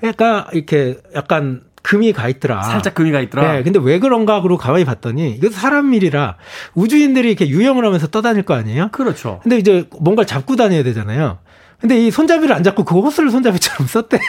이렇게 0.53 0.99
약간 1.15 1.63
금이 1.83 2.13
가 2.15 2.29
있더라. 2.29 2.63
살짝 2.63 2.95
금이 2.95 3.13
가 3.13 3.21
있더라. 3.21 3.53
네, 3.53 3.63
근데 3.63 3.79
왜 3.83 3.99
그런가 3.99 4.35
하고 4.37 4.57
가만히 4.57 4.85
봤더니 4.87 5.33
이거 5.33 5.51
사람 5.51 5.93
일이라 5.93 6.37
우주인들이 6.75 7.29
이렇게 7.29 7.47
유영을 7.49 7.85
하면서 7.85 8.07
떠다닐 8.07 8.43
거 8.43 8.55
아니에요? 8.55 8.89
그렇죠. 8.91 9.41
근데 9.43 9.59
이제 9.59 9.87
뭔가를 10.01 10.27
잡고 10.27 10.57
다녀야 10.57 10.83
되잖아요. 10.83 11.39
근데 11.81 11.99
이 11.99 12.11
손잡이를 12.11 12.55
안 12.55 12.63
잡고 12.63 12.85
그 12.85 12.99
호스를 13.01 13.31
손잡이처럼 13.31 13.87
썼대요. 13.87 14.21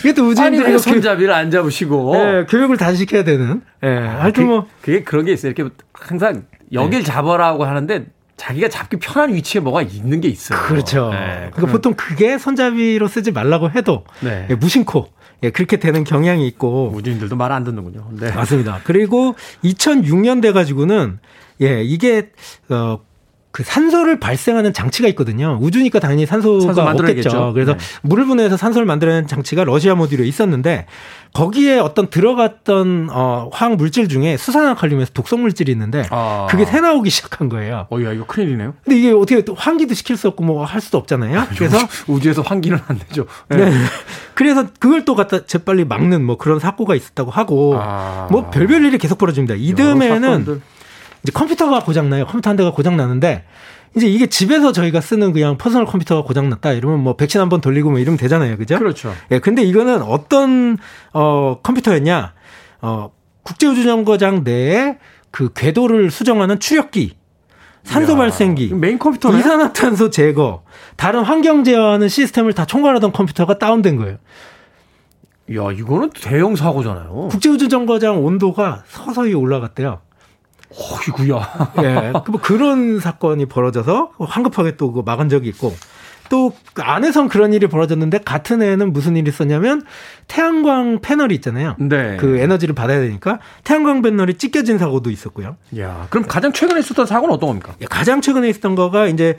이게 0.00 0.14
또 0.14 0.32
이렇게 0.32 0.78
손잡이를 0.78 1.32
안 1.32 1.50
잡으시고? 1.50 2.14
예, 2.16 2.46
교육을 2.48 2.76
다시 2.76 2.98
시켜야 2.98 3.24
되는. 3.24 3.62
예, 3.82 3.88
하여튼 3.88 4.44
그, 4.44 4.48
뭐 4.48 4.66
그게 4.80 5.02
그런 5.02 5.24
게 5.24 5.32
있어요. 5.32 5.52
이렇게 5.56 5.74
항상 5.92 6.44
여길 6.72 7.02
잡아라고 7.02 7.64
하는데 7.64 8.06
자기가 8.36 8.68
잡기 8.68 8.98
편한 8.98 9.34
위치에 9.34 9.60
뭐가 9.60 9.82
있는 9.82 10.20
게 10.20 10.28
있어요. 10.28 10.60
그렇죠. 10.60 11.10
네, 11.10 11.50
그러니까 11.52 11.72
보통 11.72 11.94
그게 11.94 12.38
손잡이로 12.38 13.08
쓰지 13.08 13.32
말라고 13.32 13.70
해도 13.70 14.04
네. 14.20 14.46
예, 14.50 14.54
무심코 14.54 15.08
예, 15.42 15.50
그렇게 15.50 15.78
되는 15.78 16.04
경향이 16.04 16.46
있고 16.48 16.92
우주인들도 16.94 17.34
말 17.34 17.50
안 17.52 17.64
듣는군요. 17.64 18.08
네. 18.12 18.30
맞습니다. 18.30 18.80
그리고 18.84 19.34
2006년 19.64 20.42
돼 20.42 20.52
가지고는 20.52 21.18
예, 21.62 21.82
이게 21.82 22.30
어 22.68 23.00
그 23.56 23.62
산소를 23.64 24.20
발생하는 24.20 24.74
장치가 24.74 25.08
있거든요. 25.08 25.58
우주니까 25.62 25.98
당연히 25.98 26.26
산소가 26.26 26.74
산소. 26.74 26.82
없겠죠. 26.82 27.52
그래서 27.54 27.72
네. 27.72 27.78
물을 28.02 28.26
분해해서 28.26 28.58
산소를 28.58 28.84
만들어내는 28.84 29.28
장치가 29.28 29.64
러시아 29.64 29.94
모듈에 29.94 30.26
있었는데 30.26 30.84
거기에 31.32 31.78
어떤 31.78 32.08
들어갔던 32.10 33.08
어, 33.10 33.48
화학 33.54 33.76
물질 33.76 34.08
중에 34.10 34.36
수산화칼륨에서 34.36 35.12
독성 35.14 35.40
물질이 35.40 35.72
있는데 35.72 36.04
아. 36.10 36.46
그게 36.50 36.66
새 36.66 36.82
나오기 36.82 37.08
시작한 37.08 37.48
거예요. 37.48 37.86
어야 37.90 38.12
이거 38.12 38.26
큰일이네요. 38.26 38.74
근데 38.84 38.98
이게 38.98 39.10
어떻게 39.12 39.42
또 39.42 39.54
환기도 39.54 39.94
시킬 39.94 40.18
수 40.18 40.28
없고 40.28 40.44
뭐 40.44 40.66
할 40.66 40.82
수도 40.82 40.98
없잖아요. 40.98 41.46
그래서 41.56 41.78
우주에서 42.08 42.42
환기는 42.42 42.78
안 42.88 42.98
되죠. 42.98 43.24
네. 43.48 43.72
그래서 44.34 44.66
그걸 44.78 45.06
또 45.06 45.14
갖다 45.14 45.46
재빨리 45.46 45.86
막는 45.86 46.26
뭐 46.26 46.36
그런 46.36 46.58
사고가 46.58 46.94
있었다고 46.94 47.30
하고 47.30 47.74
아. 47.80 48.28
뭐 48.30 48.50
별별 48.50 48.84
일이 48.84 48.98
계속 48.98 49.16
벌어집니다. 49.16 49.54
이듬해는. 49.56 50.60
이제 51.26 51.32
컴퓨터가 51.32 51.80
고장나요. 51.82 52.24
컴퓨터 52.24 52.50
한 52.50 52.56
대가 52.56 52.70
고장나는데 52.70 53.44
이제 53.96 54.06
이게 54.06 54.28
집에서 54.28 54.70
저희가 54.70 55.00
쓰는 55.00 55.32
그냥 55.32 55.58
퍼스널 55.58 55.84
컴퓨터가 55.84 56.22
고장났다 56.22 56.72
이러면 56.72 57.00
뭐 57.00 57.16
백신 57.16 57.40
한 57.40 57.48
번 57.48 57.60
돌리고 57.60 57.90
뭐 57.90 57.98
이러면 57.98 58.16
되잖아요. 58.16 58.56
그죠? 58.56 58.78
그렇죠. 58.78 59.12
예, 59.32 59.40
근데 59.40 59.62
이거는 59.62 60.02
어떤 60.02 60.78
어 61.12 61.58
컴퓨터였냐? 61.64 62.32
어 62.82 63.10
국제우주정거장 63.42 64.44
내에 64.44 64.98
그 65.32 65.52
궤도를 65.52 66.12
수정하는 66.12 66.60
추력기, 66.60 67.16
산소 67.82 68.12
이야, 68.12 68.18
발생기, 68.18 68.72
메인 68.74 68.98
컴퓨터네. 69.00 69.40
이산화탄소 69.40 70.10
제거, 70.10 70.62
다른 70.96 71.24
환경 71.24 71.64
제어하는 71.64 72.08
시스템을 72.08 72.52
다 72.52 72.66
총괄하던 72.66 73.10
컴퓨터가 73.12 73.58
다운된 73.58 73.96
거예요. 73.96 74.18
야 75.56 75.72
이거는 75.72 76.10
대형 76.22 76.54
사고잖아요. 76.54 77.28
국제우주정거장 77.32 78.24
온도가 78.24 78.84
서서히 78.86 79.34
올라갔대요. 79.34 80.00
어이구야. 80.70 81.72
예, 81.82 82.12
그뭐 82.24 82.40
그런 82.42 83.00
사건이 83.00 83.46
벌어져서 83.46 84.10
황급하게 84.18 84.76
또 84.76 84.92
그거 84.92 85.02
막은 85.02 85.28
적이 85.28 85.48
있고 85.50 85.74
또그 86.28 86.82
안에선 86.82 87.28
그런 87.28 87.52
일이 87.52 87.66
벌어졌는데 87.66 88.18
같은 88.18 88.62
해에는 88.62 88.92
무슨 88.92 89.16
일이 89.16 89.28
있었냐면 89.28 89.82
태양광 90.28 91.00
패널이 91.00 91.34
있잖아요. 91.36 91.76
네. 91.78 92.16
그 92.18 92.38
에너지를 92.38 92.74
받아야 92.74 93.00
되니까 93.00 93.40
태양광 93.64 94.02
패널이 94.02 94.34
찢겨진 94.34 94.78
사고도 94.78 95.10
있었고요. 95.10 95.56
야 95.78 96.06
그럼 96.10 96.26
가장 96.26 96.52
최근에 96.52 96.80
있었던 96.80 97.06
사고는 97.06 97.34
어떤 97.34 97.48
겁니까? 97.48 97.74
예, 97.80 97.86
가장 97.86 98.20
최근에 98.20 98.48
있었던 98.48 98.74
거가 98.74 99.06
이제 99.06 99.36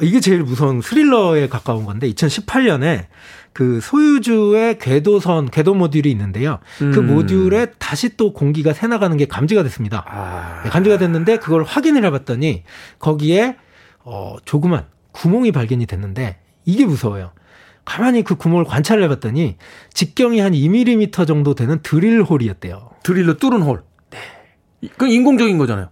이게 0.00 0.20
제일 0.20 0.42
무서운 0.42 0.80
스릴러에 0.80 1.48
가까운 1.48 1.84
건데 1.84 2.10
2018년에 2.10 3.06
그 3.52 3.80
소유주의 3.80 4.78
궤도선 4.78 5.50
궤도 5.50 5.74
모듈이 5.74 6.10
있는데요. 6.10 6.60
그 6.78 6.98
음. 6.98 7.06
모듈에 7.06 7.72
다시 7.78 8.16
또 8.16 8.32
공기가 8.32 8.72
새 8.72 8.86
나가는 8.86 9.14
게 9.16 9.26
감지가 9.26 9.62
됐습니다. 9.64 10.04
아, 10.06 10.62
네, 10.64 10.70
감지가 10.70 10.98
됐는데 10.98 11.38
그걸 11.38 11.64
확인을 11.64 12.04
해봤더니 12.04 12.62
거기에 12.98 13.56
어 14.04 14.36
조그만 14.44 14.86
구멍이 15.12 15.52
발견이 15.52 15.86
됐는데 15.86 16.36
이게 16.64 16.84
무서워요. 16.84 17.32
가만히 17.84 18.22
그 18.22 18.36
구멍을 18.36 18.64
관찰을 18.64 19.02
해봤더니 19.04 19.56
직경이 19.92 20.40
한 20.40 20.52
2mm 20.52 21.26
정도 21.26 21.54
되는 21.54 21.80
드릴 21.82 22.22
홀이었대요. 22.22 22.90
드릴로 23.02 23.38
뚫은 23.38 23.62
홀. 23.62 23.82
네. 24.10 24.18
그건 24.92 25.10
인공적인 25.10 25.58
거잖아요. 25.58 25.88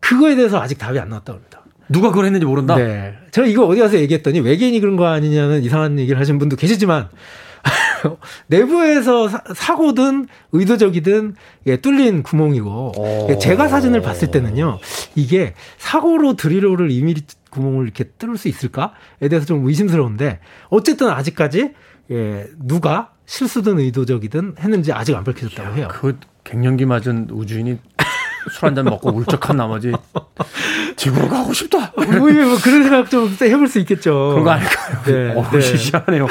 그거에 0.00 0.36
대해서 0.36 0.60
아직 0.60 0.78
답이 0.78 0.98
안 0.98 1.08
나왔다고 1.08 1.38
합니다. 1.38 1.62
누가 1.88 2.10
그걸 2.10 2.26
했는지 2.26 2.46
모른다. 2.46 2.76
네. 2.76 3.14
제가 3.32 3.46
이거 3.46 3.66
어디 3.66 3.80
가서 3.80 3.98
얘기했더니 3.98 4.40
외계인이 4.40 4.78
그런 4.80 4.96
거 4.96 5.06
아니냐는 5.06 5.62
이상한 5.62 5.98
얘기를 5.98 6.20
하신 6.20 6.38
분도 6.38 6.56
계시지만 6.56 7.08
내부에서 8.46 9.28
사, 9.28 9.74
고든 9.74 10.28
의도적이든 10.52 11.34
예, 11.66 11.76
뚫린 11.76 12.22
구멍이고 12.22 12.92
예, 13.28 13.34
오. 13.34 13.38
제가 13.38 13.68
사진을 13.68 14.00
봤을 14.02 14.30
때는요 14.30 14.78
이게 15.14 15.54
사고로 15.78 16.34
드릴홀을 16.34 16.88
2mm 16.90 17.39
구멍을 17.50 17.84
이렇게 17.84 18.04
뚫을 18.18 18.36
수 18.36 18.48
있을까에 18.48 19.28
대해서 19.28 19.46
좀 19.46 19.66
의심스러운데 19.66 20.40
어쨌든 20.68 21.08
아직까지 21.10 21.72
예, 22.10 22.46
누가 22.58 23.10
실수든 23.26 23.78
의도적이든 23.78 24.56
했는지 24.58 24.92
아직 24.92 25.14
안 25.16 25.22
밝혀졌다고 25.24 25.76
해요. 25.76 25.88
그 25.90 26.18
갱년기 26.44 26.86
맞은 26.86 27.28
우주인이 27.30 27.78
술 28.52 28.64
한 28.68 28.74
잔 28.74 28.86
먹고 28.86 29.10
울적한 29.10 29.56
나머지 29.56 29.92
지구로 30.96 31.28
가고 31.28 31.52
싶다. 31.52 31.92
뭐, 31.94 32.04
뭐 32.06 32.58
그런 32.62 32.82
생각 32.82 33.10
좀 33.10 33.28
해볼 33.40 33.68
수 33.68 33.78
있겠죠. 33.80 34.30
그런 34.30 34.44
거 34.44 34.50
아닐까요? 34.50 35.02
네, 35.04 35.34
어, 35.34 35.50
네. 35.50 35.60
시시하네요. 35.60 36.26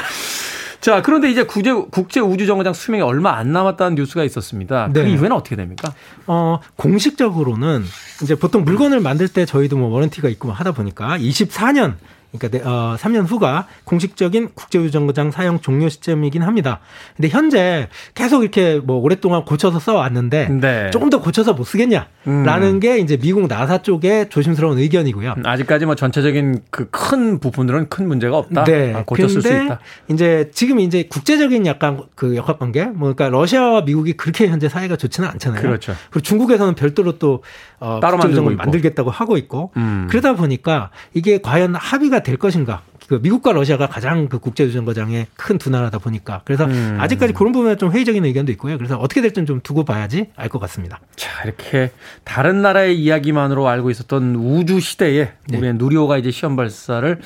자, 0.81 1.01
그런데 1.01 1.29
이제 1.29 1.43
국제, 1.43 1.73
국제 1.73 2.19
우주정거장 2.19 2.73
수명이 2.73 3.03
얼마 3.03 3.35
안 3.35 3.51
남았다는 3.51 3.95
뉴스가 3.95 4.23
있었습니다. 4.23 4.89
그 4.93 4.99
네. 4.99 5.11
이후에는 5.11 5.33
어떻게 5.33 5.55
됩니까? 5.55 5.93
어, 6.25 6.59
공식적으로는 6.77 7.83
이제 8.23 8.35
보통 8.35 8.63
물건을 8.63 9.01
만들 9.01 9.27
때 9.27 9.45
저희도 9.45 9.77
뭐 9.77 9.89
워런티가 9.89 10.29
있고 10.29 10.47
뭐 10.47 10.55
하다 10.55 10.71
보니까 10.71 11.17
24년 11.17 11.95
그러니까 12.31 12.57
내- 12.59 12.63
어, 12.63 12.95
3년 12.99 13.25
후가 13.27 13.67
공식적인 13.85 14.49
국제우주정거장 14.53 15.31
사용 15.31 15.59
종료 15.59 15.89
시점이긴 15.89 16.43
합니다. 16.43 16.79
근데 17.15 17.27
현재 17.29 17.89
계속 18.13 18.43
이렇게 18.43 18.79
뭐 18.83 18.97
오랫동안 18.97 19.45
고쳐서 19.45 19.79
써왔는데 19.79 20.49
네. 20.49 20.89
조금 20.91 21.09
더 21.09 21.21
고쳐서 21.21 21.53
못 21.53 21.63
쓰겠냐라는 21.63 22.07
음. 22.27 22.79
게 22.79 22.99
이제 22.99 23.17
미국 23.17 23.47
나사 23.47 23.81
쪽의 23.81 24.29
조심스러운 24.29 24.77
의견이고요. 24.77 25.35
아직까지 25.43 25.85
뭐 25.85 25.95
전체적인 25.95 26.61
그 26.69 26.89
큰 26.91 27.39
부분들은 27.39 27.89
큰 27.89 28.07
문제가 28.07 28.37
없다. 28.37 28.63
네. 28.65 28.93
아, 28.93 29.03
고쳤을 29.03 29.41
수 29.41 29.47
있다. 29.47 29.79
이제 30.09 30.51
지금 30.53 30.79
이제 30.79 31.03
국제적인 31.09 31.65
약간 31.65 32.01
그 32.15 32.35
역학 32.35 32.59
관계, 32.59 32.85
뭐 32.85 33.13
그러니까 33.13 33.29
러시아와 33.29 33.81
미국이 33.81 34.13
그렇게 34.13 34.47
현재 34.47 34.67
사이가 34.69 34.95
좋지는 34.97 35.27
않잖아요. 35.29 35.61
그렇죠. 35.61 35.95
그리고 36.11 36.21
중국에서는 36.23 36.75
별도로 36.75 37.17
또 37.19 37.43
어, 37.79 37.99
따로 38.01 38.17
만들고. 38.17 38.51
만들겠다고 38.51 39.09
하고 39.09 39.37
있고 39.37 39.71
음. 39.77 40.07
그러다 40.09 40.33
보니까 40.35 40.89
이게 41.13 41.39
과연 41.41 41.75
합의가 41.75 42.18
될 42.23 42.37
것인가? 42.37 42.81
그 43.07 43.19
미국과 43.23 43.53
러시아가 43.53 43.87
가장 43.87 44.29
그 44.29 44.37
국제우정거장의 44.37 45.27
큰 45.35 45.57
두 45.57 45.69
나라다 45.71 45.97
보니까 45.97 46.41
그래서 46.45 46.65
음. 46.65 46.97
아직까지 46.99 47.33
그런 47.33 47.51
부분에 47.51 47.75
좀 47.75 47.91
회의적인 47.91 48.23
의견도 48.23 48.51
있고요. 48.53 48.77
그래서 48.77 48.97
어떻게 48.97 49.21
될지는 49.21 49.45
좀 49.47 49.61
두고 49.61 49.83
봐야지 49.83 50.27
알 50.35 50.47
것 50.49 50.59
같습니다. 50.59 50.99
자, 51.15 51.43
이렇게 51.43 51.91
다른 52.23 52.61
나라의 52.61 52.99
이야기만으로 52.99 53.67
알고 53.67 53.89
있었던 53.89 54.35
우주 54.35 54.79
시대에 54.79 55.31
네. 55.47 55.57
우리의 55.57 55.73
누리호가 55.75 56.17
이제 56.17 56.29
시험 56.31 56.55
발사를 56.55 57.19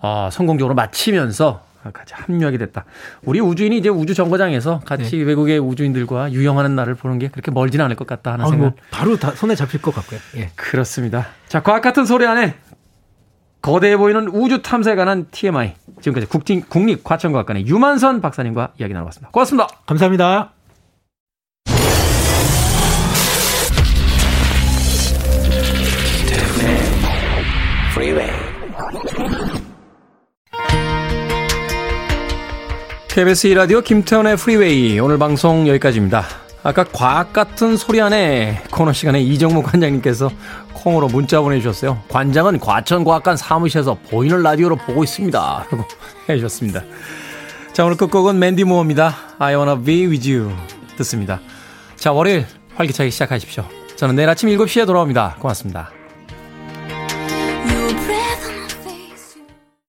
어, 0.00 0.28
성공적으로 0.30 0.74
마치면서 0.74 1.64
같이 1.92 2.14
합류하게 2.14 2.58
됐다. 2.58 2.84
우리 3.24 3.40
우주인이 3.40 3.76
이제 3.76 3.88
우주 3.88 4.14
정거장에서 4.14 4.80
같이 4.84 5.16
네. 5.16 5.24
외국의 5.24 5.58
우주인들과 5.58 6.30
유영하는 6.32 6.76
날을 6.76 6.94
보는 6.94 7.18
게 7.18 7.26
그렇게 7.28 7.50
멀지는 7.50 7.84
않을 7.86 7.96
것 7.96 8.06
같다 8.06 8.34
하는 8.34 8.44
아, 8.44 8.48
생각. 8.48 8.62
뭐 8.62 8.72
바로 8.92 9.16
다 9.16 9.32
손에 9.32 9.56
잡힐 9.56 9.82
것 9.82 9.92
같고요. 9.94 10.20
예. 10.36 10.50
그렇습니다. 10.54 11.26
자, 11.48 11.60
과학 11.62 11.80
같은 11.82 12.04
소리 12.04 12.24
안에 12.24 12.54
거대해 13.62 13.96
보이는 13.96 14.28
우주 14.28 14.60
탐사에 14.60 14.96
관한 14.96 15.26
TMI. 15.30 15.74
지금까지 16.00 16.26
국진, 16.26 16.62
국립과천과학관의 16.62 17.66
유만선 17.66 18.20
박사님과 18.20 18.72
이야기 18.78 18.92
나눠봤습니다. 18.92 19.30
고맙습니다. 19.30 19.68
감사합니다. 19.86 20.52
KBS 33.08 33.48
2라디오 33.48 33.84
김태훈의 33.84 34.36
Freeway 34.38 34.98
오늘 34.98 35.18
방송 35.18 35.68
여기까지입니다. 35.68 36.24
아까 36.64 36.84
과학 36.84 37.32
같은 37.32 37.76
소리 37.76 38.00
안에 38.00 38.62
코너 38.70 38.92
시간에 38.92 39.20
이정모 39.20 39.62
관장님께서 39.62 40.30
콩으로 40.72 41.08
문자 41.08 41.40
보내주셨어요. 41.40 42.00
관장은 42.08 42.60
과천과학관 42.60 43.36
사무실에서 43.36 43.96
보이는 44.08 44.42
라디오로 44.42 44.76
보고 44.76 45.02
있습니다. 45.02 45.66
라고 45.70 45.84
해주셨습니다. 46.28 46.82
자 47.72 47.84
오늘 47.84 47.96
끝곡은 47.96 48.38
맨디 48.38 48.64
무어입니다. 48.64 49.16
I 49.38 49.56
wanna 49.56 49.84
be 49.84 50.06
with 50.06 50.30
you 50.30 50.54
듣습니다. 50.98 51.40
자 51.96 52.12
월요일 52.12 52.46
활기차게 52.76 53.10
시작하십시오. 53.10 53.64
저는 53.96 54.14
내일 54.14 54.28
아침 54.28 54.48
7시에 54.48 54.86
돌아옵니다. 54.86 55.36
고맙습니다. 55.40 55.90